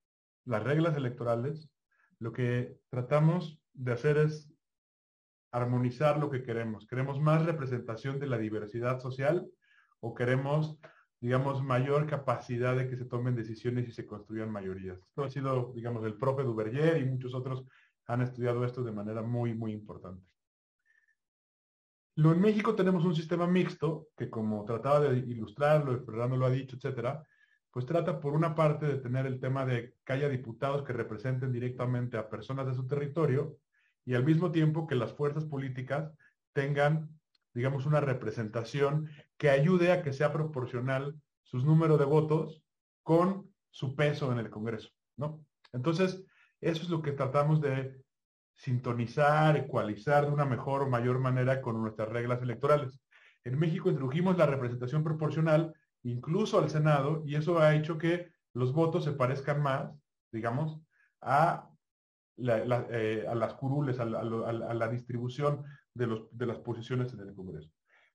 las 0.45 0.63
reglas 0.63 0.97
electorales, 0.97 1.69
lo 2.21 2.33
que 2.33 2.79
tratamos 2.91 3.61
de 3.73 3.93
hacer 3.95 4.17
es 4.19 4.49
armonizar 5.51 6.21
lo 6.21 6.31
que 6.31 6.45
queremos. 6.45 6.87
¿Queremos 6.87 7.19
más 7.19 7.45
representación 7.45 8.21
de 8.21 8.29
la 8.29 8.39
diversidad 8.39 9.01
social 9.01 9.51
o 9.99 10.15
queremos 10.15 10.79
digamos, 11.21 11.63
mayor 11.63 12.07
capacidad 12.07 12.77
de 12.77 12.89
que 12.89 12.97
se 12.97 13.05
tomen 13.05 13.35
decisiones 13.35 13.89
y 13.89 13.93
se 13.93 14.07
construyan 14.07 14.51
mayorías. 14.51 14.99
Esto 14.99 15.25
ha 15.25 15.31
sido, 15.31 15.73
digamos, 15.75 16.05
el 16.05 16.15
profe 16.15 16.43
Duverger 16.43 17.01
y 17.01 17.07
muchos 17.07 17.35
otros 17.35 17.65
han 18.07 18.23
estudiado 18.23 18.65
esto 18.65 18.83
de 18.83 18.93
manera 18.93 19.23
muy, 19.23 19.55
muy 19.55 19.73
importante. 19.73 20.25
Lo 22.15 22.33
en 22.33 22.41
México 22.41 22.75
tenemos 22.75 23.05
un 23.05 23.15
sistema 23.15 23.47
mixto 23.47 24.09
que 24.17 24.29
como 24.29 24.65
trataba 24.65 25.01
de 25.01 25.19
ilustrarlo, 25.19 26.05
Fernando 26.05 26.37
lo 26.37 26.47
ha 26.47 26.51
dicho, 26.51 26.77
etcétera, 26.77 27.25
pues 27.71 27.87
trata 27.87 28.19
por 28.19 28.33
una 28.33 28.55
parte 28.55 28.87
de 28.87 28.97
tener 28.97 29.27
el 29.27 29.39
tema 29.39 29.65
de 29.65 29.95
que 30.05 30.13
haya 30.13 30.29
diputados 30.29 30.83
que 30.83 30.93
representen 30.93 31.53
directamente 31.53 32.17
a 32.17 32.29
personas 32.29 32.67
de 32.67 32.75
su 32.75 32.87
territorio 32.87 33.59
y 34.05 34.15
al 34.15 34.25
mismo 34.25 34.51
tiempo 34.51 34.87
que 34.87 34.95
las 34.95 35.13
fuerzas 35.13 35.45
políticas 35.45 36.11
tengan 36.53 37.09
digamos, 37.55 37.87
una 37.87 38.01
representación 38.01 39.09
que 39.37 39.51
ayude 39.51 39.93
a 39.93 40.03
que 40.03 40.13
sea 40.13 40.33
proporcional 40.33 41.21
sus 41.43 41.65
números 41.65 41.99
de 41.99 42.05
votos 42.05 42.63
con 43.03 43.51
su 43.71 43.97
peso 43.97 44.33
en 44.33 44.39
el 44.39 44.51
Congreso, 44.51 44.91
¿no? 45.17 45.45
Entonces, 45.73 46.25
eso 46.61 46.83
es 46.83 46.89
lo 46.89 47.03
que 47.03 47.13
tratamos 47.13 47.61
de 47.61 48.03
sintonizar, 48.55 49.57
ecualizar 49.57 50.27
de 50.27 50.33
una 50.33 50.45
mejor 50.45 50.83
o 50.83 50.89
mayor 50.89 51.21
manera 51.21 51.63
con 51.63 51.81
nuestras 51.81 52.09
reglas 52.09 52.43
electorales. 52.43 53.01
En 53.45 53.59
México 53.59 53.89
introdujimos 53.89 54.37
la 54.37 54.47
representación 54.47 55.05
proporcional 55.05 55.75
incluso 56.03 56.59
al 56.59 56.69
Senado 56.69 57.23
y 57.25 57.37
eso 57.37 57.61
ha 57.61 57.75
hecho 57.75 57.99
que 57.99 58.31
los 58.55 58.73
votos 58.73 59.05
se 59.05 59.13
parezcan 59.13 59.63
más, 59.63 59.91
digamos, 60.33 60.81
a, 61.21 61.71
eh, 62.37 63.25
a 63.29 63.35
las 63.35 63.55
curules, 63.55 64.01
a 64.01 64.05
la 64.05 64.89
distribución 64.89 65.65
de, 65.99 66.47
las 66.47 66.59
posiciones 66.61 67.13
en 67.13 67.21
el 67.21 67.35
Congreso. 67.35 67.71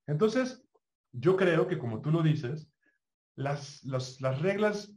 Entonces, 0.08 0.66
yo 1.12 1.38
creo 1.38 1.68
que 1.68 1.78
como 1.78 2.02
tú 2.02 2.12
lo 2.12 2.24
dices, 2.24 2.70
las, 3.36 3.84
las, 3.84 4.20
las 4.22 4.42
reglas 4.42 4.94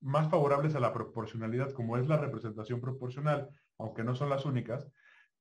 más 0.00 0.30
favorables 0.30 0.74
a 0.74 0.80
la 0.80 0.92
proporcionalidad, 0.92 1.72
como 1.72 1.96
es 1.96 2.06
la 2.08 2.18
representación 2.18 2.80
proporcional, 2.80 3.48
aunque 3.78 4.04
no 4.04 4.14
son 4.14 4.30
las 4.30 4.44
únicas, 4.44 4.86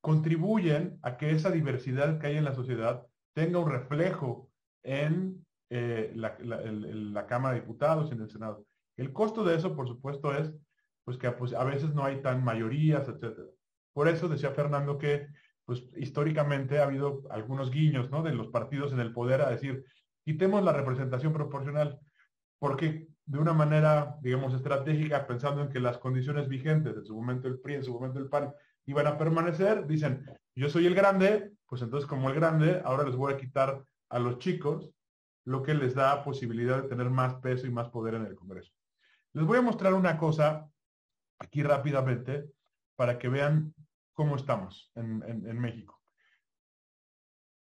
contribuyen 0.02 1.00
a 1.02 1.18
que 1.18 1.32
esa 1.32 1.52
diversidad 1.52 2.20
que 2.20 2.28
hay 2.28 2.38
en 2.38 2.46
la 2.46 2.56
sociedad 2.56 3.06
tenga 3.34 3.60
un 3.60 3.70
reflejo 3.70 4.50
en 4.84 5.46
eh, 5.70 6.14
la, 6.16 7.28
Cámara 7.28 7.56
de 7.56 7.62
Diputados 7.62 8.10
y 8.10 8.14
en 8.14 8.22
el 8.22 8.30
Senado. 8.30 8.66
El 8.96 9.12
costo 9.14 9.44
de 9.44 9.56
eso, 9.56 9.76
por 9.76 9.88
supuesto, 9.88 10.34
es 10.34 10.54
pues 11.04 11.18
que 11.18 11.32
pues, 11.32 11.54
a 11.54 11.64
veces 11.64 11.94
no 11.94 12.04
hay 12.04 12.22
tan 12.22 12.44
mayorías, 12.44 13.08
etcétera. 13.08 13.48
Por 13.94 14.08
eso 14.08 14.28
decía 14.28 14.52
Fernando 14.52 14.98
que 14.98 15.28
pues 15.68 15.84
históricamente 15.98 16.80
ha 16.80 16.86
habido 16.86 17.24
algunos 17.30 17.70
guiños 17.70 18.10
¿no? 18.10 18.24
de 18.24 18.34
los 18.34 18.48
partidos 18.48 18.94
en 18.94 19.02
el 19.02 19.12
poder 19.12 19.42
a 19.42 19.50
decir, 19.50 19.84
quitemos 20.24 20.64
la 20.64 20.72
representación 20.72 21.34
proporcional, 21.34 22.00
porque 22.58 23.10
de 23.26 23.38
una 23.38 23.52
manera, 23.52 24.16
digamos, 24.22 24.54
estratégica, 24.54 25.28
pensando 25.28 25.62
en 25.62 25.70
que 25.70 25.82
las 25.82 25.98
condiciones 25.98 26.48
vigentes, 26.48 26.96
en 26.96 27.06
su 27.06 27.14
momento 27.14 27.50
el 27.50 27.60
PRI, 27.60 27.76
en 27.76 27.84
su 27.84 27.94
momento 27.94 28.18
el 28.18 28.30
PAN, 28.30 28.54
iban 28.86 29.08
a 29.08 29.18
permanecer, 29.18 29.86
dicen, 29.86 30.24
yo 30.56 30.70
soy 30.70 30.86
el 30.86 30.96
grande, 30.96 31.52
pues 31.68 31.82
entonces 31.82 32.08
como 32.08 32.30
el 32.30 32.36
grande, 32.36 32.82
ahora 32.86 33.04
les 33.04 33.18
voy 33.18 33.34
a 33.34 33.38
quitar 33.38 33.84
a 34.08 34.20
los 34.20 34.40
chicos, 34.40 34.90
lo 35.44 35.64
que 35.64 35.74
les 35.74 35.96
da 35.96 36.24
posibilidad 36.24 36.82
de 36.82 36.88
tener 36.88 37.10
más 37.10 37.36
peso 37.36 37.68
y 37.68 37.72
más 37.72 37.90
poder 37.90 38.14
en 38.14 38.26
el 38.26 38.36
Congreso. 38.36 38.72
Les 39.34 39.46
voy 39.46 39.58
a 39.58 39.62
mostrar 39.62 39.94
una 39.94 40.18
cosa 40.18 40.66
aquí 41.40 41.62
rápidamente 41.62 42.46
para 42.96 43.20
que 43.20 43.28
vean 43.28 43.74
cómo 44.18 44.36
estamos 44.36 44.92
en, 44.96 45.60
México. 45.60 46.02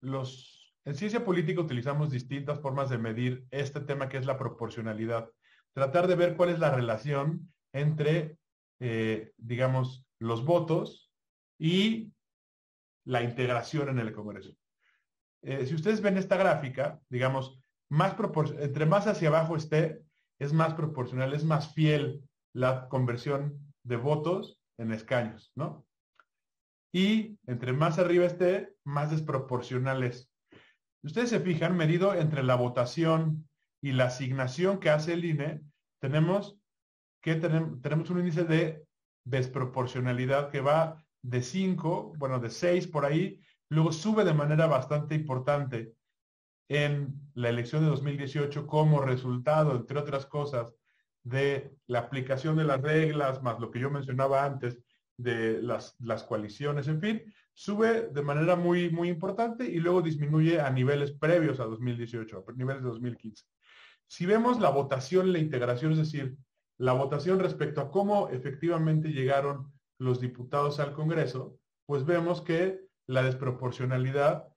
En 0.01 0.95
ciencia 0.95 1.25
política 1.25 1.61
utilizamos 1.61 2.13
distintas 2.13 2.61
formas 2.61 2.91
de 2.91 2.97
medir 2.99 3.45
este 3.51 3.81
tema 3.81 4.09
que 4.09 4.19
es 4.19 4.25
la 4.25 4.39
proporcionalidad. 4.39 5.29
Tratar 5.73 6.07
de 6.07 6.15
ver 6.15 6.37
cuál 6.37 6.51
es 6.51 6.61
la 6.61 6.71
relación 6.71 7.53
entre, 7.73 8.39
eh, 8.79 9.33
digamos, 9.37 10.07
los 10.21 10.45
votos 10.45 11.11
y 11.59 12.13
la 13.05 13.25
integración 13.25 13.89
en 13.89 13.99
el 13.99 14.13
Congreso. 14.13 14.55
Eh, 15.43 15.67
si 15.67 15.75
ustedes 15.75 16.01
ven 16.01 16.19
esta 16.19 16.37
gráfica, 16.37 17.01
digamos, 17.09 17.59
más 17.89 18.15
entre 18.61 18.87
más 18.87 19.09
hacia 19.09 19.27
abajo 19.27 19.57
esté, 19.57 20.05
es 20.39 20.53
más 20.53 20.75
proporcional, 20.75 21.35
es 21.35 21.43
más 21.43 21.75
fiel 21.75 22.23
la 22.53 22.89
conversión 22.89 23.75
de 23.83 23.97
votos 23.97 24.61
en 24.79 24.93
escaños, 24.93 25.51
¿no? 25.57 25.85
Y 26.95 27.41
entre 27.49 27.73
más 27.73 27.99
arriba 27.99 28.25
esté, 28.25 28.77
más 28.85 29.11
desproporcional 29.11 30.05
es. 30.05 30.31
Ustedes 31.03 31.29
se 31.29 31.41
fijan, 31.41 31.77
medido 31.77 32.15
entre 32.15 32.45
la 32.45 32.55
votación 32.55 33.49
y 33.83 33.91
la 33.91 34.05
asignación 34.05 34.79
que 34.79 34.91
hace 34.91 35.15
el 35.15 35.25
INE, 35.25 35.61
tenemos 35.99 36.57
que 37.21 37.35
tenemos 37.35 38.11
un 38.11 38.21
índice 38.21 38.45
de 38.45 38.87
desproporcionalidad 39.25 40.51
que 40.51 40.61
va 40.61 41.05
de 41.21 41.43
5, 41.43 42.13
bueno, 42.17 42.39
de 42.39 42.51
6 42.51 42.87
por 42.87 43.05
ahí, 43.05 43.41
luego 43.71 43.91
sube 43.91 44.25
de 44.25 44.35
manera 44.35 44.69
bastante 44.69 45.17
importante 45.17 45.95
en 46.69 47.13
la 47.35 47.49
elección 47.49 47.83
de 47.83 47.91
2018 47.91 48.69
como 48.69 49.01
resultado, 49.01 49.75
entre 49.75 49.99
otras 49.99 50.27
cosas, 50.27 50.73
de 51.25 51.75
la 51.89 51.99
aplicación 52.01 52.57
de 52.57 52.65
las 52.65 52.81
reglas, 52.81 53.43
más 53.43 53.59
lo 53.59 53.73
que 53.73 53.81
yo 53.81 53.91
mencionaba 53.91 54.45
antes, 54.45 54.79
de 55.17 55.63
las, 55.63 55.97
las 56.01 56.25
coaliciones, 56.25 56.89
en 56.89 57.01
fin, 57.01 57.23
sube 57.53 58.09
de 58.09 58.23
manera 58.23 58.57
muy, 58.57 58.91
muy 58.91 59.09
importante 59.09 59.65
y 59.65 59.79
luego 59.79 60.03
disminuye 60.03 60.61
a 60.61 60.71
niveles 60.71 61.13
previos 61.13 61.61
a 61.61 61.65
2018, 61.65 62.45
a 62.47 62.53
niveles 62.53 62.83
de 62.83 62.89
2015. 62.89 63.45
Si 64.07 64.27
vemos 64.27 64.61
la 64.61 64.71
votación, 64.71 65.33
la 65.33 65.39
integración, 65.39 65.93
es 65.93 65.99
decir, 65.99 66.37
la 66.79 66.93
votación 66.93 67.39
respecto 67.39 67.81
a 67.81 67.91
cómo 67.91 68.29
efectivamente 68.29 69.09
llegaron 69.09 69.73
los 69.99 70.21
diputados 70.21 70.81
al 70.81 70.93
Congreso, 70.93 71.59
pues 71.87 72.05
vemos 72.05 72.43
que 72.43 72.81
la 73.07 73.23
desproporcionalidad 73.23 74.49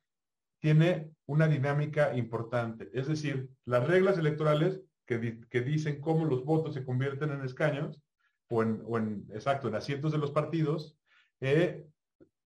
tiene 0.60 1.12
una 1.28 1.48
dinámica 1.48 2.16
importante. 2.16 2.90
Es 2.94 3.08
decir, 3.08 3.50
las 3.66 3.88
reglas 3.88 4.18
electorales 4.18 4.82
que, 5.06 5.40
que 5.50 5.62
dicen 5.62 6.02
cómo 6.02 6.26
los 6.26 6.44
votos 6.44 6.74
se 6.74 6.84
convierten 6.84 7.32
en 7.32 7.42
escaños, 7.42 8.02
o 8.50 8.64
en, 8.64 9.28
exacto, 9.34 9.68
en 9.68 9.76
asientos 9.76 10.12
de 10.12 10.18
los 10.18 10.32
partidos, 10.32 10.98
eh, 11.42 11.86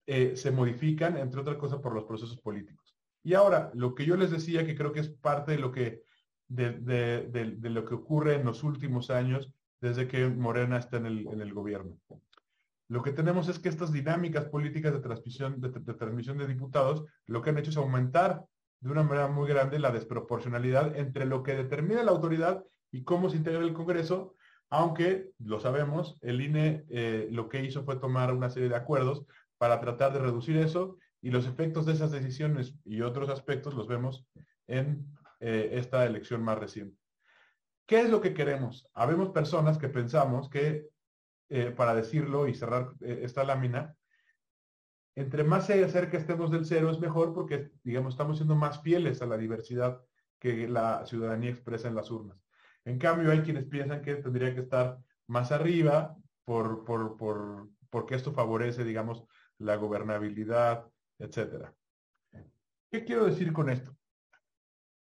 eh, 0.07 0.37
se 0.37 0.51
modifican, 0.51 1.17
entre 1.17 1.41
otras 1.41 1.57
cosas, 1.57 1.81
por 1.81 1.95
los 1.95 2.05
procesos 2.05 2.41
políticos. 2.41 2.97
Y 3.23 3.35
ahora, 3.35 3.71
lo 3.75 3.95
que 3.95 4.07
yo 4.07 4.17
les 4.17 4.31
decía, 4.31 4.65
que 4.65 4.77
creo 4.77 4.93
que 4.93 5.01
es 5.01 5.09
parte 5.09 5.53
de 5.53 5.59
lo 5.59 5.71
que, 5.71 6.03
de, 6.49 7.59
lo 7.63 7.85
que 7.85 7.95
ocurre 7.95 8.35
en 8.35 8.45
los 8.45 8.65
últimos 8.65 9.11
años, 9.11 9.53
desde 9.81 10.09
que 10.09 10.27
Morena 10.29 10.79
está 10.79 10.97
en 10.97 11.07
el, 11.07 11.27
en 11.29 11.41
el 11.41 11.53
gobierno. 11.53 11.99
Lo 12.91 13.03
que 13.03 13.13
tenemos 13.13 13.49
es 13.49 13.61
que 13.61 13.69
estas 13.69 13.93
dinámicas 13.93 14.47
políticas 14.47 14.93
de 14.93 14.99
transmisión, 14.99 15.61
de, 15.61 15.95
transmisión 15.95 16.39
de 16.39 16.49
diputados, 16.49 17.05
lo 17.27 17.41
que 17.41 17.51
han 17.51 17.59
hecho 17.59 17.71
es 17.71 17.77
aumentar 17.77 18.45
de 18.81 18.91
una 18.91 19.05
manera 19.05 19.29
muy 19.29 19.49
grande 19.49 19.79
la 19.79 19.93
desproporcionalidad 19.93 20.97
entre 20.97 21.25
lo 21.25 21.45
que 21.45 21.55
determina 21.55 22.03
la 22.03 22.11
autoridad 22.11 22.65
y 22.91 23.05
cómo 23.05 23.31
se 23.31 23.37
integra 23.37 23.61
el 23.61 23.75
Congreso, 23.75 24.35
aunque, 24.71 25.33
lo 25.41 25.59
sabemos, 25.59 26.17
el 26.23 26.41
INE 26.41 26.85
eh, 26.89 27.29
lo 27.33 27.49
que 27.49 27.63
hizo 27.65 27.83
fue 27.83 27.97
tomar 27.97 28.33
una 28.33 28.51
serie 28.51 28.69
de 28.69 28.77
acuerdos 28.77 29.27
para 29.59 29.81
tratar 29.81 30.13
de 30.13 30.21
reducir 30.21 30.57
eso 30.57 30.97
y 31.21 31.31
los 31.31 31.47
efectos 31.47 31.87
de 31.87 31.93
esas 31.93 32.13
decisiones 32.13 32.77
y 32.85 33.03
otros 33.03 33.29
aspectos 33.29 33.75
los 33.75 33.89
vemos 33.89 34.25
en 34.69 35.05
eh, 35.41 35.71
esta 35.73 36.07
elección 36.07 36.43
más 36.43 36.57
reciente. 36.57 36.97
¿Qué 37.85 38.01
es 38.01 38.11
lo 38.11 38.21
que 38.21 38.33
queremos? 38.33 38.89
Habemos 38.95 39.31
personas 39.31 39.77
que 39.77 39.89
pensamos 39.89 40.49
que, 40.49 40.87
eh, 41.49 41.73
para 41.77 41.93
decirlo 41.93 42.47
y 42.47 42.55
cerrar 42.55 42.93
esta 43.01 43.43
lámina, 43.43 43.97
entre 45.17 45.43
más 45.43 45.67
cerca 45.67 46.17
estemos 46.17 46.53
del 46.53 46.65
cero 46.65 46.91
es 46.93 47.01
mejor 47.01 47.35
porque, 47.35 47.73
digamos, 47.83 48.15
estamos 48.15 48.37
siendo 48.37 48.55
más 48.55 48.81
fieles 48.81 49.21
a 49.21 49.27
la 49.27 49.37
diversidad 49.37 50.01
que 50.39 50.69
la 50.69 51.05
ciudadanía 51.05 51.51
expresa 51.51 51.89
en 51.89 51.97
las 51.97 52.11
urnas. 52.13 52.39
En 52.91 52.99
cambio, 52.99 53.31
hay 53.31 53.43
quienes 53.43 53.67
piensan 53.67 54.03
que 54.03 54.17
tendría 54.17 54.53
que 54.53 54.63
estar 54.63 54.99
más 55.29 55.53
arriba 55.53 56.17
por, 56.45 56.85
por, 56.85 57.69
porque 57.89 58.17
esto 58.17 58.33
favorece, 58.33 58.83
digamos, 58.83 59.25
la 59.59 59.77
gobernabilidad, 59.77 60.85
etcétera. 61.17 61.73
¿Qué 62.91 63.05
quiero 63.05 63.27
decir 63.27 63.53
con 63.53 63.71
esto? 63.71 63.97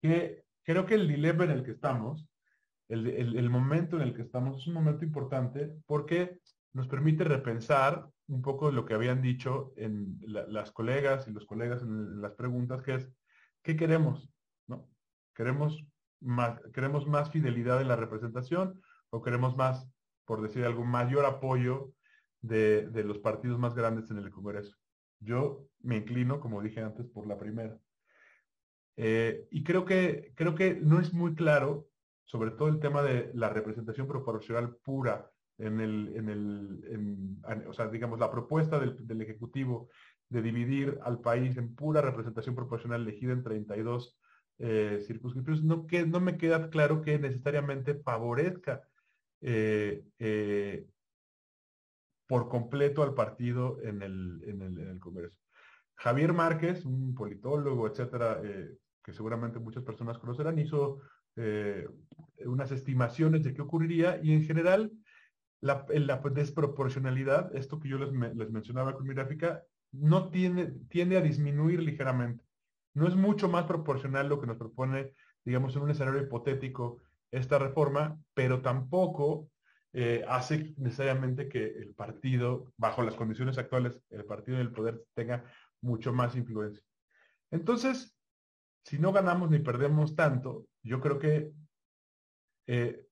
Que 0.02 0.44
creo 0.62 0.86
que 0.86 0.96
el 0.96 1.08
dilema 1.08 1.46
en 1.46 1.52
el 1.52 1.64
que 1.64 1.72
estamos, 1.72 2.28
el, 2.90 3.50
momento 3.50 3.96
en 3.96 4.02
el 4.02 4.14
que 4.14 4.24
estamos, 4.24 4.58
es 4.58 4.68
un 4.68 4.74
momento 4.74 5.06
importante 5.06 5.74
porque 5.86 6.42
nos 6.74 6.90
permite 6.90 7.24
repensar 7.24 8.10
un 8.28 8.42
poco 8.42 8.72
lo 8.72 8.84
que 8.86 8.96
habían 8.96 9.22
dicho 9.22 9.72
en 9.78 10.20
las 10.26 10.74
colegas 10.74 11.30
y 11.30 11.32
los 11.32 11.46
colegas 11.46 11.82
en, 11.82 12.22
las 12.22 12.34
preguntas, 12.34 12.82
que 12.82 12.96
es, 12.96 13.10
¿qué 13.64 13.78
queremos? 13.78 14.30
¿No? 14.68 14.90
¿Queremos 15.34 15.82
más, 16.22 16.60
¿Queremos 16.74 17.08
más 17.08 17.32
fidelidad 17.32 17.82
en 17.82 17.88
la 17.88 17.96
representación 17.96 18.82
o 19.10 19.22
queremos 19.22 19.56
más, 19.56 19.88
por 20.26 20.42
decir 20.42 20.66
algo, 20.66 20.84
mayor 20.84 21.26
apoyo 21.26 21.94
de, 22.42 22.90
los 23.06 23.20
partidos 23.20 23.60
más 23.60 23.76
grandes 23.76 24.12
en 24.12 24.18
el 24.18 24.30
Congreso? 24.30 24.76
Yo 25.20 25.66
me 25.82 25.98
inclino, 25.98 26.40
como 26.40 26.62
dije 26.62 26.82
antes, 26.82 27.08
por 27.08 27.28
la 27.28 27.38
primera. 27.38 27.78
Eh, 28.98 29.48
y 29.52 29.64
creo 29.64 29.86
que, 29.86 30.34
creo 30.36 30.56
que 30.56 30.76
no 30.76 31.00
es 31.00 31.14
muy 31.14 31.36
claro, 31.36 31.88
sobre 32.26 32.52
todo 32.52 32.68
el 32.68 32.80
tema 32.80 33.02
de 33.02 33.32
la 33.34 33.50
representación 33.50 34.08
proporcional 34.08 34.76
pura 34.84 35.32
en 35.58 35.80
el, 35.82 36.16
en 36.16 36.30
el 36.30 37.68
o 37.68 37.74
sea, 37.74 37.88
digamos, 37.88 38.20
la 38.20 38.32
propuesta 38.32 38.80
del, 38.80 39.06
del, 39.06 39.22
Ejecutivo 39.22 39.90
de 40.30 40.42
dividir 40.42 41.00
al 41.04 41.20
país 41.20 41.58
en 41.58 41.76
pura 41.76 42.02
representación 42.02 42.56
proporcional 42.56 43.02
elegida 43.02 43.34
en 43.34 43.44
32 43.44 44.19
eh, 44.60 45.02
circunscripciones, 45.08 45.64
no, 45.64 45.88
que, 45.88 46.06
no 46.06 46.20
me 46.20 46.38
queda 46.38 46.70
claro 46.70 47.02
que 47.02 47.18
necesariamente 47.18 47.96
favorezca 47.96 48.82
eh, 49.40 50.04
eh, 50.20 50.86
por 52.28 52.50
completo 52.50 53.02
al 53.02 53.14
partido 53.14 53.82
en 53.82 54.02
el, 54.02 54.44
en 54.46 54.62
el, 54.62 55.00
Congreso. 55.00 55.38
Javier 55.96 56.34
Márquez, 56.34 56.84
un 56.86 57.16
politólogo, 57.16 57.88
etcétera, 57.88 58.42
que 59.04 59.14
seguramente 59.14 59.60
muchas 59.60 59.84
personas 59.84 60.18
conocerán, 60.20 60.60
hizo 60.60 61.02
unas 62.46 62.72
estimaciones 62.72 63.44
de 63.44 63.54
qué 63.54 63.62
ocurriría 63.62 64.20
y 64.22 64.34
en 64.34 64.44
general 64.44 64.92
la, 65.62 65.86
la 65.90 66.18
desproporcionalidad, 66.18 67.56
esto 67.56 67.80
que 67.80 67.90
yo 67.90 67.98
les, 67.98 68.12
les 68.36 68.52
mencionaba 68.52 68.94
con 68.94 69.08
mi 69.08 69.14
gráfica, 69.14 69.64
no 69.92 70.30
tiene, 70.30 70.68
tiende 70.90 71.18
a 71.18 71.22
disminuir 71.22 71.82
ligeramente. 71.82 72.49
No 72.94 73.08
es 73.08 73.16
mucho 73.16 73.48
más 73.50 73.66
proporcional 73.66 74.28
lo 74.28 74.40
que 74.40 74.48
nos 74.48 74.58
propone, 74.58 75.14
digamos, 75.46 75.76
en 75.76 75.84
un 75.84 75.92
escenario 75.92 76.22
hipotético 76.22 77.02
esta 77.32 77.60
reforma, 77.60 78.20
pero 78.34 78.62
tampoco 78.62 79.50
eh, 79.94 80.24
hace 80.28 80.74
necesariamente 80.78 81.48
que 81.48 81.66
el 81.66 81.94
partido, 81.96 82.72
bajo 82.78 83.04
las 83.04 83.16
condiciones 83.16 83.58
actuales, 83.58 84.02
el 84.10 84.26
partido 84.26 84.58
del 84.58 84.72
poder 84.72 85.04
tenga 85.14 85.44
mucho 85.82 86.14
más 86.14 86.36
influencia. 86.36 86.84
Entonces, 87.52 88.16
si 88.84 89.00
no 89.00 89.12
ganamos 89.12 89.50
ni 89.50 89.60
perdemos 89.60 90.16
tanto, 90.16 90.68
yo 90.84 91.00
creo 91.00 91.20
que 91.20 91.52
eh, 92.68 93.06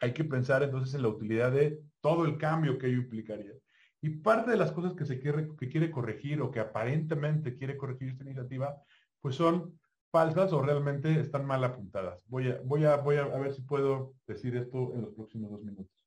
hay 0.00 0.12
que 0.12 0.24
pensar 0.24 0.62
entonces 0.62 0.94
en 0.94 1.02
la 1.02 1.08
utilidad 1.08 1.52
de 1.52 1.80
todo 2.00 2.24
el 2.24 2.36
cambio 2.36 2.78
que 2.78 2.88
ello 2.88 2.98
implicaría. 2.98 3.52
Y 4.00 4.10
parte 4.10 4.50
de 4.50 4.56
las 4.56 4.72
cosas 4.72 4.92
que 4.94 5.06
se 5.06 5.18
quiere, 5.18 5.48
que 5.58 5.68
quiere 5.68 5.90
corregir 5.90 6.42
o 6.42 6.50
que 6.50 6.60
aparentemente 6.60 7.56
quiere 7.56 7.76
corregir 7.76 8.10
esta 8.10 8.24
iniciativa 8.24 8.76
pues 9.24 9.36
son 9.36 9.80
falsas 10.12 10.52
o 10.52 10.60
realmente 10.60 11.18
están 11.18 11.46
mal 11.46 11.64
apuntadas. 11.64 12.22
Voy 12.26 12.50
a, 12.50 12.60
voy 12.62 12.84
a, 12.84 12.98
voy 12.98 13.16
a, 13.16 13.24
ver 13.24 13.54
si 13.54 13.62
puedo 13.62 14.12
decir 14.26 14.54
esto 14.54 14.92
en 14.92 15.00
los 15.00 15.14
próximos 15.14 15.50
dos 15.50 15.62
minutos. 15.62 16.04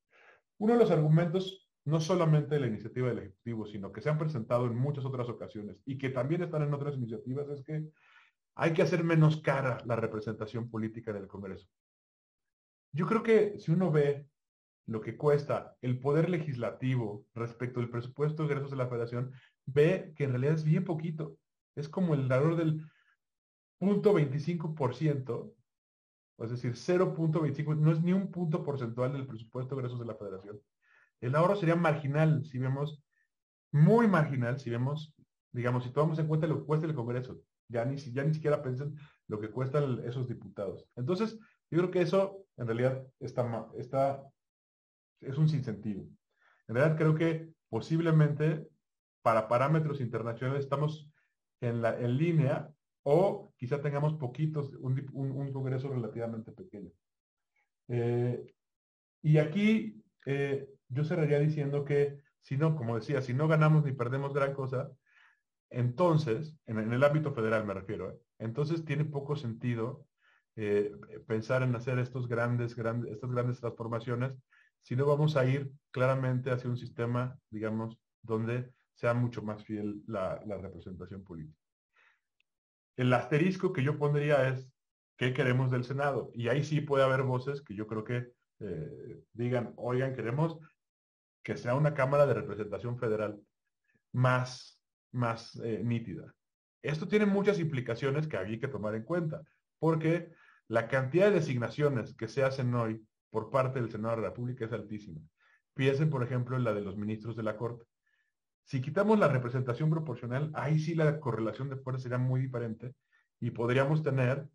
Uno 0.59 0.73
de 0.73 0.79
los 0.79 0.91
argumentos, 0.91 1.67
no 1.83 1.99
solamente 1.99 2.53
de 2.53 2.61
la 2.61 2.67
iniciativa 2.67 3.07
del 3.07 3.17
Ejecutivo, 3.17 3.65
sino 3.65 3.91
que 3.91 4.01
se 4.01 4.11
han 4.11 4.19
presentado 4.19 4.67
en 4.67 4.75
muchas 4.75 5.03
otras 5.03 5.27
ocasiones 5.29 5.81
y 5.83 5.97
que 5.97 6.11
también 6.11 6.43
están 6.43 6.61
en 6.61 6.71
otras 6.75 6.95
iniciativas, 6.95 7.49
es 7.49 7.63
que 7.63 7.87
hay 8.53 8.73
que 8.73 8.83
hacer 8.83 9.03
menos 9.03 9.41
cara 9.41 9.79
la 9.87 9.95
representación 9.95 10.69
política 10.69 11.11
del 11.11 11.25
Congreso. 11.25 11.67
Yo 12.91 13.07
creo 13.07 13.23
que 13.23 13.57
si 13.57 13.71
uno 13.71 13.91
ve 13.91 14.27
lo 14.85 15.01
que 15.01 15.17
cuesta 15.17 15.75
el 15.81 15.99
poder 15.99 16.29
legislativo 16.29 17.25
respecto 17.33 17.79
del 17.79 17.89
presupuesto 17.89 18.43
de 18.43 18.49
ingresos 18.49 18.69
de 18.69 18.77
la 18.77 18.87
federación, 18.87 19.31
ve 19.65 20.13
que 20.15 20.25
en 20.25 20.29
realidad 20.29 20.53
es 20.53 20.63
bien 20.63 20.85
poquito. 20.85 21.35
Es 21.75 21.89
como 21.89 22.13
el 22.13 22.27
valor 22.27 22.55
del 22.55 22.85
0.25%, 23.79 25.53
es 26.39 26.49
decir, 26.51 26.73
0.25, 26.73 27.75
no 27.77 27.91
es 27.91 28.01
ni 28.01 28.13
un 28.13 28.31
punto 28.31 28.63
porcentual 28.63 29.13
del 29.13 29.27
presupuesto 29.27 29.75
de 29.75 29.81
ingresos 29.81 29.99
de 29.99 30.05
la 30.05 30.15
federación. 30.15 30.59
El 31.19 31.35
ahorro 31.35 31.55
sería 31.55 31.75
marginal, 31.75 32.45
si 32.45 32.59
vemos, 32.59 33.03
muy 33.71 34.07
marginal, 34.07 34.59
si 34.59 34.69
vemos, 34.69 35.15
digamos, 35.51 35.83
si 35.83 35.91
tomamos 35.91 36.19
en 36.19 36.27
cuenta 36.27 36.47
lo 36.47 36.59
que 36.59 36.65
cuesta 36.65 36.85
el 36.85 36.95
Congreso, 36.95 37.39
ya 37.69 37.85
ni, 37.85 37.97
ya 37.97 38.23
ni 38.23 38.33
siquiera 38.33 38.61
piensen 38.61 38.95
lo 39.27 39.39
que 39.39 39.49
cuestan 39.49 40.01
esos 40.05 40.27
diputados. 40.27 40.87
Entonces, 40.95 41.39
yo 41.69 41.79
creo 41.79 41.91
que 41.91 42.01
eso 42.01 42.45
en 42.57 42.67
realidad 42.67 43.05
está, 43.19 43.67
está, 43.77 44.23
es 45.21 45.37
un 45.37 45.49
sinsentivo. 45.49 46.07
En 46.67 46.75
realidad 46.75 46.97
creo 46.97 47.15
que 47.15 47.53
posiblemente 47.69 48.67
para 49.21 49.47
parámetros 49.47 49.99
internacionales 49.99 50.63
estamos 50.63 51.11
en, 51.61 51.81
la, 51.81 51.99
en 51.99 52.17
línea 52.17 52.71
o 53.09 53.53
quizá 53.55 53.81
tengamos 53.81 54.15
poquitos, 54.15 54.73
un, 54.81 55.53
congreso 55.53 55.87
relativamente 55.87 56.51
pequeño. 56.51 56.91
Eh, 57.87 58.53
y 59.21 59.37
aquí 59.37 60.03
eh, 60.25 60.67
yo 60.89 61.05
cerraría 61.05 61.39
diciendo 61.39 61.85
que 61.85 62.19
si 62.41 62.57
no, 62.57 62.75
como 62.75 62.95
decía, 62.95 63.21
si 63.21 63.33
no 63.33 63.47
ganamos 63.47 63.85
ni 63.85 63.93
perdemos 63.93 64.33
gran 64.33 64.53
cosa, 64.53 64.91
entonces, 65.69 66.59
en, 66.65 66.79
el 66.91 67.01
ámbito 67.01 67.31
federal 67.31 67.65
me 67.65 67.73
refiero, 67.73 68.11
¿eh? 68.11 68.19
entonces 68.39 68.83
tiene 68.83 69.05
poco 69.05 69.37
sentido 69.37 70.05
pensar 71.27 71.61
en 71.61 71.75
hacer 71.75 71.99
estos 71.99 72.27
grandes, 72.27 72.75
estas 72.75 73.31
grandes 73.31 73.59
transformaciones 73.59 74.33
si 74.81 74.95
no 74.95 75.05
vamos 75.05 75.37
a 75.37 75.45
ir 75.45 75.71
claramente 75.91 76.49
hacia 76.49 76.69
un 76.69 76.77
sistema, 76.77 77.39
digamos, 77.51 77.97
donde 78.23 78.73
sea 78.95 79.13
mucho 79.13 79.43
más 79.43 79.63
fiel 79.63 80.01
la 80.07 80.39
representación 80.39 81.23
política. 81.23 81.66
El 82.97 83.13
asterisco 83.13 83.71
que 83.71 83.83
yo 83.83 83.97
pondría 83.97 84.49
es, 84.49 84.69
¿qué 85.17 85.33
queremos 85.33 85.71
del 85.71 85.85
Senado? 85.85 86.31
Y 86.33 86.49
ahí 86.49 86.63
sí 86.63 86.81
puede 86.81 87.03
haber 87.03 87.23
voces 87.23 87.61
que 87.61 87.75
yo 87.75 87.87
creo 87.87 88.03
que 88.03 88.31
eh, 88.59 89.23
digan, 89.33 89.73
oigan, 89.77 90.15
queremos 90.15 90.59
que 91.43 91.55
sea 91.55 91.75
una 91.75 91.93
Cámara 91.93 92.25
de 92.25 92.33
Representación 92.33 92.97
Federal 92.97 93.39
más, 94.11 94.81
más 95.11 95.55
eh, 95.63 95.81
nítida. 95.83 96.33
Esto 96.81 97.07
tiene 97.07 97.25
muchas 97.25 97.59
implicaciones 97.59 98.27
que 98.27 98.37
hay 98.37 98.59
que 98.59 98.67
tomar 98.67 98.95
en 98.95 99.03
cuenta, 99.03 99.43
porque 99.79 100.31
la 100.67 100.87
cantidad 100.87 101.27
de 101.27 101.35
designaciones 101.35 102.15
que 102.15 102.27
se 102.27 102.43
hacen 102.43 102.73
hoy 102.73 103.05
por 103.29 103.49
parte 103.49 103.79
del 103.79 103.91
Senado 103.91 104.15
de 104.15 104.21
la 104.23 104.29
República 104.29 104.65
es 104.65 104.71
altísima. 104.71 105.21
Piensen, 105.73 106.09
por 106.09 106.23
ejemplo, 106.23 106.57
en 106.57 106.63
la 106.63 106.73
de 106.73 106.81
los 106.81 106.97
ministros 106.97 107.35
de 107.35 107.43
la 107.43 107.55
Corte. 107.55 107.85
Si 108.67 108.81
quitamos 108.81 109.17
la 109.17 109.29
representación 109.29 109.89
proporcional, 109.89 110.51
ahí 110.53 110.77
sí 110.77 110.93
la 110.93 111.21
correlación 111.21 111.69
de 111.69 111.77
fuerzas 111.77 112.03
sería 112.03 112.17
muy 112.17 112.41
diferente 112.41 112.95
y 113.39 113.51
podríamos 113.51 114.03
tener 114.03 114.45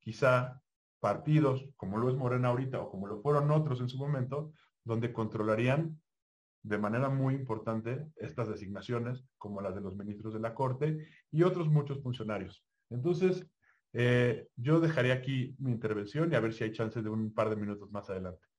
quizá 0.00 0.60
partidos 0.98 1.68
como 1.76 1.96
lo 1.96 2.08
es 2.10 2.16
Morena 2.16 2.48
ahorita 2.48 2.80
o 2.80 2.90
como 2.90 3.06
lo 3.06 3.22
fueron 3.22 3.48
otros 3.52 3.80
en 3.80 3.88
su 3.88 3.96
momento, 3.96 4.52
donde 4.82 5.12
controlarían 5.12 6.00
de 6.64 6.78
manera 6.78 7.10
muy 7.10 7.34
importante 7.34 8.08
estas 8.16 8.48
designaciones, 8.48 9.24
como 9.38 9.60
las 9.60 9.76
de 9.76 9.82
los 9.82 9.96
ministros 9.96 10.34
de 10.34 10.40
la 10.40 10.52
Corte 10.52 11.06
y 11.30 11.44
otros 11.44 11.68
muchos 11.68 12.02
funcionarios. 12.02 12.64
Entonces, 12.90 13.46
eh, 13.92 14.48
yo 14.56 14.80
dejaré 14.80 15.12
aquí 15.12 15.54
mi 15.60 15.70
intervención 15.70 16.32
y 16.32 16.34
a 16.34 16.40
ver 16.40 16.52
si 16.54 16.64
hay 16.64 16.72
chance 16.72 17.00
de 17.00 17.08
un 17.08 17.32
par 17.32 17.50
de 17.50 17.56
minutos 17.56 17.88
más 17.92 18.10
adelante. 18.10 18.49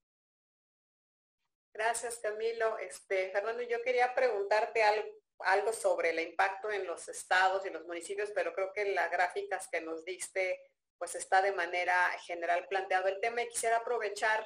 Gracias, 1.84 2.20
Camilo. 2.20 2.78
Este, 2.78 3.32
Fernando, 3.32 3.64
yo 3.64 3.82
quería 3.82 4.14
preguntarte 4.14 4.84
algo, 4.84 5.10
algo 5.40 5.74
sobre 5.74 6.12
el 6.12 6.20
impacto 6.20 6.70
en 6.70 6.86
los 6.86 7.08
estados 7.10 7.66
y 7.66 7.72
los 7.72 7.88
municipios, 7.88 8.30
pero 8.36 8.54
creo 8.54 8.72
que 8.72 8.94
las 8.94 9.10
gráficas 9.10 9.68
que 9.68 9.82
nos 9.82 10.06
diste, 10.06 10.62
pues 11.00 11.16
está 11.16 11.42
de 11.42 11.54
manera 11.54 11.96
general 12.20 12.68
planteado 12.68 13.08
el 13.08 13.20
tema 13.20 13.42
y 13.42 13.48
quisiera 13.48 13.78
aprovechar 13.78 14.46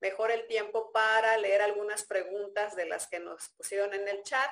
mejor 0.00 0.30
el 0.30 0.46
tiempo 0.46 0.90
para 0.90 1.36
leer 1.36 1.60
algunas 1.60 2.04
preguntas 2.04 2.74
de 2.74 2.86
las 2.86 3.06
que 3.06 3.18
nos 3.18 3.50
pusieron 3.58 3.92
en 3.92 4.08
el 4.08 4.22
chat. 4.22 4.50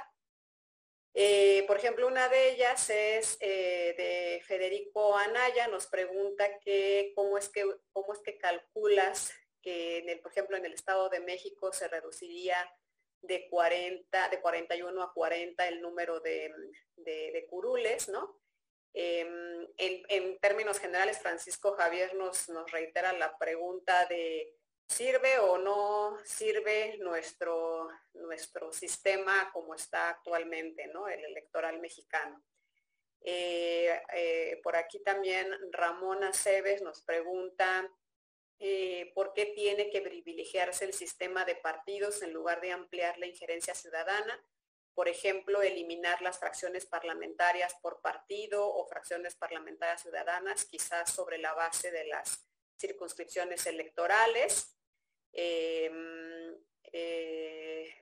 Eh, 1.14 1.64
por 1.66 1.78
ejemplo, 1.78 2.06
una 2.06 2.28
de 2.28 2.50
ellas 2.50 2.90
es 2.90 3.38
eh, 3.40 3.94
de 3.96 4.42
Federico 4.44 5.16
Anaya, 5.16 5.66
nos 5.68 5.86
pregunta 5.86 6.58
que 6.58 7.10
cómo 7.14 7.38
es 7.38 7.48
que, 7.48 7.64
cómo 7.90 8.12
es 8.12 8.18
que 8.18 8.36
calculas 8.36 9.32
que, 9.62 10.18
por 10.22 10.32
ejemplo, 10.32 10.56
en 10.56 10.64
el 10.64 10.72
Estado 10.72 11.08
de 11.08 11.20
México 11.20 11.72
se 11.72 11.88
reduciría 11.88 12.56
de 13.20 13.48
40, 13.48 14.28
de 14.28 14.40
41 14.40 15.02
a 15.02 15.12
40 15.12 15.68
el 15.68 15.82
número 15.82 16.20
de, 16.20 17.46
curules, 17.50 18.08
¿no? 18.08 18.40
Em, 18.94 19.66
en, 19.76 20.02
en, 20.08 20.38
términos 20.38 20.78
generales, 20.78 21.18
Francisco 21.18 21.72
Javier 21.72 22.14
nos, 22.14 22.48
nos 22.48 22.70
reitera 22.70 23.12
la 23.12 23.36
pregunta 23.36 24.06
de 24.06 24.58
¿Sirve 24.88 25.38
o 25.38 25.58
no 25.58 26.18
sirve 26.24 26.96
nuestro, 26.98 27.90
nuestro 28.14 28.72
sistema 28.72 29.50
como 29.52 29.74
está 29.74 30.08
actualmente, 30.08 30.86
¿no? 30.86 31.08
el 31.08 31.22
electoral 31.26 31.78
mexicano? 31.78 32.42
Eh, 33.20 34.00
eh, 34.14 34.60
por 34.62 34.76
aquí 34.76 35.00
también 35.00 35.46
Ramón 35.72 36.24
Aceves 36.24 36.80
nos 36.80 37.02
pregunta 37.02 37.86
eh, 38.60 39.12
por 39.14 39.32
qué 39.34 39.46
tiene 39.46 39.88
que 39.90 40.00
privilegiarse 40.00 40.84
el 40.84 40.92
sistema 40.92 41.44
de 41.44 41.54
partidos 41.54 42.22
en 42.22 42.32
lugar 42.32 42.60
de 42.60 42.72
ampliar 42.72 43.16
la 43.18 43.26
injerencia 43.26 43.74
ciudadana. 43.74 44.44
Por 44.94 45.08
ejemplo, 45.08 45.62
eliminar 45.62 46.20
las 46.22 46.40
fracciones 46.40 46.84
parlamentarias 46.84 47.76
por 47.80 48.00
partido 48.00 48.66
o 48.66 48.84
fracciones 48.88 49.36
parlamentarias 49.36 50.02
ciudadanas, 50.02 50.64
quizás 50.64 51.12
sobre 51.12 51.38
la 51.38 51.54
base 51.54 51.92
de 51.92 52.06
las 52.06 52.48
circunscripciones 52.80 53.64
electorales. 53.66 54.76
Em, 55.32 56.56
eh, 56.92 57.94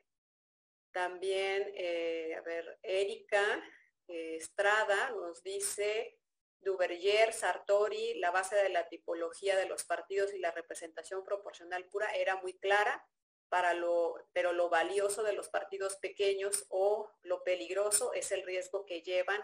también, 0.91 1.71
eh, 1.75 2.35
a 2.35 2.41
ver, 2.41 2.79
Erika 2.83 3.63
Estrada 4.07 5.11
nos 5.11 5.43
dice, 5.43 6.19
Duverger, 6.61 7.33
Sartori, 7.33 8.15
la 8.15 8.31
base 8.31 8.57
de 8.57 8.69
la 8.69 8.89
tipología 8.89 9.57
de 9.57 9.67
los 9.67 9.85
partidos 9.85 10.33
y 10.33 10.39
la 10.39 10.51
representación 10.51 11.25
proporcional 11.25 11.85
pura 11.87 12.11
era 12.15 12.37
muy 12.37 12.59
clara, 12.59 13.07
para 13.49 13.75
lo, 13.75 14.17
pero 14.33 14.53
lo 14.53 14.69
valioso 14.69 15.23
de 15.23 15.33
los 15.33 15.49
partidos 15.49 15.97
pequeños 15.97 16.67
o 16.69 17.13
lo 17.23 17.45
peligroso 17.45 18.13
es 18.13 18.33
el 18.33 18.43
riesgo 18.43 18.85
que 18.85 19.03
llevan 19.03 19.41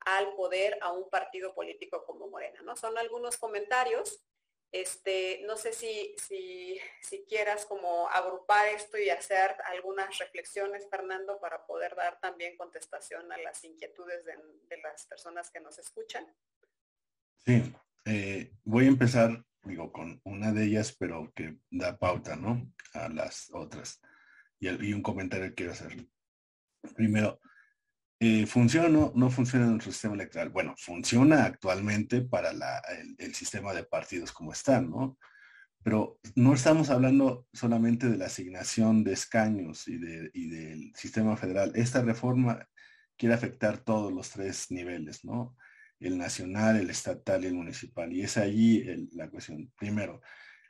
al 0.00 0.34
poder 0.34 0.78
a 0.80 0.92
un 0.92 1.08
partido 1.10 1.54
político 1.54 2.04
como 2.04 2.28
Morena. 2.28 2.60
¿no? 2.62 2.76
Son 2.76 2.96
algunos 2.98 3.36
comentarios. 3.36 4.22
Este, 4.72 5.42
no 5.46 5.58
sé 5.58 5.74
si, 5.74 6.14
si, 6.16 6.80
quieras 7.28 7.66
como 7.66 8.08
agrupar 8.08 8.68
esto 8.68 8.96
y 8.96 9.10
hacer 9.10 9.54
algunas 9.66 10.18
reflexiones, 10.18 10.88
Fernando, 10.90 11.38
para 11.40 11.66
poder 11.66 11.94
dar 11.94 12.18
también 12.20 12.56
contestación 12.56 13.30
a 13.30 13.36
las 13.36 13.62
inquietudes 13.64 14.24
de, 14.24 14.34
las 14.82 15.06
personas 15.06 15.50
que 15.50 15.60
nos 15.60 15.78
escuchan. 15.78 16.26
Sí, 17.44 17.62
eh, 18.06 18.50
voy 18.64 18.86
a 18.86 18.88
empezar, 18.88 19.44
digo, 19.62 19.92
con 19.92 20.22
una 20.24 20.52
de 20.52 20.64
ellas, 20.64 20.96
pero 20.98 21.30
que 21.36 21.58
da 21.70 21.98
pauta, 21.98 22.34
¿no? 22.34 22.72
A 22.94 23.10
las 23.10 23.50
otras. 23.52 24.00
Y, 24.58 24.88
y 24.88 24.94
un 24.94 25.02
comentario 25.02 25.52
quiero 25.54 25.72
hacer. 25.72 25.94
Primero, 26.94 27.38
eh, 28.24 28.46
¿Funciona 28.46 28.86
o 28.86 29.12
no, 29.16 29.30
funciona 29.30 29.66
nuestro 29.66 29.90
sistema 29.90 30.14
electoral? 30.14 30.50
Bueno, 30.50 30.76
funciona 30.78 31.44
actualmente 31.44 32.20
para 32.22 32.52
el, 33.18 33.34
sistema 33.34 33.74
de 33.74 33.82
partidos 33.82 34.30
como 34.30 34.52
están, 34.52 34.88
¿no? 34.90 35.18
Pero 35.82 36.20
no 36.36 36.54
estamos 36.54 36.90
hablando 36.90 37.48
solamente 37.52 38.08
de 38.08 38.16
la 38.16 38.26
asignación 38.26 39.02
de 39.02 39.14
escaños 39.14 39.88
y, 39.88 39.98
del 39.98 40.92
sistema 40.94 41.36
federal. 41.36 41.72
Esta 41.74 42.00
reforma 42.00 42.64
quiere 43.16 43.34
afectar 43.34 43.78
todos 43.78 44.12
los 44.12 44.30
tres 44.30 44.70
niveles, 44.70 45.24
¿no? 45.24 45.56
El 45.98 46.16
nacional, 46.16 46.76
el 46.76 46.90
estatal 46.90 47.42
y 47.42 47.48
el 47.48 47.54
municipal. 47.54 48.12
Y 48.12 48.22
es 48.22 48.36
allí 48.36 48.84
la 49.14 49.30
cuestión. 49.30 49.72
Primero, 49.76 50.20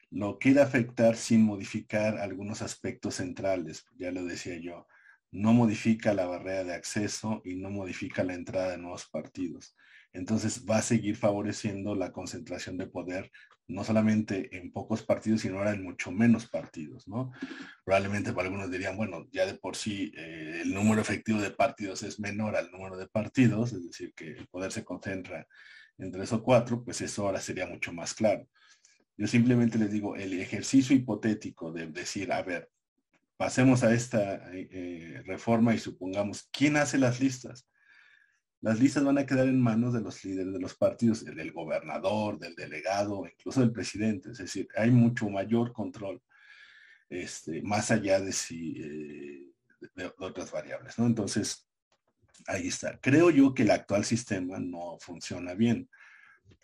lo 0.08 0.38
quiere 0.38 0.62
afectar 0.62 1.16
sin 1.16 1.42
modificar 1.42 2.16
algunos 2.16 2.62
aspectos 2.62 3.16
centrales, 3.16 3.84
ya 3.98 4.10
lo 4.10 4.24
decía 4.24 4.56
yo 4.56 4.86
no 5.32 5.54
modifica 5.54 6.12
la 6.12 6.26
barrera 6.26 6.64
de 6.64 6.74
acceso 6.74 7.40
y 7.44 7.56
no 7.56 7.70
modifica 7.70 8.22
la 8.22 8.34
entrada 8.34 8.72
de 8.72 8.78
nuevos 8.78 9.08
partidos. 9.10 9.74
Entonces 10.12 10.66
va 10.68 10.76
a 10.76 10.82
seguir 10.82 11.16
favoreciendo 11.16 11.94
la 11.94 12.12
concentración 12.12 12.76
de 12.76 12.86
poder, 12.86 13.32
no 13.66 13.82
solamente 13.82 14.54
en 14.58 14.70
pocos 14.70 15.02
partidos, 15.02 15.40
sino 15.40 15.58
ahora 15.58 15.72
en 15.72 15.82
mucho 15.82 16.12
menos 16.12 16.46
partidos, 16.46 17.08
¿no? 17.08 17.32
Probablemente 17.82 18.34
para 18.34 18.48
algunos 18.48 18.70
dirían, 18.70 18.96
bueno, 18.96 19.26
ya 19.32 19.46
de 19.46 19.54
por 19.54 19.74
sí 19.74 20.12
eh, 20.14 20.60
el 20.64 20.74
número 20.74 21.00
efectivo 21.00 21.40
de 21.40 21.50
partidos 21.50 22.02
es 22.02 22.20
menor 22.20 22.54
al 22.54 22.70
número 22.70 22.98
de 22.98 23.08
partidos, 23.08 23.72
es 23.72 23.86
decir, 23.86 24.12
que 24.14 24.32
el 24.32 24.46
poder 24.48 24.70
se 24.70 24.84
concentra 24.84 25.46
en 25.96 26.12
tres 26.12 26.32
o 26.32 26.42
cuatro, 26.42 26.84
pues 26.84 27.00
eso 27.00 27.26
ahora 27.26 27.40
sería 27.40 27.66
mucho 27.66 27.92
más 27.92 28.12
claro. 28.12 28.46
Yo 29.16 29.26
simplemente 29.26 29.78
les 29.78 29.90
digo, 29.90 30.14
el 30.16 30.34
ejercicio 30.34 30.94
hipotético 30.94 31.72
de 31.72 31.86
decir, 31.86 32.32
a 32.32 32.42
ver, 32.42 32.68
pasemos 33.36 33.82
a 33.82 33.92
esta 33.92 34.50
eh, 34.52 35.22
reforma 35.26 35.74
y 35.74 35.78
supongamos, 35.78 36.48
¿quién 36.52 36.76
hace 36.76 36.98
las 36.98 37.20
listas? 37.20 37.68
Las 38.60 38.78
listas 38.78 39.04
van 39.04 39.18
a 39.18 39.26
quedar 39.26 39.48
en 39.48 39.60
manos 39.60 39.92
de 39.92 40.00
los 40.00 40.24
líderes 40.24 40.52
de 40.52 40.60
los 40.60 40.74
partidos, 40.76 41.24
del 41.24 41.52
gobernador, 41.52 42.38
del 42.38 42.54
delegado, 42.54 43.26
incluso 43.26 43.60
del 43.60 43.72
presidente. 43.72 44.30
Es 44.30 44.38
decir, 44.38 44.68
hay 44.76 44.92
mucho 44.92 45.28
mayor 45.28 45.72
control, 45.72 46.22
este, 47.10 47.60
más 47.62 47.90
allá 47.90 48.20
de, 48.20 48.32
si, 48.32 48.80
eh, 48.80 49.52
de, 49.96 50.12
otras 50.18 50.52
variables. 50.52 50.96
¿no? 50.96 51.06
Entonces, 51.06 51.68
ahí 52.46 52.68
está. 52.68 53.00
Creo 53.00 53.30
yo 53.30 53.52
que 53.52 53.64
el 53.64 53.72
actual 53.72 54.04
sistema 54.04 54.60
no 54.60 54.96
funciona 55.00 55.54
bien. 55.54 55.90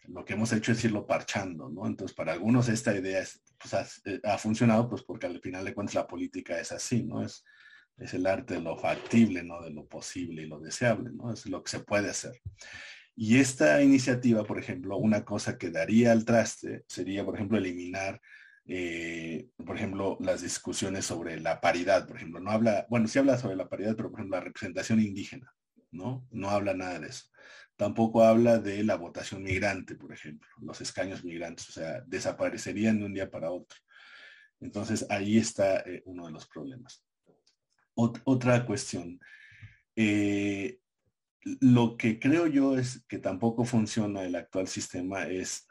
Lo 0.05 0.25
que 0.25 0.35
hemos 0.35 0.53
hecho 0.53 0.71
es 0.71 0.85
irlo 0.85 1.05
parchando, 1.05 1.69
¿no? 1.69 1.87
Entonces, 1.87 2.15
para 2.17 2.33
algunos 2.33 2.69
esta 2.69 2.95
idea 2.95 3.21
es, 3.21 3.43
eh, 4.05 4.21
ha, 4.25 4.39
funcionado 4.39 4.89
pues 4.89 5.03
porque 5.03 5.27
al 5.27 5.41
final 5.41 5.65
de 5.65 5.75
cuentas 5.75 5.95
la 5.95 6.07
política 6.07 6.59
es 6.61 6.73
así, 6.73 7.03
¿no? 7.03 7.23
Es, 7.23 7.45
es 7.99 8.15
el 8.15 8.27
arte 8.27 8.55
de 8.55 8.61
lo 8.61 8.77
factible, 8.77 9.43
¿no? 9.43 9.63
De 9.63 9.71
lo 9.71 9.87
posible 9.87 10.43
y 10.43 10.47
lo 10.47 10.61
deseable, 10.61 11.11
¿no? 11.13 11.33
Es 11.33 11.47
lo 11.47 11.63
que 11.63 11.71
se 11.71 11.81
puede 11.81 12.11
hacer. 12.11 12.41
Y 13.17 13.39
esta 13.41 13.83
iniciativa, 13.83 14.45
por 14.45 14.61
ejemplo, 14.61 14.97
una 14.97 15.25
cosa 15.25 15.59
que 15.59 15.71
daría 15.71 16.13
al 16.13 16.25
traste 16.25 16.85
sería, 16.87 17.25
por 17.25 17.35
ejemplo, 17.35 17.59
eliminar, 17.59 18.21
eh, 18.65 19.49
por 19.67 19.77
ejemplo, 19.77 20.17
las 20.21 20.43
discusiones 20.43 21.07
sobre 21.07 21.41
la 21.41 21.61
paridad, 21.61 22.07
por 22.07 22.17
ejemplo. 22.17 22.39
No 22.39 22.53
habla, 22.53 22.87
bueno, 22.89 23.09
sí 23.09 23.19
habla 23.19 23.37
sobre 23.37 23.57
la 23.57 23.69
paridad, 23.69 23.97
pero 23.97 24.11
por 24.11 24.21
ejemplo, 24.21 24.39
la 24.39 24.45
representación 24.45 25.01
indígena, 25.01 25.53
¿no? 25.91 26.29
No 26.31 26.51
habla 26.51 26.75
nada 26.75 27.01
de 27.01 27.09
eso. 27.09 27.25
Tampoco 27.79 28.25
habla 28.25 28.59
de 28.59 28.83
la 28.83 28.97
votación 28.97 29.45
migrante, 29.45 29.95
por 29.95 30.13
ejemplo, 30.13 30.49
los 30.61 30.81
escaños 30.81 31.23
migrantes, 31.23 31.69
o 31.69 31.73
sea, 31.73 32.01
desaparecerían 32.09 32.99
de 32.99 33.05
un 33.05 33.15
día 33.15 33.31
para 33.31 33.53
otro. 33.53 33.79
Entonces, 34.59 35.07
ahí 35.11 35.39
está 35.39 35.83
eh, 35.83 36.03
uno 36.05 36.27
de 36.27 36.33
los 36.33 36.49
problemas. 36.49 37.05
otra 37.95 38.67
cuestión. 38.67 39.21
Eh, 39.95 40.81
lo 41.61 41.97
que 41.97 42.19
creo 42.19 42.49
yo 42.49 42.77
es 42.77 43.05
que 43.07 43.21
tampoco 43.21 43.65
funciona 43.65 44.25
el 44.25 44.35
actual 44.35 44.67
sistema 44.67 45.29
es 45.29 45.69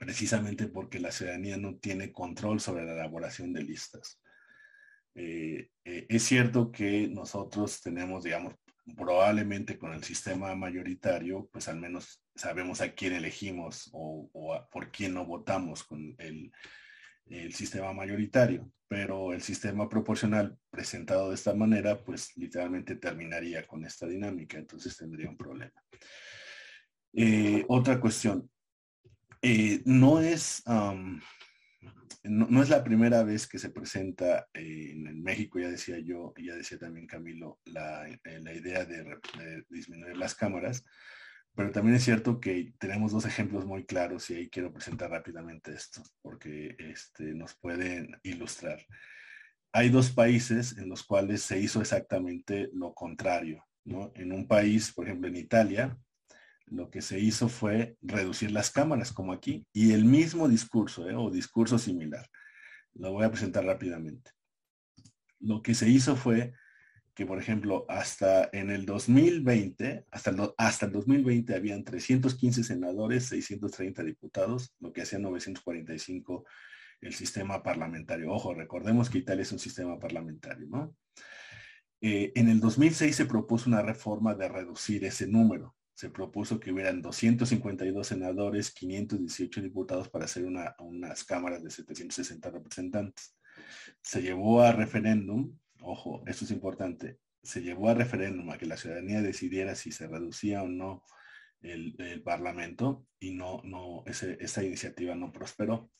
precisamente 0.00 0.66
porque 0.66 0.98
la 0.98 1.12
ciudadanía 1.12 1.56
no 1.58 1.76
tiene 1.76 2.10
control 2.10 2.58
sobre 2.58 2.84
la 2.84 2.94
elaboración 2.94 3.52
de 3.52 3.62
listas. 3.62 4.20
Eh, 5.14 5.70
es 5.84 6.24
cierto 6.24 6.72
que 6.72 7.06
nosotros 7.06 7.80
tenemos, 7.80 8.24
digamos, 8.24 8.54
probablemente 8.96 9.78
con 9.78 9.92
el 9.92 10.04
sistema 10.04 10.54
mayoritario, 10.54 11.48
pues 11.52 11.68
al 11.68 11.80
menos 11.80 12.22
sabemos 12.34 12.80
a 12.80 12.92
quién 12.92 13.14
elegimos 13.14 13.88
o, 13.92 14.30
por 14.70 14.90
quién 14.90 15.14
no 15.14 15.24
votamos 15.24 15.84
con 15.84 16.14
el, 16.18 16.52
sistema 17.52 17.92
mayoritario, 17.94 18.70
pero 18.86 19.32
el 19.32 19.40
sistema 19.40 19.88
proporcional 19.88 20.58
presentado 20.70 21.30
de 21.30 21.36
esta 21.36 21.54
manera, 21.54 22.04
pues 22.04 22.36
literalmente 22.36 22.96
terminaría 22.96 23.66
con 23.66 23.84
esta 23.84 24.06
dinámica, 24.06 24.58
entonces 24.58 24.94
tendría 24.96 25.30
un 25.30 25.36
problema. 25.36 25.82
Eh, 27.14 27.64
otra 27.68 27.98
cuestión, 27.98 28.50
eh, 29.40 29.80
no 29.86 30.20
es, 30.20 30.62
no, 32.24 32.62
es 32.62 32.70
la 32.70 32.82
primera 32.82 33.22
vez 33.22 33.46
que 33.46 33.58
se 33.58 33.70
presenta 33.70 34.48
en, 34.54 35.22
México, 35.22 35.58
ya 35.58 35.68
decía 35.68 35.98
yo, 35.98 36.32
ya 36.36 36.54
decía 36.54 36.78
también 36.78 37.06
Camilo, 37.06 37.60
la, 37.66 38.06
idea 38.54 38.84
de, 38.84 39.18
disminuir 39.68 40.16
las 40.16 40.34
cámaras, 40.34 40.84
pero 41.54 41.70
también 41.70 41.96
es 41.96 42.04
cierto 42.04 42.40
que 42.40 42.74
tenemos 42.78 43.12
dos 43.12 43.26
ejemplos 43.26 43.66
muy 43.66 43.84
claros 43.84 44.28
y 44.30 44.34
ahí 44.34 44.48
quiero 44.48 44.72
presentar 44.72 45.10
rápidamente 45.10 45.72
esto, 45.72 46.02
porque 46.22 46.74
este, 46.78 47.34
nos 47.34 47.54
pueden 47.54 48.18
ilustrar. 48.22 48.84
Hay 49.72 49.90
dos 49.90 50.10
países 50.10 50.76
en 50.78 50.88
los 50.88 51.04
cuales 51.04 51.42
se 51.42 51.58
hizo 51.58 51.80
exactamente 51.80 52.70
lo 52.72 52.94
contrario. 52.94 53.64
¿no? 53.84 54.12
En 54.14 54.32
un 54.32 54.48
país, 54.48 54.92
por 54.92 55.06
ejemplo, 55.06 55.28
en 55.28 55.36
Italia, 55.36 55.98
lo 56.66 56.90
que 56.90 57.02
se 57.02 57.18
hizo 57.20 57.48
fue 57.48 57.96
reducir 58.02 58.50
las 58.50 58.70
cámaras, 58.70 59.12
como 59.12 59.32
aquí, 59.32 59.66
y 59.72 59.92
el 59.92 60.04
mismo 60.04 60.48
discurso, 60.48 61.08
¿eh? 61.08 61.14
o 61.14 61.30
discurso 61.30 61.78
similar. 61.78 62.28
Lo 62.94 63.12
voy 63.12 63.24
a 63.24 63.30
presentar 63.30 63.64
rápidamente. 63.64 64.30
Lo 65.40 65.62
que 65.62 65.74
se 65.74 65.88
hizo 65.88 66.16
fue 66.16 66.54
que, 67.14 67.26
por 67.26 67.38
ejemplo, 67.38 67.84
hasta 67.88 68.48
en 68.52 68.70
el 68.70 68.86
2020, 68.86 70.06
hasta 70.10 70.30
el, 70.30 70.40
hasta 70.56 70.86
el 70.86 70.92
2020 70.92 71.54
habían 71.54 71.84
315 71.84 72.64
senadores, 72.64 73.26
630 73.26 74.02
diputados, 74.02 74.74
lo 74.80 74.92
que 74.92 75.02
hacía 75.02 75.18
945 75.18 76.44
el 77.00 77.14
sistema 77.14 77.62
parlamentario. 77.62 78.32
Ojo, 78.32 78.54
recordemos 78.54 79.10
que 79.10 79.18
Italia 79.18 79.42
es 79.42 79.52
un 79.52 79.58
sistema 79.58 79.98
parlamentario, 79.98 80.66
¿no? 80.68 80.96
Eh, 82.00 82.32
en 82.34 82.48
el 82.48 82.60
2006 82.60 83.14
se 83.14 83.26
propuso 83.26 83.68
una 83.68 83.82
reforma 83.82 84.34
de 84.34 84.48
reducir 84.48 85.04
ese 85.04 85.26
número 85.26 85.74
se 85.94 86.10
propuso 86.10 86.58
que 86.58 86.72
hubieran 86.72 87.00
252 87.00 88.06
senadores, 88.06 88.72
518 88.72 89.62
diputados 89.62 90.08
para 90.08 90.24
hacer 90.24 90.44
una, 90.44 90.74
unas 90.80 91.24
cámaras 91.24 91.62
de 91.62 91.70
760 91.70 92.50
representantes. 92.50 93.36
Se 94.02 94.20
llevó 94.20 94.62
a 94.62 94.72
referéndum, 94.72 95.56
ojo, 95.80 96.24
esto 96.26 96.44
es 96.44 96.50
importante, 96.50 97.20
se 97.42 97.62
llevó 97.62 97.90
a 97.90 97.94
referéndum 97.94 98.50
a 98.50 98.58
que 98.58 98.66
la 98.66 98.76
ciudadanía 98.76 99.22
decidiera 99.22 99.76
si 99.76 99.92
se 99.92 100.08
reducía 100.08 100.62
o 100.62 100.68
no 100.68 101.04
el, 101.60 102.22
parlamento 102.24 103.06
y 103.18 103.32
no, 103.32 103.62
no, 103.64 104.04
esa 104.06 104.64
iniciativa 104.64 105.14
no 105.14 105.32
prosperó. 105.32 105.90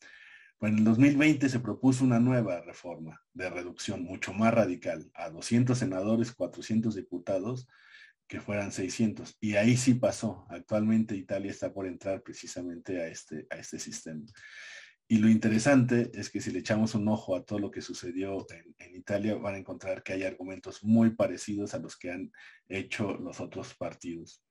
Pues 0.59 0.73
en 0.73 0.79
el 0.79 0.85
2020 0.85 1.49
se 1.49 1.61
propuso 1.61 2.05
una 2.05 2.21
nueva 2.21 2.61
reforma 2.63 3.23
de 3.33 3.51
reducción 3.51 4.03
mucho 4.03 4.33
más 4.33 4.53
radical 4.53 5.11
a 5.15 5.31
200 5.31 5.77
senadores, 5.79 6.33
400 6.33 6.95
diputados 6.95 7.69
que 8.29 8.41
fueran 8.41 8.73
600. 8.73 9.37
Y 9.41 9.57
ahí 9.57 9.77
sí 9.77 9.95
pasó. 9.95 10.47
Actualmente 10.49 11.17
Italia 11.17 11.51
está 11.51 11.73
por 11.73 11.87
entrar 11.87 12.23
precisamente 12.23 13.01
a 13.01 13.09
este, 13.09 13.47
a 13.51 13.57
este 13.57 13.79
sistema. 13.79 14.25
Y 15.07 15.19
lo 15.19 15.29
interesante 15.29 16.11
es 16.15 16.31
que 16.31 16.41
si 16.41 16.51
le 16.51 16.61
echamos 16.61 16.95
un 16.95 17.07
ojo 17.09 17.37
a 17.37 17.45
todo 17.45 17.59
lo 17.59 17.71
que 17.71 17.83
sucedió 17.83 18.47
en, 18.51 18.75
en, 18.79 18.97
Italia, 18.97 19.35
van 19.35 19.55
a 19.55 19.59
encontrar 19.59 20.03
que 20.03 20.15
hay 20.15 20.23
argumentos 20.23 20.83
muy 20.83 21.11
parecidos 21.11 21.75
a 21.75 21.79
los 21.79 21.99
que 21.99 22.11
han 22.11 22.33
hecho 22.69 23.13
los 23.19 23.39
otros 23.39 23.75
partidos. 23.75 24.43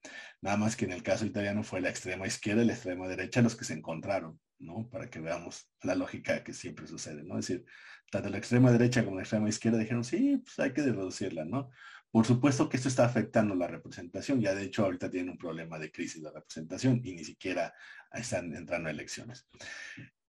Nada 0.41 0.57
más 0.57 0.76
que 0.76 0.86
en 0.86 0.91
el 0.91 1.01
caso 1.01 1.26
italiano 1.26 1.63
fue 1.63 1.82
la 1.82 1.89
extrema 1.89 2.28
izquierda 2.28 2.61
y 2.61 2.67
la 2.67 2.74
extrema 2.74 3.07
derecha 3.07 3.41
los 3.41 3.55
que 3.55 3.65
se 3.65 3.74
encontraron, 3.74 4.39
¿no? 4.59 4.88
Para 4.91 5.09
que 5.09 5.19
veamos 5.19 5.71
la 5.82 5.95
lógica 5.95 6.43
que 6.43 6.53
siempre 6.53 6.86
sucede, 6.86 7.24
¿no? 7.24 7.39
Es 7.39 7.47
decir, 7.47 7.65
tanto 8.11 8.30
la 8.30 8.38
extrema 8.38 8.71
derecha 8.71 9.03
como 9.03 9.15
la 9.15 9.24
extrema 9.24 9.49
izquierda 9.49 9.80
dijeron, 9.80 10.03
sí, 10.03 10.39
pues 10.43 10.59
hay 10.59 10.71
que 10.71 10.84
reducirla, 10.84 11.45
¿no? 11.45 11.71
Por 12.14 12.28
supuesto 12.28 12.70
que 12.70 12.78
esto 12.78 12.89
está 12.89 13.05
afectando 13.05 13.55
la 13.55 13.66
representación. 13.66 14.39
Ya 14.39 14.53
de 14.53 14.66
hecho 14.66 14.86
ahorita 14.86 15.09
tienen 15.09 15.32
un 15.32 15.38
problema 15.39 15.80
de 15.80 15.91
crisis 15.91 16.22
de 16.22 16.30
representación 16.30 17.01
y 17.03 17.16
ni 17.16 17.24
siquiera 17.24 17.74
están 18.14 18.53
entrando 18.55 18.88
a 18.88 18.91
elecciones. 18.91 19.47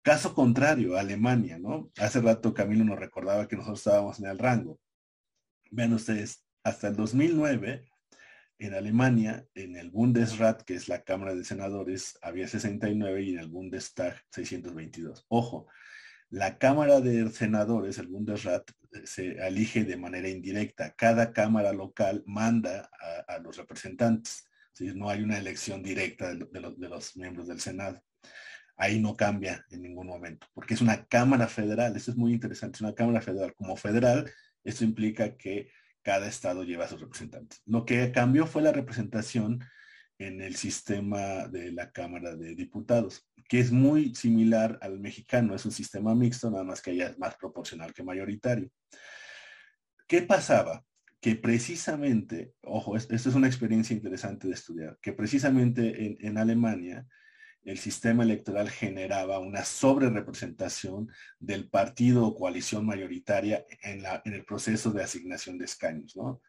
Caso 0.02 0.34
contrario, 0.34 0.98
Alemania, 0.98 1.58
¿no? 1.58 1.90
Hace 1.96 2.20
rato 2.20 2.52
Camilo 2.52 2.84
nos 2.84 2.98
recordaba 2.98 3.48
que 3.48 3.56
nosotros 3.56 3.78
estábamos 3.78 4.18
en 4.18 4.26
el 4.26 4.38
rango. 4.38 4.78
Vean 5.70 5.94
ustedes, 5.94 6.44
hasta 6.62 6.88
el 6.88 6.96
2009, 6.96 7.88
en 8.58 8.74
Alemania, 8.74 9.46
en 9.54 9.74
el 9.76 9.88
Bundesrat, 9.88 10.60
que 10.64 10.74
es 10.74 10.86
la 10.86 11.02
Cámara 11.02 11.34
de 11.34 11.44
Senadores, 11.44 12.18
había 12.20 12.46
69 12.46 13.22
y 13.22 13.30
en 13.30 13.38
el 13.38 13.48
Bundestag 13.48 14.22
622. 14.28 15.24
Ojo, 15.28 15.66
la 16.28 16.58
Cámara 16.58 17.00
de 17.00 17.30
Senadores, 17.30 17.96
el 17.96 18.08
Bundesrat, 18.08 18.70
se 19.04 19.32
elige 19.46 19.84
de 19.84 19.96
manera 19.96 20.28
indirecta. 20.28 20.94
Cada 20.94 21.32
Cámara 21.32 21.72
local 21.72 22.22
manda 22.26 22.90
a, 23.28 23.38
los 23.38 23.56
representantes. 23.56 24.44
No 24.94 25.10
hay 25.10 25.22
una 25.22 25.38
elección 25.38 25.82
directa 25.82 26.34
de, 26.34 26.88
los 26.88 27.16
miembros 27.16 27.48
del 27.48 27.60
Senado. 27.60 28.02
Ahí 28.76 28.98
no 28.98 29.14
cambia 29.14 29.64
en 29.70 29.82
ningún 29.82 30.06
momento, 30.06 30.46
porque 30.54 30.72
es 30.74 30.80
una 30.80 31.04
Cámara 31.04 31.48
Federal. 31.48 31.94
Esto 31.94 32.12
es 32.12 32.16
muy 32.16 32.32
interesante. 32.32 32.76
Es 32.76 32.80
una 32.80 32.94
Cámara 32.94 33.20
Federal. 33.20 33.54
Como 33.54 33.76
federal, 33.76 34.30
esto 34.64 34.84
implica 34.84 35.36
que 35.36 35.70
cada 36.02 36.26
estado 36.26 36.64
lleva 36.64 36.86
a 36.86 36.88
sus 36.88 37.00
representantes. 37.00 37.60
Lo 37.66 37.84
que 37.84 38.10
cambió 38.10 38.46
fue 38.46 38.62
la 38.62 38.72
representación 38.72 39.60
en 40.20 40.42
el 40.42 40.54
sistema 40.54 41.48
de 41.48 41.72
la 41.72 41.90
Cámara 41.90 42.36
de 42.36 42.54
Diputados, 42.54 43.26
que 43.48 43.58
es 43.58 43.72
muy 43.72 44.14
similar 44.14 44.78
al 44.82 45.00
mexicano, 45.00 45.54
es 45.54 45.64
un 45.64 45.72
sistema 45.72 46.14
mixto, 46.14 46.50
nada 46.50 46.62
más 46.62 46.82
que 46.82 46.90
allá 46.90 47.08
es 47.08 47.18
más 47.18 47.36
proporcional 47.36 47.94
que 47.94 48.04
mayoritario. 48.04 48.70
¿Qué 50.06 50.20
pasaba? 50.20 50.84
Que 51.22 51.36
precisamente, 51.36 52.52
ojo, 52.60 52.96
esto 52.98 53.14
es 53.14 53.34
una 53.34 53.46
experiencia 53.46 53.96
interesante 53.96 54.46
de 54.46 54.54
estudiar, 54.54 54.98
que 55.00 55.14
precisamente 55.14 56.18
en, 56.26 56.36
Alemania 56.36 57.06
el 57.62 57.78
sistema 57.78 58.22
electoral 58.22 58.68
generaba 58.68 59.38
una 59.38 59.64
sobrerepresentación 59.64 61.08
del 61.38 61.70
partido 61.70 62.26
o 62.26 62.34
coalición 62.34 62.84
mayoritaria 62.84 63.64
en, 63.82 64.02
la, 64.02 64.20
en 64.26 64.34
el 64.34 64.44
proceso 64.44 64.90
de 64.90 65.02
asignación 65.02 65.56
de 65.56 65.64
escaños, 65.64 66.14
¿no? 66.14 66.42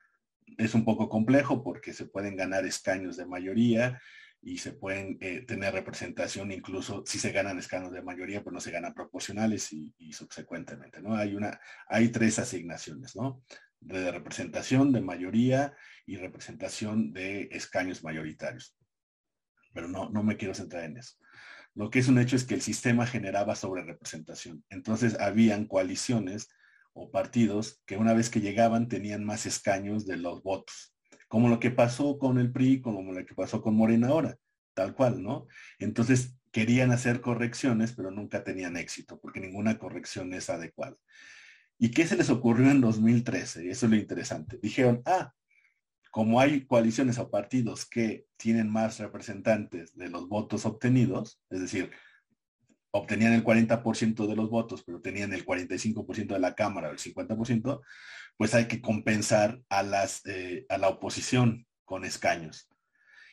Es 0.57 0.73
un 0.73 0.85
poco 0.85 1.09
complejo 1.09 1.63
porque 1.63 1.93
se 1.93 2.05
pueden 2.05 2.35
ganar 2.35 2.65
escaños 2.65 3.17
de 3.17 3.25
mayoría 3.25 4.01
y 4.41 4.57
se 4.57 4.73
pueden 4.73 5.17
eh, 5.21 5.41
tener 5.41 5.73
representación 5.73 6.51
incluso 6.51 7.03
si 7.05 7.19
se 7.19 7.31
ganan 7.31 7.59
escaños 7.59 7.91
de 7.91 8.01
mayoría, 8.01 8.39
pero 8.39 8.53
no 8.53 8.59
se 8.59 8.71
ganan 8.71 8.93
proporcionales 8.93 9.71
y, 9.71 9.93
subsecuentemente, 10.11 11.01
¿no? 11.01 11.15
Hay 11.15 11.35
una, 11.35 11.59
hay 11.87 12.09
tres 12.09 12.39
asignaciones, 12.39 13.15
¿no? 13.15 13.43
De 13.79 14.11
representación, 14.11 14.91
de 14.91 15.01
mayoría 15.01 15.75
y 16.05 16.17
representación 16.17 17.13
de 17.13 17.49
escaños 17.51 18.03
mayoritarios. 18.03 18.75
Pero 19.73 19.87
no, 19.87 20.09
no 20.09 20.23
me 20.23 20.37
quiero 20.37 20.55
centrar 20.55 20.85
en 20.85 20.97
eso. 20.97 21.17
Lo 21.75 21.89
que 21.89 21.99
es 21.99 22.07
un 22.07 22.19
hecho 22.19 22.35
es 22.35 22.43
que 22.43 22.55
el 22.55 22.61
sistema 22.61 23.05
generaba 23.05 23.55
sobre 23.55 23.83
representación. 23.83 24.63
Entonces 24.69 25.19
habían 25.19 25.67
coaliciones 25.67 26.49
o 26.93 27.11
partidos 27.11 27.81
que 27.85 27.97
una 27.97 28.13
vez 28.13 28.29
que 28.29 28.41
llegaban 28.41 28.87
tenían 28.87 29.23
más 29.23 29.45
escaños 29.45 30.05
de 30.05 30.17
los 30.17 30.43
votos, 30.43 30.95
como 31.27 31.49
lo 31.49 31.59
que 31.59 31.71
pasó 31.71 32.17
con 32.17 32.37
el 32.37 32.51
PRI, 32.51 32.81
como 32.81 33.13
lo 33.13 33.25
que 33.25 33.35
pasó 33.35 33.61
con 33.61 33.75
Morena 33.75 34.09
ahora, 34.09 34.37
tal 34.73 34.93
cual, 34.93 35.23
¿no? 35.23 35.47
Entonces 35.79 36.35
querían 36.51 36.91
hacer 36.91 37.21
correcciones, 37.21 37.93
pero 37.93 38.11
nunca 38.11 38.43
tenían 38.43 38.77
éxito, 38.77 39.19
porque 39.19 39.39
ninguna 39.39 39.77
corrección 39.77 40.33
es 40.33 40.49
adecuada. 40.49 40.97
¿Y 41.77 41.91
qué 41.91 42.05
se 42.05 42.17
les 42.17 42.29
ocurrió 42.29 42.69
en 42.69 42.81
2013? 42.81 43.69
Eso 43.69 43.85
es 43.85 43.89
lo 43.89 43.97
interesante. 43.97 44.59
Dijeron, 44.61 45.01
ah, 45.05 45.33
como 46.11 46.41
hay 46.41 46.65
coaliciones 46.65 47.17
o 47.17 47.31
partidos 47.31 47.85
que 47.85 48.27
tienen 48.37 48.69
más 48.69 48.99
representantes 48.99 49.95
de 49.95 50.09
los 50.09 50.27
votos 50.27 50.65
obtenidos, 50.65 51.41
es 51.49 51.61
decir, 51.61 51.91
obtenían 52.91 53.33
el 53.33 53.43
40% 53.43 54.27
de 54.27 54.35
los 54.35 54.49
votos, 54.49 54.83
pero 54.83 55.01
tenían 55.01 55.33
el 55.33 55.45
45% 55.45 56.33
de 56.33 56.39
la 56.39 56.55
Cámara, 56.55 56.89
el 56.89 56.97
50%, 56.97 57.81
pues 58.37 58.53
hay 58.53 58.65
que 58.65 58.81
compensar 58.81 59.61
a, 59.69 59.83
las, 59.83 60.25
eh, 60.25 60.65
a 60.69 60.77
la 60.77 60.89
oposición 60.89 61.65
con 61.85 62.05
escaños. 62.05 62.69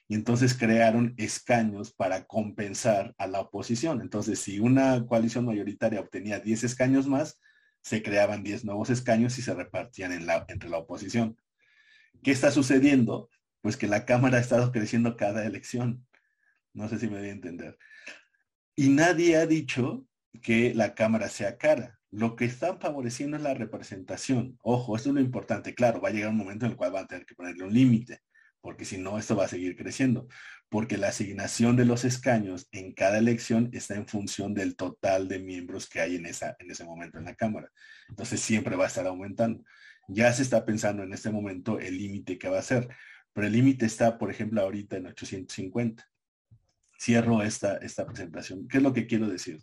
Y 0.06 0.14
entonces 0.14 0.54
crearon 0.54 1.14
escaños 1.18 1.92
para 1.92 2.24
compensar 2.24 3.14
a 3.18 3.26
la 3.26 3.40
oposición. 3.40 4.00
Entonces, 4.00 4.38
si 4.38 4.58
una 4.58 5.06
coalición 5.06 5.44
mayoritaria 5.44 6.00
obtenía 6.00 6.40
10 6.40 6.64
escaños 6.64 7.06
más, 7.06 7.38
se 7.82 8.02
creaban 8.02 8.42
10 8.42 8.64
nuevos 8.64 8.90
escaños 8.90 9.38
y 9.38 9.42
se 9.42 9.54
repartían 9.54 10.12
entre 10.12 10.70
la 10.70 10.78
oposición. 10.78 11.36
¿Qué 12.22 12.30
está 12.30 12.50
sucediendo? 12.50 13.28
Pues 13.60 13.76
que 13.76 13.86
la 13.86 14.06
Cámara 14.06 14.38
ha 14.38 14.40
estado 14.40 14.72
creciendo 14.72 15.16
cada 15.16 15.44
elección. 15.44 16.06
No 16.72 16.88
sé 16.88 16.98
si 16.98 17.08
me 17.08 17.18
voy 17.18 17.28
a 17.28 17.32
entender. 17.32 17.78
Y 18.78 18.90
nadie 18.90 19.34
ha 19.34 19.44
dicho 19.44 20.06
que 20.40 20.72
la 20.72 20.94
Cámara 20.94 21.28
sea 21.28 21.58
cara. 21.58 21.98
Lo 22.12 22.36
que 22.36 22.44
están 22.44 22.78
favoreciendo 22.78 23.36
es 23.36 23.42
la 23.42 23.52
representación. 23.52 24.56
Ojo, 24.62 24.94
esto 24.94 25.08
es 25.08 25.16
lo 25.16 25.20
importante. 25.20 25.74
Claro, 25.74 26.00
va 26.00 26.10
a 26.10 26.12
llegar 26.12 26.30
un 26.30 26.36
momento 26.36 26.64
en 26.64 26.70
el 26.70 26.76
cual 26.76 26.92
van 26.92 27.02
a 27.02 27.06
tener 27.08 27.26
que 27.26 27.34
ponerle 27.34 27.64
un 27.64 27.74
límite, 27.74 28.20
porque 28.60 28.84
si 28.84 28.96
no, 28.96 29.18
esto 29.18 29.34
va 29.34 29.46
a 29.46 29.48
seguir 29.48 29.74
creciendo. 29.76 30.28
Porque 30.68 30.96
la 30.96 31.08
asignación 31.08 31.74
de 31.74 31.86
los 31.86 32.04
escaños 32.04 32.68
en 32.70 32.94
cada 32.94 33.18
elección 33.18 33.68
está 33.72 33.96
en 33.96 34.06
función 34.06 34.54
del 34.54 34.76
total 34.76 35.26
de 35.26 35.40
miembros 35.40 35.88
que 35.88 36.00
hay 36.00 36.14
en, 36.14 36.26
esa, 36.26 36.54
en 36.60 36.70
ese 36.70 36.84
momento 36.84 37.18
en 37.18 37.24
la 37.24 37.34
Cámara. 37.34 37.72
Entonces 38.08 38.38
siempre 38.38 38.76
va 38.76 38.84
a 38.84 38.88
estar 38.88 39.08
aumentando. 39.08 39.64
Ya 40.06 40.32
se 40.32 40.42
está 40.42 40.64
pensando 40.64 41.02
en 41.02 41.12
este 41.12 41.30
momento 41.30 41.80
el 41.80 41.98
límite 41.98 42.38
que 42.38 42.48
va 42.48 42.60
a 42.60 42.62
ser, 42.62 42.86
pero 43.32 43.48
el 43.48 43.54
límite 43.54 43.86
está, 43.86 44.18
por 44.18 44.30
ejemplo, 44.30 44.60
ahorita 44.60 44.98
en 44.98 45.06
850 45.06 46.08
cierro 46.98 47.42
esta, 47.42 47.76
esta 47.78 48.06
presentación. 48.06 48.66
¿Qué 48.68 48.78
es 48.78 48.82
lo 48.82 48.92
que 48.92 49.06
quiero 49.06 49.28
decir? 49.28 49.60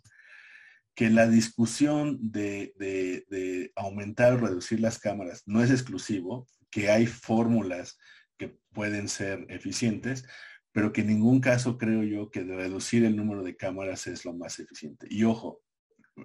que 0.96 1.10
la 1.10 1.28
discusión 1.28 2.18
de, 2.22 2.72
de, 2.78 3.70
aumentar 3.76 4.32
o 4.32 4.38
reducir 4.38 4.80
las 4.80 4.98
cámaras 4.98 5.42
no 5.46 5.62
es 5.62 5.70
exclusivo, 5.70 6.48
que 6.70 6.88
hay 6.90 7.06
fórmulas 7.06 7.98
que 8.38 8.56
pueden 8.72 9.08
ser 9.08 9.46
eficientes, 9.50 10.24
pero 10.72 10.94
que 10.94 11.02
en 11.02 11.08
ningún 11.08 11.40
caso 11.40 11.76
creo 11.76 12.02
yo 12.02 12.30
que 12.30 12.44
de 12.44 12.56
reducir 12.56 13.04
el 13.04 13.14
número 13.14 13.42
de 13.42 13.56
cámaras 13.56 14.06
es 14.06 14.24
lo 14.24 14.32
más 14.32 14.58
eficiente. 14.58 15.06
Y 15.10 15.24
ojo, 15.24 15.60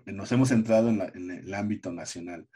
nos 0.05 0.31
hemos 0.31 0.51
entrado 0.51 0.87
en, 0.87 1.01
en 1.01 1.31
el 1.31 1.53
ámbito 1.53 1.91
nacional, 1.91 2.47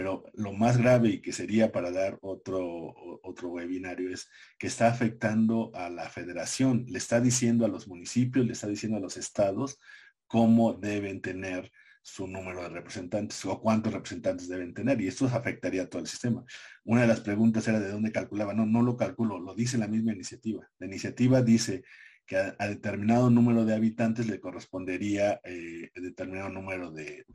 pero 0.00 0.24
lo 0.32 0.54
más 0.54 0.78
grave 0.78 1.10
y 1.10 1.20
que 1.20 1.30
sería 1.30 1.72
para 1.72 1.90
dar 1.90 2.16
otro, 2.22 2.94
otro 3.22 3.50
webinario 3.50 4.08
es 4.08 4.30
que 4.58 4.66
está 4.66 4.88
afectando 4.88 5.70
a 5.74 5.90
la 5.90 6.08
federación, 6.08 6.86
le 6.88 6.96
está 6.96 7.20
diciendo 7.20 7.66
a 7.66 7.68
los 7.68 7.86
municipios, 7.86 8.46
le 8.46 8.54
está 8.54 8.66
diciendo 8.66 8.96
a 8.96 9.00
los 9.02 9.18
estados 9.18 9.78
cómo 10.26 10.72
deben 10.72 11.20
tener 11.20 11.70
su 12.00 12.26
número 12.26 12.62
de 12.62 12.70
representantes 12.70 13.44
o 13.44 13.60
cuántos 13.60 13.92
representantes 13.92 14.48
deben 14.48 14.72
tener 14.72 14.98
y 15.02 15.08
esto 15.08 15.26
afectaría 15.26 15.82
a 15.82 15.90
todo 15.90 16.00
el 16.00 16.08
sistema. 16.08 16.46
Una 16.82 17.02
de 17.02 17.06
las 17.06 17.20
preguntas 17.20 17.68
era 17.68 17.78
de 17.78 17.90
dónde 17.90 18.10
calculaba. 18.10 18.54
No, 18.54 18.64
no 18.64 18.80
lo 18.80 18.96
calculo, 18.96 19.38
lo 19.38 19.54
dice 19.54 19.76
la 19.76 19.86
misma 19.86 20.14
iniciativa. 20.14 20.66
La 20.78 20.86
iniciativa 20.86 21.42
dice 21.42 21.84
que 22.30 22.36
a, 22.36 22.68
determinado 22.68 23.28
número 23.28 23.64
de 23.64 23.74
habitantes 23.74 24.28
le 24.28 24.38
correspondería 24.38 25.40
eh, 25.42 25.90
determinado 25.96 26.48
número 26.48 26.92
de, 26.92 27.26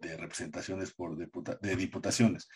representaciones 0.00 0.94
por 0.94 1.18
de 1.18 1.76
diputaciones. 1.76 2.48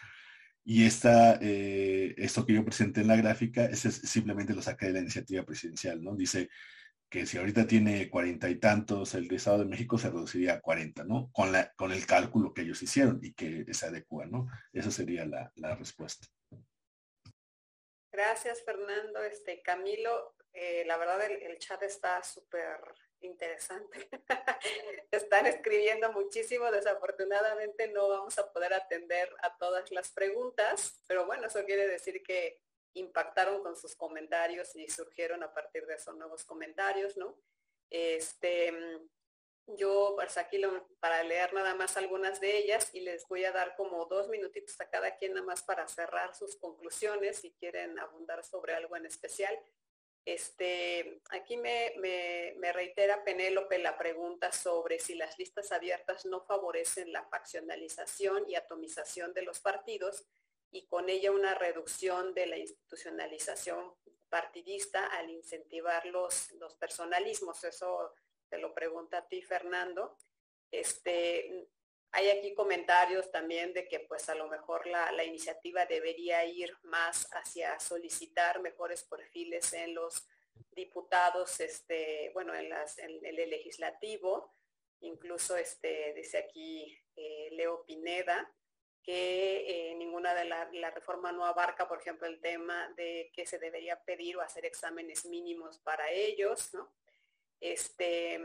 Y 0.65 0.87
esta, 0.87 1.39
eh, 1.43 2.15
esto 2.17 2.47
que 2.47 2.55
yo 2.55 2.65
presenté 2.65 3.03
en 3.03 3.09
la 3.09 3.17
gráfica, 3.17 3.67
ese 3.67 3.91
simplemente 3.91 4.55
lo 4.55 4.63
saqué 4.63 4.87
de 4.87 4.93
la 4.95 5.01
iniciativa 5.01 5.45
presidencial, 5.45 6.03
¿no? 6.03 6.17
Dice 6.17 6.49
que 7.11 7.27
si 7.27 7.37
ahorita 7.37 7.67
tiene 7.67 8.09
cuarenta 8.09 8.49
y 8.49 8.55
tantos, 8.55 9.13
el 9.13 9.29
de 9.29 9.37
Estado 9.37 9.59
de 9.59 9.67
México 9.67 9.99
se 9.99 10.09
reduciría 10.09 10.55
a 10.55 10.61
cuarenta, 10.63 11.05
¿no? 11.05 11.31
Con, 11.33 11.53
la, 11.53 11.71
con 11.75 11.93
el 11.93 12.07
cálculo 12.07 12.55
que 12.55 12.63
ellos 12.63 12.83
hicieron 12.83 13.21
y 13.23 13.35
que 13.35 13.67
se 13.75 13.85
adecua, 13.85 14.25
¿no? 14.25 14.49
Esa 14.73 14.91
sería 14.91 15.27
la, 15.27 15.53
la 15.57 15.75
respuesta. 15.75 16.27
Gracias, 18.11 18.63
Fernando. 18.65 19.23
Este, 19.23 19.61
Camilo, 19.61 20.35
eh, 20.53 20.85
la 20.87 20.97
verdad 20.97 21.23
el, 21.23 21.59
chat 21.59 21.83
está 21.83 22.23
súper 22.23 22.79
interesante. 23.21 24.09
Están 25.11 25.47
escribiendo 25.47 26.13
muchísimo. 26.13 26.71
Desafortunadamente 26.71 27.89
no 27.89 28.09
vamos 28.09 28.39
a 28.39 28.53
poder 28.53 28.75
atender 28.75 29.35
a 29.43 29.57
todas 29.57 29.91
las 29.93 30.11
preguntas, 30.11 31.03
pero 31.07 31.27
bueno, 31.27 31.47
eso 31.47 31.65
quiere 31.65 31.87
decir 31.87 32.23
que 32.23 32.61
impactaron 32.95 33.63
con 33.63 33.77
sus 33.77 33.97
comentarios 33.97 34.77
y 34.77 34.89
surgieron 34.89 35.43
a 35.43 35.55
partir 35.55 35.87
de 35.87 35.95
esos 35.95 36.15
nuevos 36.17 36.45
comentarios, 36.45 37.17
¿no? 37.17 37.39
Este, 37.89 38.73
yo 39.67 40.13
pues 40.17 40.37
aquí 40.37 40.59
lo, 40.59 40.87
para 40.99 41.23
leer 41.23 41.53
nada 41.55 41.75
más 41.75 41.97
algunas 41.97 42.41
de 42.41 42.59
ellas 42.59 42.91
y 42.93 43.01
les 43.01 43.27
voy 43.29 43.45
a 43.45 43.53
dar 43.53 43.75
como 43.77 44.05
dos 44.07 44.29
minutitos 44.29 44.81
a 44.81 44.91
cada 44.91 45.17
quien 45.17 45.35
nada 45.35 45.47
más 45.47 45.63
para 45.63 45.87
cerrar 45.89 46.35
sus 46.35 46.57
conclusiones 46.57 47.39
si 47.39 47.53
quieren 47.53 47.99
abundar 47.99 48.45
sobre 48.45 48.75
algo 48.75 48.97
en 48.97 49.07
especial. 49.07 49.59
Este, 50.25 51.21
aquí 51.31 51.57
me, 51.57 51.93
me, 51.97 52.73
reitera 52.73 53.25
Penélope 53.25 53.79
la 53.79 53.99
pregunta 53.99 54.53
sobre 54.53 55.01
si 55.01 55.17
las 55.17 55.37
listas 55.37 55.73
abiertas 55.73 56.25
no 56.27 56.43
favorecen 56.43 57.13
la 57.13 57.25
faccionalización 57.25 58.49
y 58.49 58.55
atomización 58.55 59.35
de 59.35 59.43
los 59.43 59.59
partidos 59.59 60.25
y 60.71 60.87
con 60.87 61.09
ella 61.09 61.33
una 61.33 61.55
reducción 61.55 62.35
de 62.35 62.47
la 62.47 62.57
institucionalización 62.57 63.95
partidista 64.29 65.07
al 65.07 65.29
incentivar 65.29 66.07
los, 66.07 66.53
los 66.53 66.77
personalismos. 66.77 67.65
Eso 67.65 68.15
te 68.49 68.59
lo 68.59 68.73
pregunta 68.73 69.19
a 69.19 69.29
ti, 69.29 69.43
Fernando. 69.43 70.17
Este, 70.71 71.69
hay 72.13 72.29
aquí 72.29 72.55
comentarios 72.55 73.31
también 73.31 73.73
de 73.73 73.89
que 73.89 74.01
pues 74.01 74.29
a 74.29 74.35
lo 74.35 74.49
mejor 74.49 74.87
la, 74.87 75.25
iniciativa 75.25 75.87
debería 75.87 76.45
ir 76.45 76.77
más 76.83 77.27
hacia 77.33 77.79
solicitar 77.81 78.61
mejores 78.61 79.03
perfiles 79.05 79.73
en 79.73 79.95
los 79.95 80.27
diputados, 80.73 81.61
este, 81.61 82.31
bueno, 82.35 82.55
en, 82.55 82.69
las, 82.69 82.99
el 82.99 83.35
legislativo. 83.51 84.55
Incluso 85.01 85.57
este, 85.57 86.13
dice 86.15 86.39
aquí 86.39 86.97
eh, 87.17 87.49
Leo 87.53 87.85
Pineda 87.85 88.53
que 89.03 89.91
eh, 89.91 89.95
ninguna 89.97 90.33
de 90.33 90.45
la, 90.45 90.69
la, 90.73 90.91
reforma 90.91 91.33
no 91.33 91.45
abarca, 91.45 91.89
por 91.89 92.01
ejemplo, 92.01 92.29
el 92.29 92.41
tema 92.41 92.89
de 92.97 93.33
que 93.35 93.47
se 93.47 93.59
debería 93.59 94.01
pedir 94.05 94.37
o 94.37 94.43
hacer 94.43 94.65
exámenes 94.65 95.25
mínimos 95.25 95.79
para 95.81 96.09
ellos, 96.11 96.73
¿no? 96.73 96.93
Este, 97.63 98.41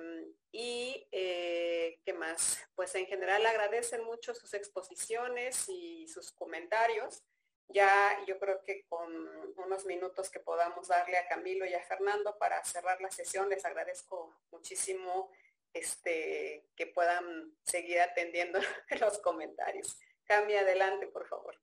y 0.51 1.07
eh, 1.11 1.99
qué 2.05 2.13
más, 2.13 2.59
pues 2.75 2.93
en 2.93 3.07
general 3.07 3.43
agradecen 3.47 4.03
mucho 4.03 4.35
sus 4.35 4.53
exposiciones 4.53 5.67
y 5.69 6.07
sus 6.07 6.31
comentarios. 6.31 7.23
Ya 7.67 8.23
yo 8.27 8.37
creo 8.37 8.63
que 8.63 8.85
con 8.87 9.11
unos 9.57 9.85
minutos 9.87 10.29
que 10.29 10.39
podamos 10.39 10.89
darle 10.89 11.17
a 11.17 11.27
Camilo 11.27 11.65
y 11.65 11.73
a 11.73 11.81
Fernando 11.81 12.37
para 12.37 12.63
cerrar 12.63 13.01
la 13.01 13.09
sesión, 13.09 13.49
les 13.49 13.65
agradezco 13.65 14.39
muchísimo 14.51 15.31
este, 15.73 16.69
que 16.75 16.85
puedan 16.85 17.57
seguir 17.63 17.99
atendiendo 17.99 18.59
los 19.01 19.17
comentarios. 19.17 19.97
Cambia 20.25 20.61
adelante, 20.61 21.07
por 21.07 21.27
favor. 21.27 21.59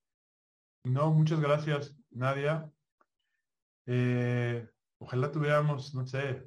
No, 0.82 1.12
muchas 1.12 1.40
gracias, 1.40 1.94
Nadia. 2.10 2.68
Eh, 3.86 4.68
ojalá 4.98 5.30
tuviéramos, 5.30 5.94
no 5.94 6.04
sé, 6.04 6.42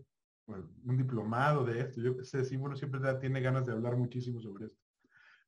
un 0.48 0.98
diplomado 0.98 1.64
de 1.66 1.82
esto. 1.82 2.02
Yo 2.02 2.24
sé, 2.24 2.46
sí, 2.46 2.56
uno 2.56 2.76
siempre 2.76 3.00
tiene 3.20 3.42
ganas 3.42 3.66
de 3.66 3.74
hablar 3.74 3.96
muchísimo 3.98 4.42
sobre 4.42 4.68
esto. 4.68 4.82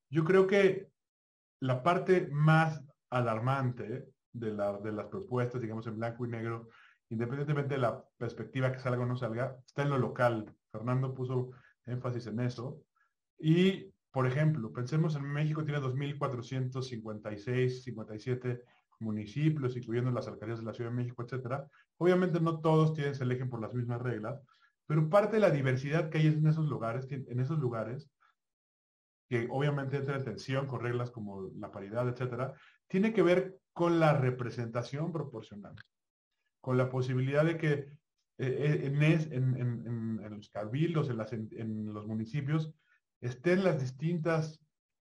Yo 0.09 0.23
creo 0.23 0.47
que 0.47 0.89
la 1.61 1.83
parte 1.83 2.27
más 2.31 2.83
alarmante 3.09 4.09
de, 4.33 4.53
la, 4.53 4.77
de 4.77 4.91
las 4.91 5.07
propuestas, 5.07 5.61
digamos 5.61 5.87
en 5.87 5.97
blanco 5.97 6.25
y 6.25 6.29
negro, 6.29 6.69
independientemente 7.09 7.75
de 7.75 7.81
la 7.81 8.03
perspectiva 8.17 8.71
que 8.71 8.79
salga 8.79 9.03
o 9.03 9.05
no 9.05 9.15
salga, 9.15 9.57
está 9.65 9.83
en 9.83 9.89
lo 9.89 9.97
local. 9.97 10.53
Fernando 10.71 11.13
puso 11.13 11.51
énfasis 11.85 12.27
en 12.27 12.39
eso. 12.41 12.81
Y, 13.39 13.93
por 14.11 14.27
ejemplo, 14.27 14.71
pensemos 14.71 15.15
en 15.15 15.23
México 15.23 15.63
tiene 15.63 15.79
2.456, 15.79 17.69
57 17.83 18.63
municipios, 18.99 19.77
incluyendo 19.77 20.11
las 20.11 20.27
alcaldías 20.27 20.59
de 20.59 20.65
la 20.65 20.73
Ciudad 20.73 20.91
de 20.91 20.97
México, 20.97 21.23
etcétera. 21.23 21.67
Obviamente 21.97 22.39
no 22.39 22.59
todos 22.59 22.93
tienen, 22.93 23.15
se 23.15 23.23
eligen 23.23 23.49
por 23.49 23.61
las 23.61 23.73
mismas 23.73 24.01
reglas, 24.01 24.41
pero 24.89 25.07
parte 25.07 25.35
de 25.35 25.41
la 25.41 25.51
diversidad 25.51 26.09
que 26.09 26.17
hay 26.17 26.25
en 26.25 26.47
esos 26.47 26.65
lugares, 26.67 27.05
en 27.11 27.39
esos 27.39 27.59
lugares, 27.59 28.09
que 29.29 29.47
obviamente 29.51 29.97
entra 29.97 30.15
en 30.15 30.23
tensión 30.23 30.65
con 30.65 30.81
reglas 30.81 31.11
como 31.11 31.51
la 31.59 31.71
paridad, 31.71 32.09
etcétera, 32.09 32.55
tiene 32.87 33.13
que 33.13 33.21
ver 33.21 33.59
con 33.71 33.99
la 33.99 34.13
representación 34.13 35.13
proporcional, 35.13 35.75
con 36.59 36.75
la 36.75 36.89
posibilidad 36.89 37.45
de 37.45 37.57
que 37.57 37.71
eh, 37.71 37.91
eh, 38.39 39.27
en, 39.31 40.19
los 40.27 40.49
cabildos, 40.49 41.11
en, 41.11 41.93
los 41.93 42.07
municipios, 42.07 42.73
estén 43.21 43.63
las 43.63 43.79
distintas 43.79 44.59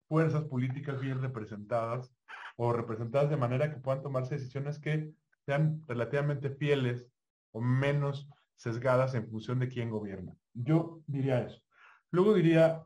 fuerzas 0.08 0.42
políticas 0.46 1.00
bien 1.00 1.22
representadas 1.22 2.12
o 2.56 2.72
representadas 2.72 3.30
de 3.30 3.36
manera 3.36 3.72
que 3.72 3.78
puedan 3.78 4.02
tomarse 4.02 4.34
decisiones 4.34 4.80
que 4.80 5.12
sean 5.44 5.80
relativamente 5.86 6.50
fieles 6.50 7.06
o 7.52 7.60
menos 7.60 8.28
sesgadas 8.56 9.14
en 9.14 9.28
función 9.28 9.58
de 9.58 9.68
quién 9.68 9.90
gobierna. 9.90 10.34
Yo 10.54 11.02
diría 11.06 11.42
eso. 11.42 11.62
Luego 12.10 12.34
diría, 12.34 12.82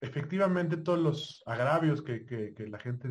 efectivamente, 0.00 0.76
todos 0.76 0.98
los 0.98 1.42
agravios 1.46 2.02
que, 2.02 2.54
la 2.68 2.78
gente 2.78 3.08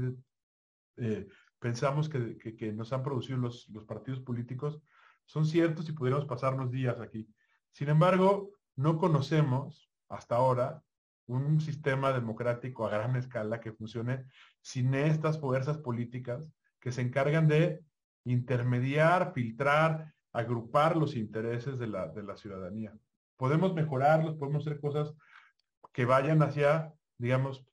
eh, 0.97 1.27
pensamos 1.59 2.07
que, 2.09 2.73
nos 2.73 2.93
han 2.93 3.03
producido 3.03 3.37
los, 3.37 3.67
los 3.69 3.85
partidos 3.85 4.21
políticos 4.21 4.81
son 5.25 5.45
ciertos 5.45 5.89
y 5.89 5.93
pudiéramos 5.93 6.27
pasarnos 6.27 6.71
días 6.71 6.99
aquí. 7.01 7.27
Sin 7.71 7.89
embargo, 7.89 8.51
no 8.75 8.97
conocemos 8.97 9.91
hasta 10.07 10.35
ahora 10.35 10.83
un 11.27 11.59
sistema 11.59 12.13
democrático 12.13 12.85
a 12.85 12.91
gran 12.91 13.15
escala 13.15 13.59
que 13.59 13.73
funcione 13.73 14.25
sin 14.61 14.93
estas 14.93 15.39
fuerzas 15.39 15.79
políticas 15.79 16.47
que 16.79 16.91
se 16.91 17.01
encargan 17.01 17.47
de 17.47 17.83
intermediar, 18.25 19.33
filtrar 19.33 20.13
agrupar 20.35 20.97
los 20.97 21.15
intereses 21.15 21.79
de 21.79 21.87
la, 21.87 22.07
de 22.09 22.23
la 22.23 22.35
ciudadanía. 22.35 22.93
Podemos 23.37 23.73
mejorarlos, 23.73 24.35
podemos 24.35 24.65
hacer 24.65 24.79
cosas 24.79 25.13
que 25.93 26.05
vayan 26.05 26.41
hacia, 26.41 26.93
digamos, 27.17 27.65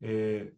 eh, 0.00 0.54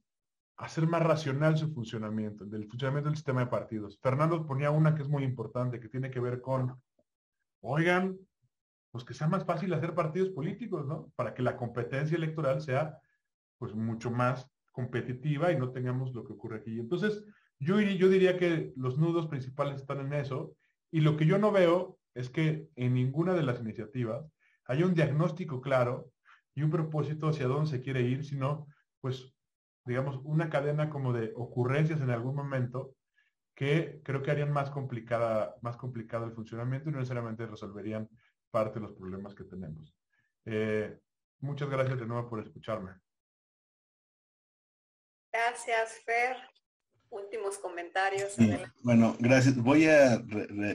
hacer 0.57 0.87
más 0.87 1.03
racional 1.03 1.57
su 1.57 1.73
funcionamiento, 1.73 2.45
del 2.45 2.67
funcionamiento 2.69 3.09
del 3.09 3.17
sistema 3.17 3.41
de 3.41 3.47
partidos. 3.47 3.99
Fernando 4.01 4.47
ponía 4.47 4.71
una 4.71 4.95
que 4.95 5.03
es 5.03 5.09
muy 5.09 5.23
importante, 5.23 5.81
que 5.81 5.89
tiene 5.89 6.11
que 6.11 6.21
ver 6.21 6.41
con, 6.41 6.81
oigan, 7.61 8.19
pues 8.91 9.05
que 9.05 9.15
sea 9.15 9.29
más 9.29 9.45
fácil 9.45 9.73
hacer 9.73 9.95
partidos 9.95 10.31
políticos, 10.31 10.87
¿no? 10.87 11.13
Para 11.15 11.35
que 11.35 11.43
la 11.43 11.57
competencia 11.57 12.17
electoral 12.17 12.61
sea, 12.61 12.99
pues, 13.59 13.75
mucho 13.75 14.11
más 14.11 14.51
competitiva 14.73 15.53
y 15.53 15.57
no 15.57 15.71
tengamos 15.71 16.13
lo 16.15 16.25
que 16.25 16.33
ocurre 16.33 16.59
aquí. 16.59 16.79
Entonces, 16.81 17.25
yo, 17.61 17.81
yo 17.81 18.09
diría 18.09 18.37
que 18.37 18.73
los 18.77 18.99
nudos 18.99 19.29
principales 19.29 19.81
están 19.81 20.01
en 20.01 20.15
eso 20.15 20.57
y 20.91 21.01
lo 21.01 21.17
que 21.17 21.27
yo 21.27 21.39
no 21.39 21.53
veo 21.53 21.99
es 22.15 22.31
que 22.31 22.69
en 22.77 22.95
ninguna 22.95 23.35
de 23.35 23.43
las 23.43 23.61
iniciativas 23.61 24.27
haya 24.67 24.87
un 24.87 24.95
diagnóstico 24.95 25.61
claro 25.61 26.11
y 26.15 26.21
y 26.55 26.63
un 26.63 26.71
propósito 26.71 27.29
hacia 27.29 27.47
dónde 27.47 27.71
se 27.71 27.81
quiere 27.81 28.03
ir, 28.03 28.25
sino 28.25 28.67
pues 29.01 29.35
digamos 29.85 30.21
una 30.25 30.51
cadena 30.51 30.91
como 30.91 31.13
de 31.13 31.33
ocurrencias 31.35 32.01
en 32.01 32.11
algún 32.11 32.35
momento 32.35 32.95
que 33.55 34.01
creo 34.05 34.23
que 34.23 34.31
harían 34.31 34.53
más 34.53 34.71
complicada, 34.71 35.57
más 35.63 35.77
complicado 35.77 36.27
el 36.27 36.33
funcionamiento 36.33 36.89
y 36.89 36.93
no 36.93 36.99
necesariamente 36.99 37.47
resolverían 37.47 38.09
parte 38.51 38.79
de 38.79 38.87
los 38.87 38.93
problemas 38.95 39.35
que 39.35 39.45
tenemos. 39.45 39.95
Eh, 40.45 40.99
muchas 41.41 41.69
gracias 41.71 41.99
de 41.99 42.07
nuevo 42.07 42.29
por 42.29 42.41
escucharme. 42.41 42.93
Gracias, 45.33 46.01
Fer. 46.05 46.37
Últimos 47.11 47.59
comentarios. 47.59 48.35
bueno, 48.83 49.17
gracias. 49.19 49.57
Voy 49.57 49.87
a 49.87 50.23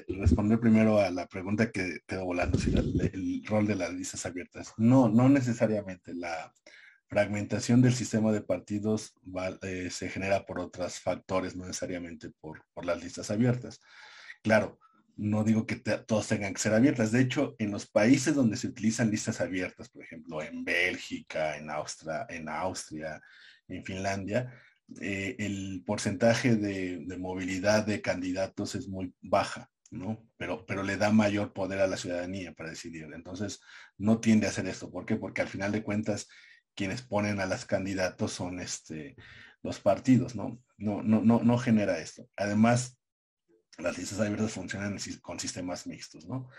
responder 0.07 0.59
primero 0.59 0.99
a 0.99 1.09
la 1.09 1.27
pregunta 1.27 1.71
que 1.71 1.99
quedó 2.05 2.25
volando, 2.25 2.59
si 2.59 2.73
el, 2.73 3.43
rol 3.45 3.65
de 3.65 3.75
las 3.75 3.93
listas 3.93 4.25
abiertas. 4.25 4.73
No, 4.77 5.07
no 5.07 5.29
necesariamente. 5.29 6.13
La 6.13 6.53
fragmentación 7.07 7.81
del 7.81 7.93
sistema 7.93 8.31
de 8.33 8.41
partidos 8.41 9.15
eh, 9.61 9.89
se 9.89 10.09
genera 10.09 10.45
por 10.45 10.59
otros 10.59 10.99
factores, 10.99 11.55
no 11.55 11.65
necesariamente 11.65 12.29
por, 12.41 12.65
por 12.73 12.85
las 12.85 13.01
listas 13.01 13.31
abiertas. 13.31 13.79
Claro, 14.43 14.77
no 15.17 15.43
digo 15.43 15.65
que 15.65 15.77
todos 15.77 16.27
tengan 16.27 16.53
que 16.53 16.61
ser 16.61 16.73
abiertas. 16.73 17.11
De 17.11 17.21
hecho, 17.21 17.55
en 17.59 17.71
los 17.71 17.87
países 17.87 18.35
donde 18.35 18.57
se 18.57 18.67
utilizan 18.67 19.09
listas 19.09 19.39
abiertas, 19.39 19.89
por 19.89 20.03
ejemplo, 20.03 20.41
en 20.41 20.65
Bélgica, 20.65 21.57
en 21.57 21.69
Austria, 21.69 22.25
en 22.29 22.49
Austria, 22.49 23.21
en 23.67 23.83
Finlandia, 23.85 24.53
eh, 25.01 25.35
el 25.39 25.83
porcentaje 25.85 26.55
de, 26.55 27.17
movilidad 27.17 27.85
de 27.85 28.01
candidatos 28.01 28.75
es 28.75 28.87
muy 28.87 29.13
baja, 29.21 29.69
¿no? 29.91 30.27
Pero, 30.37 30.65
pero 30.65 30.83
le 30.83 30.97
da 30.97 31.11
mayor 31.11 31.53
poder 31.53 31.79
a 31.81 31.87
la 31.87 31.97
ciudadanía 31.97 32.53
para 32.53 32.69
decidir. 32.69 33.07
Entonces, 33.13 33.61
no 33.97 34.19
tiende 34.19 34.47
a 34.47 34.49
hacer 34.49 34.67
esto. 34.67 34.91
¿Por 34.91 35.05
qué? 35.05 35.15
Porque 35.15 35.41
al 35.41 35.47
final 35.47 35.71
de 35.71 35.83
cuentas, 35.83 36.27
quienes 36.75 37.01
ponen 37.01 37.39
a 37.39 37.45
los 37.45 37.65
candidatos 37.65 38.33
son 38.33 38.59
este, 38.59 39.15
los 39.63 39.79
partidos, 39.79 40.35
¿no? 40.35 40.61
No, 40.77 41.01
no, 41.01 41.21
no, 41.21 41.41
no 41.41 41.57
genera 41.57 41.99
esto. 41.99 42.29
Además, 42.35 42.99
las 43.77 43.97
listas 43.97 44.19
abiertas 44.19 44.51
funcionan 44.51 44.97
con 45.21 45.39
sistemas 45.39 45.87
mixtos, 45.87 46.27
¿no? 46.27 46.49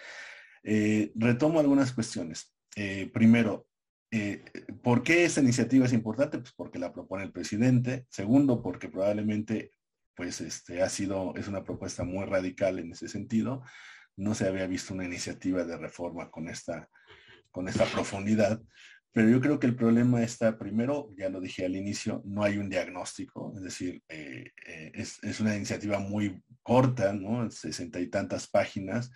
Eh, 0.63 1.13
retomo 1.15 1.61
algunas 1.61 1.93
cuestiones. 1.93 2.53
Eh, 2.75 3.11
primero, 3.13 3.69
eh, 4.11 4.45
¿Por 4.83 5.03
qué 5.03 5.25
esta 5.25 5.41
iniciativa 5.41 5.87
es 5.87 5.93
importante? 5.93 6.39
Pues 6.39 6.53
porque 6.53 6.79
la 6.79 6.93
propone 6.93 7.25
el 7.25 7.33
presidente. 7.33 8.07
Segundo, 8.11 8.63
porque 8.63 8.89
probablemente 8.89 9.73
pues 10.15 10.41
este, 10.41 10.83
ha 10.83 10.89
sido, 10.89 11.35
es 11.37 11.47
una 11.49 11.63
propuesta 11.63 12.05
muy 12.05 12.25
radical 12.25 12.79
en 12.79 12.93
ese 12.93 13.09
sentido. 13.09 13.63
No 14.17 14.35
se 14.35 14.47
había 14.47 14.67
visto 14.67 14.95
una 14.95 15.05
iniciativa 15.05 15.65
de 15.65 15.77
reforma 15.77 16.31
con 16.31 16.49
esta, 16.49 16.89
con 17.51 17.69
esta 17.69 17.85
profundidad. 17.85 18.63
Pero 19.13 19.31
yo 19.31 19.41
creo 19.41 19.59
que 19.59 19.67
el 19.67 19.77
problema 19.77 20.23
está, 20.23 20.59
primero, 20.59 21.11
ya 21.17 21.29
lo 21.29 21.41
dije 21.41 21.65
al 21.65 21.75
inicio, 21.75 22.23
no 22.27 22.43
hay 22.43 22.59
un 22.59 22.69
diagnóstico, 22.69 23.55
es 23.57 23.63
decir, 23.63 24.03
eh, 24.11 24.53
eh, 24.67 24.93
es, 24.93 25.19
es, 25.23 25.41
una 25.41 25.57
iniciativa 25.57 25.99
muy 25.99 26.43
corta, 26.63 27.15
¿no? 27.15 27.51
Sesenta 27.51 27.99
y 27.99 28.09
tantas 28.09 28.47
páginas, 28.47 29.11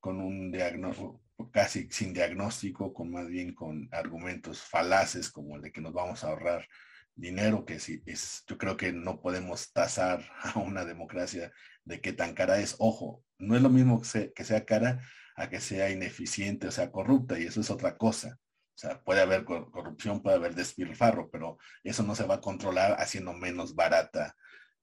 con 0.00 0.22
un 0.22 0.50
diagnóstico, 0.50 1.21
casi 1.50 1.88
sin 1.90 2.12
diagnóstico, 2.12 2.92
con 2.92 3.10
más 3.10 3.26
bien 3.28 3.54
con 3.54 3.88
argumentos 3.92 4.60
falaces 4.60 5.30
como 5.30 5.56
el 5.56 5.62
de 5.62 5.72
que 5.72 5.80
nos 5.80 5.92
vamos 5.92 6.24
a 6.24 6.28
ahorrar 6.28 6.66
dinero, 7.14 7.64
que 7.64 7.78
sí 7.78 8.02
es, 8.06 8.44
yo 8.46 8.58
creo 8.58 8.76
que 8.76 8.92
no 8.92 9.20
podemos 9.20 9.72
tasar 9.72 10.24
a 10.42 10.58
una 10.58 10.84
democracia 10.84 11.52
de 11.84 12.00
qué 12.00 12.12
tan 12.12 12.34
cara 12.34 12.58
es. 12.58 12.76
Ojo, 12.78 13.24
no 13.38 13.56
es 13.56 13.62
lo 13.62 13.70
mismo 13.70 14.00
que 14.34 14.44
sea, 14.44 14.64
cara 14.64 15.00
a 15.34 15.48
que 15.48 15.60
sea 15.60 15.90
ineficiente 15.90 16.68
o 16.68 16.70
sea 16.70 16.90
corrupta, 16.90 17.38
y 17.38 17.44
eso 17.44 17.60
es 17.60 17.70
otra 17.70 17.96
cosa. 17.96 18.38
O 18.74 18.78
sea, 18.78 19.02
puede 19.02 19.20
haber 19.20 19.44
corrupción, 19.44 20.22
puede 20.22 20.36
haber 20.36 20.54
despilfarro, 20.54 21.30
pero 21.30 21.58
eso 21.84 22.02
no 22.02 22.14
se 22.14 22.24
va 22.24 22.36
a 22.36 22.40
controlar 22.40 22.96
haciendo 22.98 23.32
menos 23.32 23.74
barata 23.74 24.34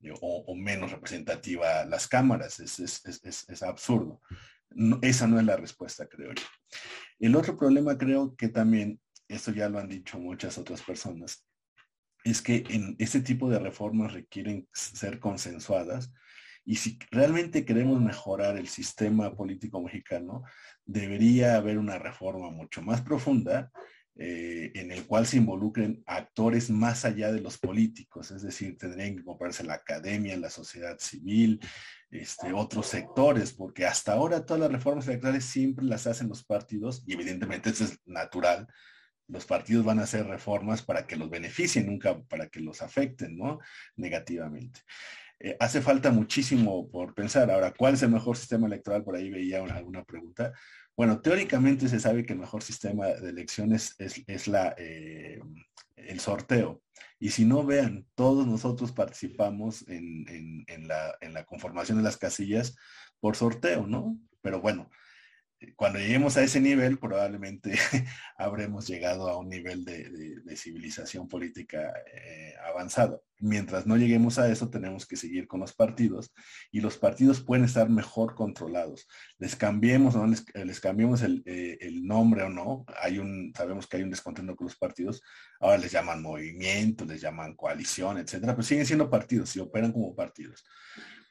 eh, 0.01 0.13
o, 0.21 0.55
menos 0.55 0.91
representativa 0.91 1.85
las 1.85 2.07
cámaras. 2.07 2.59
Es, 2.59 2.79
es, 2.79 3.03
es, 3.05 3.49
es 3.49 3.63
absurdo 3.63 4.21
esa 5.01 5.27
no 5.27 5.39
es 5.39 5.45
la 5.45 5.57
respuesta, 5.57 6.07
creo 6.07 6.33
yo. 6.33 6.43
El 7.19 7.35
otro 7.35 7.57
problema 7.57 7.97
creo 7.97 8.35
que 8.35 8.49
también, 8.49 8.99
esto 9.27 9.51
ya 9.51 9.69
lo 9.69 9.79
han 9.79 9.89
dicho 9.89 10.19
muchas 10.19 10.57
otras 10.57 10.81
personas, 10.81 11.45
es 12.23 12.41
que 12.41 12.63
en 12.69 12.95
este 12.99 13.21
tipo 13.21 13.49
de 13.49 13.59
reformas 13.59 14.13
requieren 14.13 14.67
ser 14.73 15.19
consensuadas 15.19 16.11
y 16.65 16.75
si 16.75 16.99
realmente 17.11 17.65
queremos 17.65 18.01
mejorar 18.01 18.57
el 18.57 18.67
sistema 18.67 19.35
político 19.35 19.81
mexicano, 19.81 20.43
debería 20.85 21.55
haber 21.55 21.77
una 21.77 21.97
reforma 21.97 22.51
mucho 22.51 22.81
más 22.81 23.01
profunda 23.01 23.71
eh, 24.21 24.73
en 24.75 24.91
el 24.91 25.05
cual 25.05 25.25
se 25.25 25.37
involucren 25.37 26.03
actores 26.05 26.69
más 26.69 27.05
allá 27.05 27.31
de 27.31 27.39
los 27.39 27.57
políticos, 27.57 28.31
es 28.31 28.41
decir, 28.41 28.77
tendrían 28.77 29.15
que 29.15 29.23
comprarse 29.23 29.63
la 29.63 29.75
academia, 29.75 30.35
la 30.35 30.49
sociedad 30.49 30.99
civil, 30.99 31.61
este, 32.11 32.51
otros 32.51 32.87
sectores, 32.87 33.53
porque 33.53 33.85
hasta 33.85 34.11
ahora 34.11 34.45
todas 34.45 34.59
las 34.59 34.73
reformas 34.73 35.07
electorales 35.07 35.45
siempre 35.45 35.85
las 35.85 36.05
hacen 36.05 36.27
los 36.27 36.43
partidos 36.43 37.01
y 37.07 37.13
evidentemente 37.13 37.69
eso 37.69 37.85
es 37.85 37.97
natural. 38.05 38.67
Los 39.29 39.45
partidos 39.45 39.85
van 39.85 39.99
a 39.99 40.03
hacer 40.03 40.25
reformas 40.25 40.81
para 40.81 41.07
que 41.07 41.15
los 41.15 41.29
beneficien, 41.29 41.85
nunca 41.85 42.21
para 42.23 42.49
que 42.49 42.59
los 42.59 42.81
afecten, 42.81 43.37
¿no? 43.37 43.59
Negativamente. 43.95 44.81
Eh, 45.39 45.55
hace 45.61 45.81
falta 45.81 46.11
muchísimo 46.11 46.89
por 46.91 47.13
pensar. 47.13 47.49
Ahora, 47.49 47.71
¿cuál 47.71 47.93
es 47.93 48.03
el 48.03 48.09
mejor 48.09 48.35
sistema 48.35 48.67
electoral? 48.67 49.03
Por 49.05 49.15
ahí 49.15 49.29
veía 49.29 49.63
alguna 49.63 50.03
pregunta. 50.03 50.51
Bueno, 50.95 51.21
teóricamente 51.21 51.87
se 51.87 51.99
sabe 51.99 52.25
que 52.25 52.33
el 52.33 52.39
mejor 52.39 52.61
sistema 52.61 53.07
de 53.07 53.29
elecciones 53.29 53.95
es, 53.99 54.47
la, 54.47 54.75
eh, 54.77 55.39
el 55.95 56.19
sorteo. 56.19 56.81
Y 57.19 57.29
si 57.29 57.45
no 57.45 57.65
vean, 57.65 58.05
todos 58.15 58.45
nosotros 58.47 58.91
participamos 58.91 59.85
en, 59.87 60.65
la, 60.87 61.15
en 61.21 61.33
la 61.33 61.45
conformación 61.45 61.97
de 61.97 62.03
las 62.03 62.17
casillas 62.17 62.75
por 63.19 63.35
sorteo, 63.35 63.87
¿no? 63.87 64.17
Pero 64.41 64.61
bueno, 64.61 64.89
cuando 65.75 65.99
lleguemos 65.99 66.37
a 66.37 66.43
ese 66.43 66.61
nivel, 66.61 66.99
probablemente 66.99 67.73
habremos 68.37 68.87
llegado 68.87 69.29
a 69.29 69.37
un 69.37 69.49
nivel 69.49 69.83
de, 69.83 70.55
civilización 70.55 71.27
política 71.27 71.93
eh, 72.13 72.53
avanzado. 72.69 73.23
Mientras 73.39 73.85
no 73.85 73.95
lleguemos 73.95 74.37
a 74.39 74.51
eso, 74.51 74.69
tenemos 74.69 75.05
que 75.05 75.15
seguir 75.15 75.47
con 75.47 75.61
los 75.61 75.73
partidos 75.73 76.33
y 76.71 76.81
los 76.81 76.97
partidos 76.97 77.41
pueden 77.41 77.63
estar 77.63 77.89
mejor 77.89 78.35
controlados. 78.35 79.07
Les 79.37 79.55
cambiemos 79.55 80.15
no 80.15 80.27
les, 80.27 80.79
cambiemos 80.81 81.21
eh, 81.23 81.77
el, 81.79 82.05
nombre 82.05 82.43
o 82.43 82.49
no. 82.49 82.85
Hay 83.01 83.19
un, 83.19 83.53
sabemos 83.55 83.87
que 83.87 83.97
hay 83.97 84.03
un 84.03 84.09
descontento 84.09 84.55
con 84.55 84.65
los 84.65 84.77
partidos. 84.77 85.21
Ahora 85.59 85.77
les 85.77 85.91
llaman 85.91 86.21
movimiento, 86.21 87.05
les 87.05 87.21
llaman 87.21 87.55
coalición, 87.55 88.17
etcétera, 88.17 88.53
pero 88.53 88.63
siguen 88.63 88.85
siendo 88.85 89.09
partidos 89.09 89.55
y 89.55 89.59
operan 89.59 89.93
como 89.93 90.15
partidos. 90.15 90.65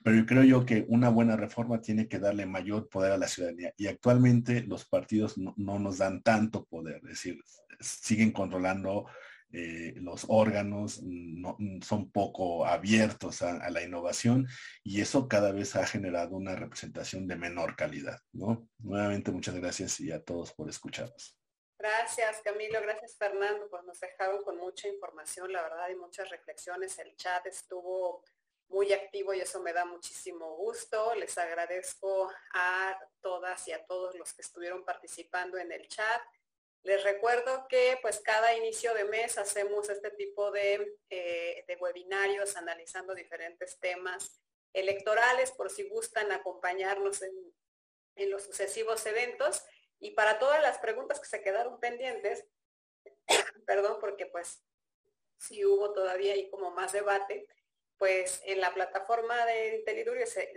Pero 0.03 0.25
creo 0.27 0.45
yo 0.45 0.65
que 0.65 0.85
una 0.89 1.09
buena 1.09 1.37
reforma 1.37 1.81
tiene 1.81 2.09
que 2.09 2.19
darle 2.19 2.47
mayor 2.47 2.89
poder 2.89 3.13
a 3.13 3.19
la 3.19 3.29
ciudadanía. 3.29 3.73
Y 3.77 3.89
actualmente 3.89 4.63
los 4.63 4.87
partidos 4.87 5.37
no, 5.39 5.55
nos 5.57 5.99
dan 5.99 6.23
tanto 6.23 6.65
poder, 6.65 6.97
es 6.97 7.11
decir, 7.11 7.39
siguen 7.81 8.33
controlando 8.33 9.07
eh, 9.51 9.95
los 9.97 10.27
órganos, 10.29 11.01
no, 11.03 11.57
son 11.83 12.11
poco 12.11 12.67
abiertos 12.67 13.41
a, 13.41 13.71
la 13.71 13.83
innovación 13.83 14.47
y 14.85 15.01
eso 15.01 15.27
cada 15.27 15.53
vez 15.53 15.75
ha 15.75 15.87
generado 15.87 16.37
una 16.37 16.55
representación 16.55 17.27
de 17.27 17.37
menor 17.37 17.75
calidad. 17.75 18.19
¿no? 18.33 18.69
Nuevamente 18.79 19.31
muchas 19.31 19.55
gracias 19.55 20.01
y 20.01 20.13
a 20.13 20.23
todos 20.23 20.53
por 20.53 20.69
escucharnos. 20.69 21.35
Gracias 21.79 22.43
Camilo, 22.43 22.83
gracias 22.83 23.17
Fernando, 23.17 23.69
pues 23.71 23.85
nos 23.85 23.99
dejaron 24.01 24.43
con 24.45 24.59
mucha 24.59 24.89
información, 24.89 25.51
la 25.51 25.63
verdad, 25.63 25.89
y 25.91 25.97
muchas 25.97 26.29
reflexiones. 26.29 26.99
El 26.99 27.17
chat 27.17 27.47
estuvo 27.47 28.25
muy 28.69 28.93
activo 28.93 29.35
y 29.35 29.41
eso 29.41 29.61
me 29.61 29.73
da 29.73 29.85
muchísimo 29.85 30.57
gusto. 30.57 31.15
Les 31.15 31.37
agradezco 31.39 32.31
a 32.53 32.99
todas 33.21 33.67
y 33.69 33.73
a 33.73 33.85
todos 33.87 34.15
los 34.15 34.33
que 34.35 34.43
estuvieron 34.43 34.85
participando 34.85 35.59
en 35.59 35.73
el 35.73 35.89
chat. 35.89 36.23
Les 36.83 37.03
recuerdo 37.03 37.67
que 37.69 37.99
pues 38.03 38.21
cada 38.21 38.55
inicio 38.55 38.95
de 38.95 39.05
mes 39.05 39.37
hacemos 39.39 39.89
este 39.89 40.11
tipo 40.13 40.51
de, 40.51 40.97
eh, 41.11 41.65
webinarios 41.81 42.57
analizando 42.57 43.15
diferentes 43.15 43.79
temas 43.81 44.41
electorales 44.73 45.51
por 45.53 45.71
si 45.71 45.89
gustan 45.89 46.31
acompañarnos 46.31 47.23
en, 47.23 47.35
en 48.17 48.31
los 48.31 48.45
sucesivos 48.45 49.05
eventos. 49.07 49.65
Y 49.99 50.13
para 50.13 50.39
todas 50.39 50.63
las 50.63 50.79
preguntas 50.79 51.19
que 51.19 51.27
se 51.27 51.43
quedaron 51.43 51.81
pendientes, 51.81 52.47
perdón, 53.67 53.99
porque 54.01 54.27
pues 54.27 54.63
sí 55.39 55.65
hubo 55.65 55.93
todavía 55.93 56.35
ahí 56.35 56.51
como 56.51 56.71
más 56.71 56.93
debate, 56.93 57.49
pues 57.99 58.43
en 58.45 58.61
la 58.61 58.73
plataforma 58.73 59.45
de 59.47 59.83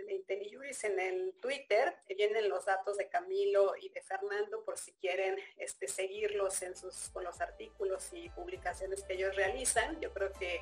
IntelliJuris, 0.08 0.84
en 0.84 1.00
el 1.00 1.34
Twitter, 1.40 1.96
vienen 2.16 2.48
los 2.48 2.64
datos 2.66 2.96
de 2.96 3.08
Camilo 3.08 3.74
y 3.80 3.88
de 3.88 4.00
Fernando 4.00 4.64
por 4.64 4.78
si 4.78 4.92
quieren 4.92 5.36
este, 5.56 5.88
seguirlos 5.88 6.62
en 6.62 6.76
sus, 6.76 7.08
con 7.10 7.24
los 7.24 7.40
artículos 7.40 8.10
y 8.12 8.28
publicaciones 8.30 9.02
que 9.02 9.14
ellos 9.14 9.34
realizan. 9.34 10.00
Yo 10.00 10.12
creo 10.12 10.32
que 10.32 10.60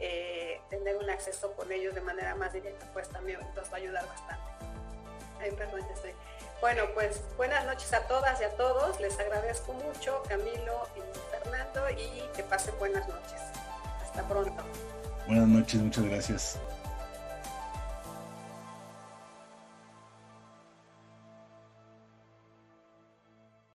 eh, 0.00 0.60
tener 0.68 0.96
un 0.96 1.08
acceso 1.08 1.54
con 1.54 1.72
ellos 1.72 1.94
de 1.94 2.02
manera 2.02 2.34
más 2.34 2.52
directa 2.52 2.88
pues 2.92 3.08
también 3.08 3.40
nos 3.56 3.68
va 3.68 3.74
a 3.74 3.76
ayudar 3.76 4.06
bastante. 4.06 4.44
Ay, 5.40 5.52
perdón. 5.52 5.80
Bueno, 6.60 6.82
pues 6.92 7.22
buenas 7.36 7.64
noches 7.66 7.92
a 7.92 8.06
todas 8.08 8.40
y 8.40 8.44
a 8.44 8.50
todos. 8.56 9.00
Les 9.00 9.18
agradezco 9.18 9.72
mucho, 9.74 10.22
Camilo 10.28 10.88
y 10.96 11.30
Fernando, 11.30 11.88
y 11.90 12.28
que 12.34 12.42
pasen 12.42 12.76
buenas 12.78 13.06
noches. 13.08 13.40
Hasta 14.02 14.26
pronto. 14.26 14.64
Buenas 15.28 15.48
noches, 15.48 15.82
muchas 15.82 16.04
gracias. 16.06 16.58